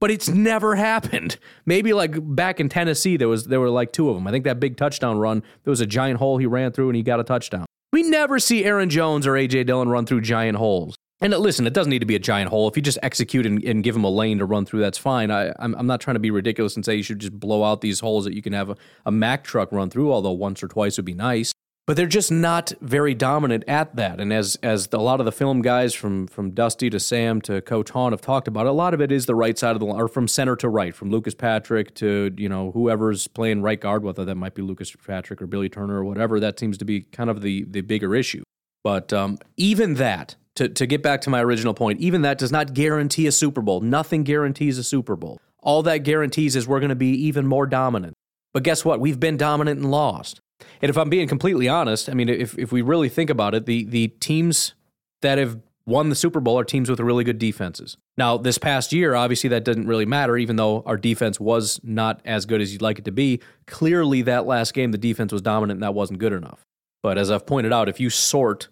but 0.00 0.10
it's 0.10 0.28
never 0.28 0.74
happened. 0.74 1.38
Maybe 1.66 1.92
like 1.92 2.14
back 2.34 2.58
in 2.58 2.68
Tennessee, 2.68 3.16
there 3.16 3.28
was 3.28 3.44
there 3.44 3.60
were 3.60 3.70
like 3.70 3.92
two 3.92 4.08
of 4.08 4.16
them. 4.16 4.26
I 4.26 4.30
think 4.30 4.44
that 4.44 4.58
big 4.58 4.76
touchdown 4.76 5.18
run, 5.18 5.42
there 5.64 5.70
was 5.70 5.80
a 5.80 5.86
giant 5.86 6.18
hole 6.18 6.38
he 6.38 6.46
ran 6.46 6.72
through 6.72 6.88
and 6.88 6.96
he 6.96 7.02
got 7.02 7.20
a 7.20 7.24
touchdown. 7.24 7.66
We 7.92 8.02
never 8.02 8.38
see 8.38 8.64
Aaron 8.64 8.88
Jones 8.88 9.26
or 9.26 9.32
AJ 9.32 9.66
Dillon 9.66 9.88
run 9.88 10.06
through 10.06 10.22
giant 10.22 10.58
holes. 10.58 10.94
and 11.20 11.34
uh, 11.34 11.38
listen, 11.38 11.66
it 11.66 11.74
doesn't 11.74 11.90
need 11.90 11.98
to 11.98 12.06
be 12.06 12.14
a 12.14 12.20
giant 12.20 12.48
hole. 12.48 12.68
If 12.68 12.76
you 12.76 12.82
just 12.82 12.98
execute 13.02 13.46
and, 13.46 13.62
and 13.64 13.82
give 13.82 13.94
them 13.94 14.04
a 14.04 14.10
lane 14.10 14.38
to 14.38 14.46
run 14.46 14.64
through, 14.64 14.80
that's 14.80 14.96
fine. 14.98 15.30
I, 15.30 15.52
I'm, 15.58 15.74
I'm 15.74 15.86
not 15.86 16.00
trying 16.00 16.14
to 16.14 16.20
be 16.20 16.30
ridiculous 16.30 16.76
and 16.76 16.84
say 16.84 16.94
you 16.94 17.02
should 17.02 17.18
just 17.18 17.38
blow 17.38 17.64
out 17.64 17.80
these 17.80 18.00
holes 18.00 18.24
that 18.24 18.34
you 18.34 18.42
can 18.42 18.52
have 18.52 18.70
a, 18.70 18.76
a 19.06 19.10
Mack 19.10 19.44
truck 19.44 19.72
run 19.72 19.90
through, 19.90 20.12
although 20.12 20.32
once 20.32 20.62
or 20.62 20.68
twice 20.68 20.96
would 20.96 21.04
be 21.04 21.14
nice. 21.14 21.52
But 21.90 21.96
they're 21.96 22.06
just 22.06 22.30
not 22.30 22.72
very 22.80 23.14
dominant 23.14 23.64
at 23.66 23.96
that. 23.96 24.20
And 24.20 24.32
as 24.32 24.54
as 24.62 24.88
a 24.92 24.98
lot 24.98 25.18
of 25.18 25.26
the 25.26 25.32
film 25.32 25.60
guys 25.60 25.92
from 25.92 26.28
from 26.28 26.52
Dusty 26.52 26.88
to 26.88 27.00
Sam 27.00 27.40
to 27.40 27.60
Coach 27.60 27.90
Hahn 27.90 28.12
have 28.12 28.20
talked 28.20 28.46
about, 28.46 28.66
a 28.66 28.70
lot 28.70 28.94
of 28.94 29.00
it 29.00 29.10
is 29.10 29.26
the 29.26 29.34
right 29.34 29.58
side 29.58 29.74
of 29.74 29.80
the 29.80 29.86
line, 29.86 30.00
or 30.00 30.06
from 30.06 30.28
center 30.28 30.54
to 30.54 30.68
right, 30.68 30.94
from 30.94 31.10
Lucas 31.10 31.34
Patrick 31.34 31.92
to 31.96 32.32
you 32.38 32.48
know 32.48 32.70
whoever's 32.70 33.26
playing 33.26 33.62
right 33.62 33.80
guard, 33.80 34.04
whether 34.04 34.24
that 34.24 34.36
might 34.36 34.54
be 34.54 34.62
Lucas 34.62 34.94
Patrick 35.04 35.42
or 35.42 35.48
Billy 35.48 35.68
Turner 35.68 35.96
or 35.96 36.04
whatever. 36.04 36.38
That 36.38 36.60
seems 36.60 36.78
to 36.78 36.84
be 36.84 37.00
kind 37.00 37.28
of 37.28 37.40
the 37.40 37.64
the 37.64 37.80
bigger 37.80 38.14
issue. 38.14 38.44
But 38.84 39.12
um, 39.12 39.38
even 39.56 39.94
that, 39.94 40.36
to, 40.54 40.68
to 40.68 40.86
get 40.86 41.02
back 41.02 41.22
to 41.22 41.30
my 41.30 41.42
original 41.42 41.74
point, 41.74 41.98
even 41.98 42.22
that 42.22 42.38
does 42.38 42.52
not 42.52 42.72
guarantee 42.72 43.26
a 43.26 43.32
Super 43.32 43.62
Bowl. 43.62 43.80
Nothing 43.80 44.22
guarantees 44.22 44.78
a 44.78 44.84
Super 44.84 45.16
Bowl. 45.16 45.40
All 45.58 45.82
that 45.82 46.04
guarantees 46.04 46.54
is 46.54 46.68
we're 46.68 46.78
going 46.78 46.90
to 46.90 46.94
be 46.94 47.26
even 47.26 47.48
more 47.48 47.66
dominant. 47.66 48.14
But 48.54 48.62
guess 48.62 48.84
what? 48.84 49.00
We've 49.00 49.18
been 49.18 49.36
dominant 49.36 49.80
and 49.80 49.90
lost. 49.90 50.40
And 50.82 50.90
if 50.90 50.96
I'm 50.96 51.08
being 51.08 51.28
completely 51.28 51.68
honest, 51.68 52.08
I 52.08 52.14
mean, 52.14 52.28
if, 52.28 52.58
if 52.58 52.72
we 52.72 52.82
really 52.82 53.08
think 53.08 53.30
about 53.30 53.54
it, 53.54 53.66
the, 53.66 53.84
the 53.84 54.08
teams 54.08 54.74
that 55.22 55.38
have 55.38 55.58
won 55.86 56.08
the 56.08 56.14
Super 56.14 56.40
Bowl 56.40 56.58
are 56.58 56.64
teams 56.64 56.88
with 56.88 57.00
really 57.00 57.24
good 57.24 57.38
defenses. 57.38 57.96
Now, 58.16 58.36
this 58.36 58.58
past 58.58 58.92
year, 58.92 59.14
obviously, 59.14 59.48
that 59.50 59.64
didn't 59.64 59.86
really 59.86 60.06
matter, 60.06 60.36
even 60.36 60.56
though 60.56 60.82
our 60.86 60.96
defense 60.96 61.40
was 61.40 61.80
not 61.82 62.20
as 62.24 62.46
good 62.46 62.60
as 62.60 62.72
you'd 62.72 62.82
like 62.82 62.98
it 62.98 63.04
to 63.06 63.12
be. 63.12 63.40
Clearly, 63.66 64.22
that 64.22 64.46
last 64.46 64.72
game, 64.72 64.92
the 64.92 64.98
defense 64.98 65.32
was 65.32 65.42
dominant 65.42 65.78
and 65.78 65.82
that 65.82 65.94
wasn't 65.94 66.18
good 66.18 66.32
enough. 66.32 66.64
But 67.02 67.18
as 67.18 67.30
I've 67.30 67.46
pointed 67.46 67.72
out, 67.72 67.88
if 67.88 67.98
you 67.98 68.10
sort 68.10 68.68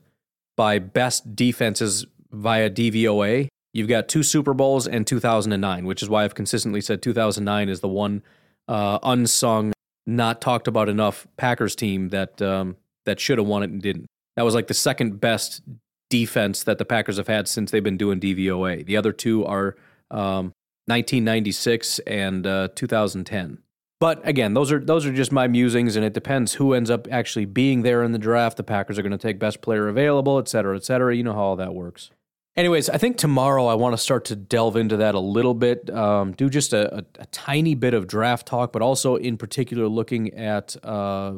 by 0.57 0.78
best 0.78 1.34
defenses 1.34 2.07
via 2.30 2.70
DVOA, 2.70 3.49
you've 3.72 3.89
got 3.89 4.09
two 4.09 4.22
Super 4.22 4.55
Bowls 4.55 4.86
and 4.86 5.07
2009, 5.07 5.86
which 5.86 6.03
is 6.03 6.09
why 6.09 6.24
I've 6.24 6.34
consistently 6.34 6.80
said 6.80 7.03
2009 7.03 7.68
is 7.68 7.80
the 7.80 7.89
one 7.89 8.22
uh, 8.66 8.99
unsung, 9.03 9.72
not 10.09 10.41
talked 10.41 10.67
about 10.67 10.89
enough 10.89 11.27
Packers 11.37 11.77
team 11.77 12.09
that 12.09 12.41
um, 12.41 12.77
that 13.05 13.21
should 13.21 13.39
have 13.39 13.47
won 13.47 13.63
it 13.63 13.71
and 13.71 13.83
didn't. 13.83 14.07
That 14.37 14.45
was 14.45 14.55
like 14.55 14.67
the 14.67 14.75
second 14.75 15.21
best 15.21 15.61
defense 16.09 16.63
that 16.63 16.79
the 16.79 16.87
Packers 16.87 17.19
have 17.19 17.29
had 17.29 17.47
since 17.47 17.71
they've 17.71 17.85
been 17.85 17.99
doing 17.99 18.19
DVOA. 18.19 18.87
The 18.87 18.97
other 18.97 19.13
two 19.13 19.45
are 19.45 19.77
um, 20.11 20.53
1996 20.87 21.99
and 22.01 22.47
uh, 22.47 22.69
2010. 22.75 23.59
But 24.01 24.27
again, 24.27 24.55
those 24.55 24.73
are 24.73 24.79
those 24.79 25.05
are 25.05 25.13
just 25.13 25.33
my 25.33 25.47
musings, 25.47 25.97
and 25.97 26.05
it 26.05 26.15
depends 26.15 26.55
who 26.55 26.73
ends 26.73 26.89
up 26.89 27.07
actually 27.11 27.45
being 27.45 27.83
there 27.83 28.03
in 28.03 28.13
the 28.13 28.19
draft. 28.19 28.57
The 28.57 28.63
Packers 28.63 28.99
are 28.99 29.03
going 29.03 29.13
to 29.13 29.19
take 29.19 29.39
best 29.39 29.61
player 29.61 29.89
available, 29.89 30.39
et 30.39 30.49
cetera, 30.49 30.77
et 30.77 30.85
cetera. 30.85 31.15
You 31.15 31.25
know 31.25 31.35
how 31.35 31.41
all 31.41 31.57
that 31.57 31.75
works. 31.75 32.11
Anyways, 32.59 32.91
I 32.91 32.99
think 32.99 33.19
tomorrow 33.19 33.67
I 33.67 33.75
want 33.75 33.93
to 33.93 33.99
start 33.99 34.25
to 34.27 34.37
delve 34.37 34.77
into 34.77 34.97
that 34.97 35.15
a 35.15 35.21
little 35.21 35.55
bit, 35.55 35.89
um, 35.91 36.33
do 36.33 36.51
just 36.51 36.73
a, 36.73 36.93
a, 36.93 37.05
a, 37.21 37.27
tiny 37.27 37.77
bit 37.77 37.95
of 37.95 38.09
draft 38.09 38.49
talk, 38.49 38.73
but 38.73 38.83
also 38.83 39.15
in 39.15 39.37
particular 39.37 39.87
looking 39.87 40.35
at, 40.35 40.75
uh, 40.85 41.35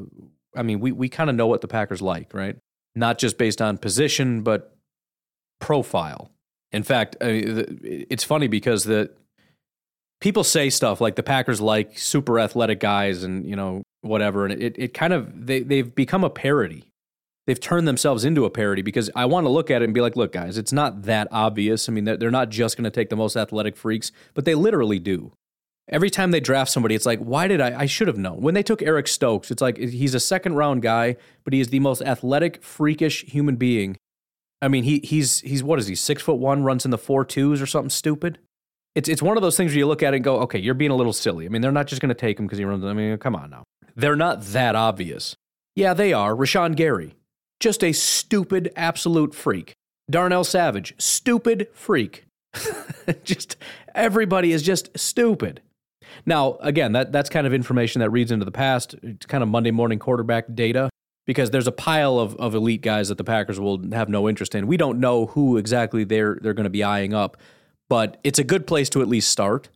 I 0.57 0.62
mean, 0.62 0.81
we, 0.81 0.93
we 0.93 1.11
kind 1.11 1.29
of 1.29 1.37
know 1.37 1.47
what 1.47 1.61
the 1.61 1.68
Packers 1.68 2.01
like, 2.01 2.33
right? 2.33 2.57
Not 2.95 3.18
just 3.18 3.37
based 3.37 3.61
on 3.61 3.77
position, 3.77 4.41
but 4.41 4.75
profile. 5.61 6.31
In 6.73 6.85
fact, 6.85 7.16
I 7.21 7.27
mean, 7.27 7.81
it's 7.83 8.25
funny 8.25 8.49
because 8.49 8.85
the 8.85 9.11
people 10.23 10.43
say 10.43 10.71
stuff 10.71 11.03
like 11.03 11.16
the 11.16 11.23
Packers 11.23 11.61
like 11.61 11.99
super 11.99 12.41
athletic 12.41 12.81
guys 12.81 13.25
and 13.25 13.45
you 13.47 13.57
know 13.57 13.83
whatever, 14.01 14.47
and 14.47 14.62
it 14.62 14.77
it 14.79 14.95
kind 14.95 15.12
of 15.12 15.47
they 15.47 15.61
they've 15.61 15.95
become 15.95 16.25
a 16.25 16.31
parody. 16.31 16.89
They've 17.51 17.59
turned 17.59 17.88
themselves 17.88 18.24
into 18.24 18.44
a 18.44 18.51
parody 18.51 18.80
because 18.80 19.11
I 19.16 19.24
want 19.24 19.44
to 19.44 19.51
look 19.51 19.72
at 19.72 19.82
it 19.82 19.86
and 19.86 19.92
be 19.92 20.01
like, 20.01 20.14
look, 20.14 20.30
guys, 20.30 20.57
it's 20.57 20.72
not 20.72 21.03
that 21.03 21.26
obvious. 21.32 21.88
I 21.88 21.92
mean, 21.92 22.05
they're 22.05 22.30
not 22.30 22.48
just 22.48 22.76
going 22.76 22.84
to 22.84 22.92
take 22.92 23.09
the 23.09 23.16
most 23.16 23.34
athletic 23.34 23.76
freaks, 23.76 24.12
but 24.34 24.44
they 24.44 24.55
literally 24.55 25.01
do. 25.01 25.32
Every 25.88 26.11
time 26.11 26.30
they 26.30 26.38
draft 26.38 26.70
somebody, 26.70 26.94
it's 26.94 27.07
like, 27.07 27.18
why 27.18 27.48
did 27.48 27.61
I? 27.61 27.80
I 27.80 27.86
should 27.86 28.07
have 28.07 28.16
known. 28.16 28.40
When 28.40 28.55
they 28.55 28.62
took 28.62 28.82
Eric 28.82 29.09
Stokes, 29.09 29.51
it's 29.51 29.61
like 29.61 29.78
he's 29.78 30.14
a 30.14 30.20
second 30.20 30.55
round 30.55 30.82
guy, 30.82 31.16
but 31.42 31.53
he 31.53 31.59
is 31.59 31.70
the 31.70 31.80
most 31.80 32.03
athletic, 32.03 32.62
freakish 32.62 33.24
human 33.24 33.57
being. 33.57 33.96
I 34.62 34.68
mean, 34.68 34.84
he 34.84 35.01
he's 35.01 35.40
he's 35.40 35.64
what 35.64 35.80
is 35.80 35.88
he? 35.88 35.96
Six 35.96 36.22
foot 36.22 36.38
one, 36.38 36.62
runs 36.62 36.84
in 36.84 36.92
the 36.92 36.98
four 36.98 37.24
twos 37.24 37.61
or 37.61 37.66
something 37.66 37.90
stupid 37.90 38.38
it's 38.94 39.09
it's 39.09 39.22
one 39.22 39.36
of 39.36 39.42
those 39.42 39.57
things 39.57 39.72
where 39.72 39.78
you 39.78 39.86
look 39.86 40.03
at 40.03 40.14
it 40.14 40.18
and 40.18 40.24
go, 40.24 40.40
okay, 40.40 40.59
you're 40.59 40.74
being 40.74 40.90
a 40.90 40.96
little 40.96 41.12
silly. 41.12 41.46
I 41.46 41.48
mean, 41.48 41.62
they're 41.62 41.72
not 41.72 41.86
just 41.86 42.01
going 42.01 42.11
to 42.11 42.14
take 42.14 42.38
him 42.38 42.46
because 42.46 42.59
he 42.59 42.64
runs. 42.64 42.84
I 42.84 42.92
mean, 42.92 43.16
come 43.18 43.36
on 43.36 43.51
now. 43.51 43.64
They're 43.96 44.16
not 44.16 44.42
that 44.46 44.74
obvious. 44.74 45.36
Yeah, 45.76 45.94
they 45.94 46.12
are. 46.12 46.34
Rashan 46.34 46.74
Gary, 46.76 47.14
just 47.61 47.84
a 47.84 47.92
stupid 47.92 48.72
absolute 48.76 49.34
freak. 49.34 49.74
Darnell 50.11 50.44
Savage, 50.44 50.94
stupid 50.98 51.68
freak. 51.72 52.24
just 53.24 53.56
everybody 53.94 54.52
is 54.52 54.62
just 54.62 54.90
stupid. 54.98 55.61
Now, 56.26 56.56
again, 56.61 56.92
that 56.92 57.12
that's 57.12 57.30
kind 57.30 57.46
of 57.46 57.54
information 57.54 58.00
that 58.00 58.11
reads 58.11 58.32
into 58.32 58.44
the 58.44 58.50
past. 58.50 58.94
It's 59.02 59.26
kind 59.26 59.42
of 59.42 59.48
Monday 59.48 59.70
morning 59.70 60.00
quarterback 60.00 60.46
data 60.52 60.90
because 61.26 61.50
there's 61.50 61.68
a 61.68 61.72
pile 61.72 62.18
of, 62.18 62.34
of 62.36 62.56
elite 62.56 62.82
guys 62.82 63.08
that 63.08 63.18
the 63.18 63.24
Packers 63.24 63.61
will 63.61 63.92
have 63.92 64.08
no 64.08 64.28
interest 64.28 64.56
in. 64.56 64.66
We 64.66 64.76
don't 64.76 64.98
know 64.98 65.26
who 65.26 65.56
exactly 65.58 66.02
they're 66.02 66.38
they're 66.42 66.54
going 66.54 66.64
to 66.64 66.70
be 66.70 66.82
eyeing 66.82 67.14
up 67.14 67.36
but 67.90 68.18
it's 68.24 68.38
a 68.38 68.44
good 68.44 68.66
place 68.66 68.88
to 68.88 69.02
at 69.02 69.08
least 69.08 69.28
start 69.28 69.68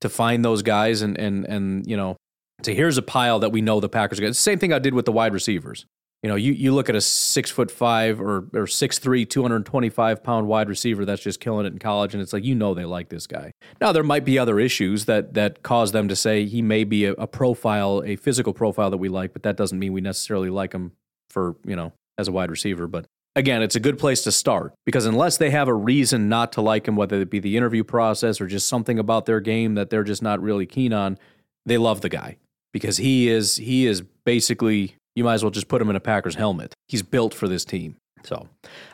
to 0.00 0.08
find 0.08 0.44
those 0.44 0.62
guys 0.62 1.02
and 1.02 1.16
and 1.16 1.44
and 1.44 1.86
you 1.86 1.96
know 1.96 2.16
so 2.64 2.72
here's 2.72 2.98
a 2.98 3.02
pile 3.02 3.38
that 3.38 3.52
we 3.52 3.60
know 3.60 3.78
the 3.78 3.88
Packers 3.88 4.18
are 4.18 4.22
going. 4.22 4.32
Same 4.32 4.58
thing 4.58 4.72
I 4.72 4.80
did 4.80 4.92
with 4.92 5.04
the 5.04 5.12
wide 5.12 5.32
receivers. 5.32 5.86
You 6.22 6.28
know, 6.28 6.34
you, 6.34 6.52
you 6.52 6.74
look 6.74 6.88
at 6.88 6.96
a 6.96 7.00
six 7.00 7.48
foot 7.48 7.70
five 7.70 8.20
or 8.20 8.48
or 8.52 8.66
six 8.66 8.98
three, 8.98 9.24
two 9.24 9.42
hundred 9.42 9.64
twenty 9.64 9.88
five 9.88 10.22
pound 10.22 10.48
wide 10.48 10.68
receiver 10.68 11.04
that's 11.04 11.22
just 11.22 11.38
killing 11.38 11.64
it 11.64 11.72
in 11.72 11.78
college, 11.78 12.12
and 12.12 12.20
it's 12.20 12.32
like 12.32 12.44
you 12.44 12.56
know 12.56 12.74
they 12.74 12.84
like 12.84 13.08
this 13.08 13.26
guy. 13.28 13.52
Now 13.80 13.92
there 13.92 14.02
might 14.02 14.24
be 14.24 14.36
other 14.36 14.58
issues 14.58 15.04
that 15.04 15.34
that 15.34 15.62
cause 15.62 15.92
them 15.92 16.08
to 16.08 16.16
say 16.16 16.44
he 16.44 16.60
may 16.60 16.82
be 16.82 17.04
a, 17.04 17.12
a 17.12 17.28
profile, 17.28 18.02
a 18.04 18.16
physical 18.16 18.52
profile 18.52 18.90
that 18.90 18.96
we 18.96 19.08
like, 19.08 19.32
but 19.32 19.44
that 19.44 19.56
doesn't 19.56 19.78
mean 19.78 19.92
we 19.92 20.00
necessarily 20.00 20.50
like 20.50 20.72
him 20.72 20.92
for 21.30 21.54
you 21.64 21.76
know 21.76 21.92
as 22.18 22.26
a 22.26 22.32
wide 22.32 22.50
receiver. 22.50 22.88
But 22.88 23.06
again, 23.36 23.62
it's 23.62 23.76
a 23.76 23.80
good 23.80 23.96
place 23.96 24.22
to 24.24 24.32
start 24.32 24.74
because 24.84 25.06
unless 25.06 25.36
they 25.36 25.50
have 25.50 25.68
a 25.68 25.74
reason 25.74 26.28
not 26.28 26.52
to 26.54 26.60
like 26.60 26.88
him, 26.88 26.96
whether 26.96 27.20
it 27.20 27.30
be 27.30 27.38
the 27.38 27.56
interview 27.56 27.84
process 27.84 28.40
or 28.40 28.48
just 28.48 28.66
something 28.66 28.98
about 28.98 29.26
their 29.26 29.38
game 29.38 29.74
that 29.76 29.88
they're 29.88 30.02
just 30.02 30.22
not 30.22 30.42
really 30.42 30.66
keen 30.66 30.92
on, 30.92 31.16
they 31.64 31.78
love 31.78 32.00
the 32.00 32.08
guy 32.08 32.38
because 32.72 32.96
he 32.96 33.28
is 33.28 33.56
he 33.56 33.86
is 33.86 34.02
basically 34.24 34.96
you 35.18 35.24
might 35.24 35.34
as 35.34 35.42
well 35.42 35.50
just 35.50 35.66
put 35.66 35.82
him 35.82 35.90
in 35.90 35.96
a 35.96 36.00
Packers 36.00 36.36
helmet. 36.36 36.74
He's 36.86 37.02
built 37.02 37.34
for 37.34 37.48
this 37.48 37.64
team. 37.64 37.96
So, 38.22 38.48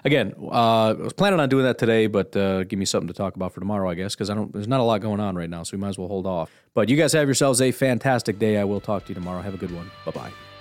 again, 0.05 0.35
uh, 0.41 0.89
I 0.89 0.93
was 0.93 1.13
planning 1.13 1.41
on 1.41 1.49
doing 1.49 1.65
that 1.65 1.79
today, 1.79 2.07
but 2.07 2.35
uh, 2.37 2.65
give 2.65 2.79
me 2.79 2.85
something 2.85 3.09
to 3.09 3.15
talk 3.15 3.37
about 3.37 3.53
for 3.53 3.61
tomorrow, 3.61 3.89
I 3.89 3.95
guess, 3.95 4.15
because 4.15 4.31
I 4.31 4.35
don't. 4.35 4.53
There's 4.53 4.69
not 4.69 4.81
a 4.81 4.83
lot 4.83 5.01
going 5.01 5.21
on 5.21 5.35
right 5.37 5.49
now, 5.49 5.63
so 5.63 5.77
we 5.77 5.81
might 5.81 5.91
as 5.91 5.99
well 5.99 6.09
hold 6.09 6.27
off. 6.27 6.51
But 6.75 6.89
you 6.89 6.97
guys 6.97 7.13
have 7.13 7.27
yourselves 7.27 7.61
a 7.61 7.71
fantastic 7.71 8.39
day. 8.39 8.59
I 8.59 8.65
will 8.65 8.81
talk 8.81 9.05
to 9.05 9.09
you 9.11 9.15
tomorrow. 9.15 9.43
Have 9.43 9.55
a 9.55 9.59
good 9.59 9.75
one. 9.75 9.91
Bye 10.05 10.13
bye. 10.13 10.54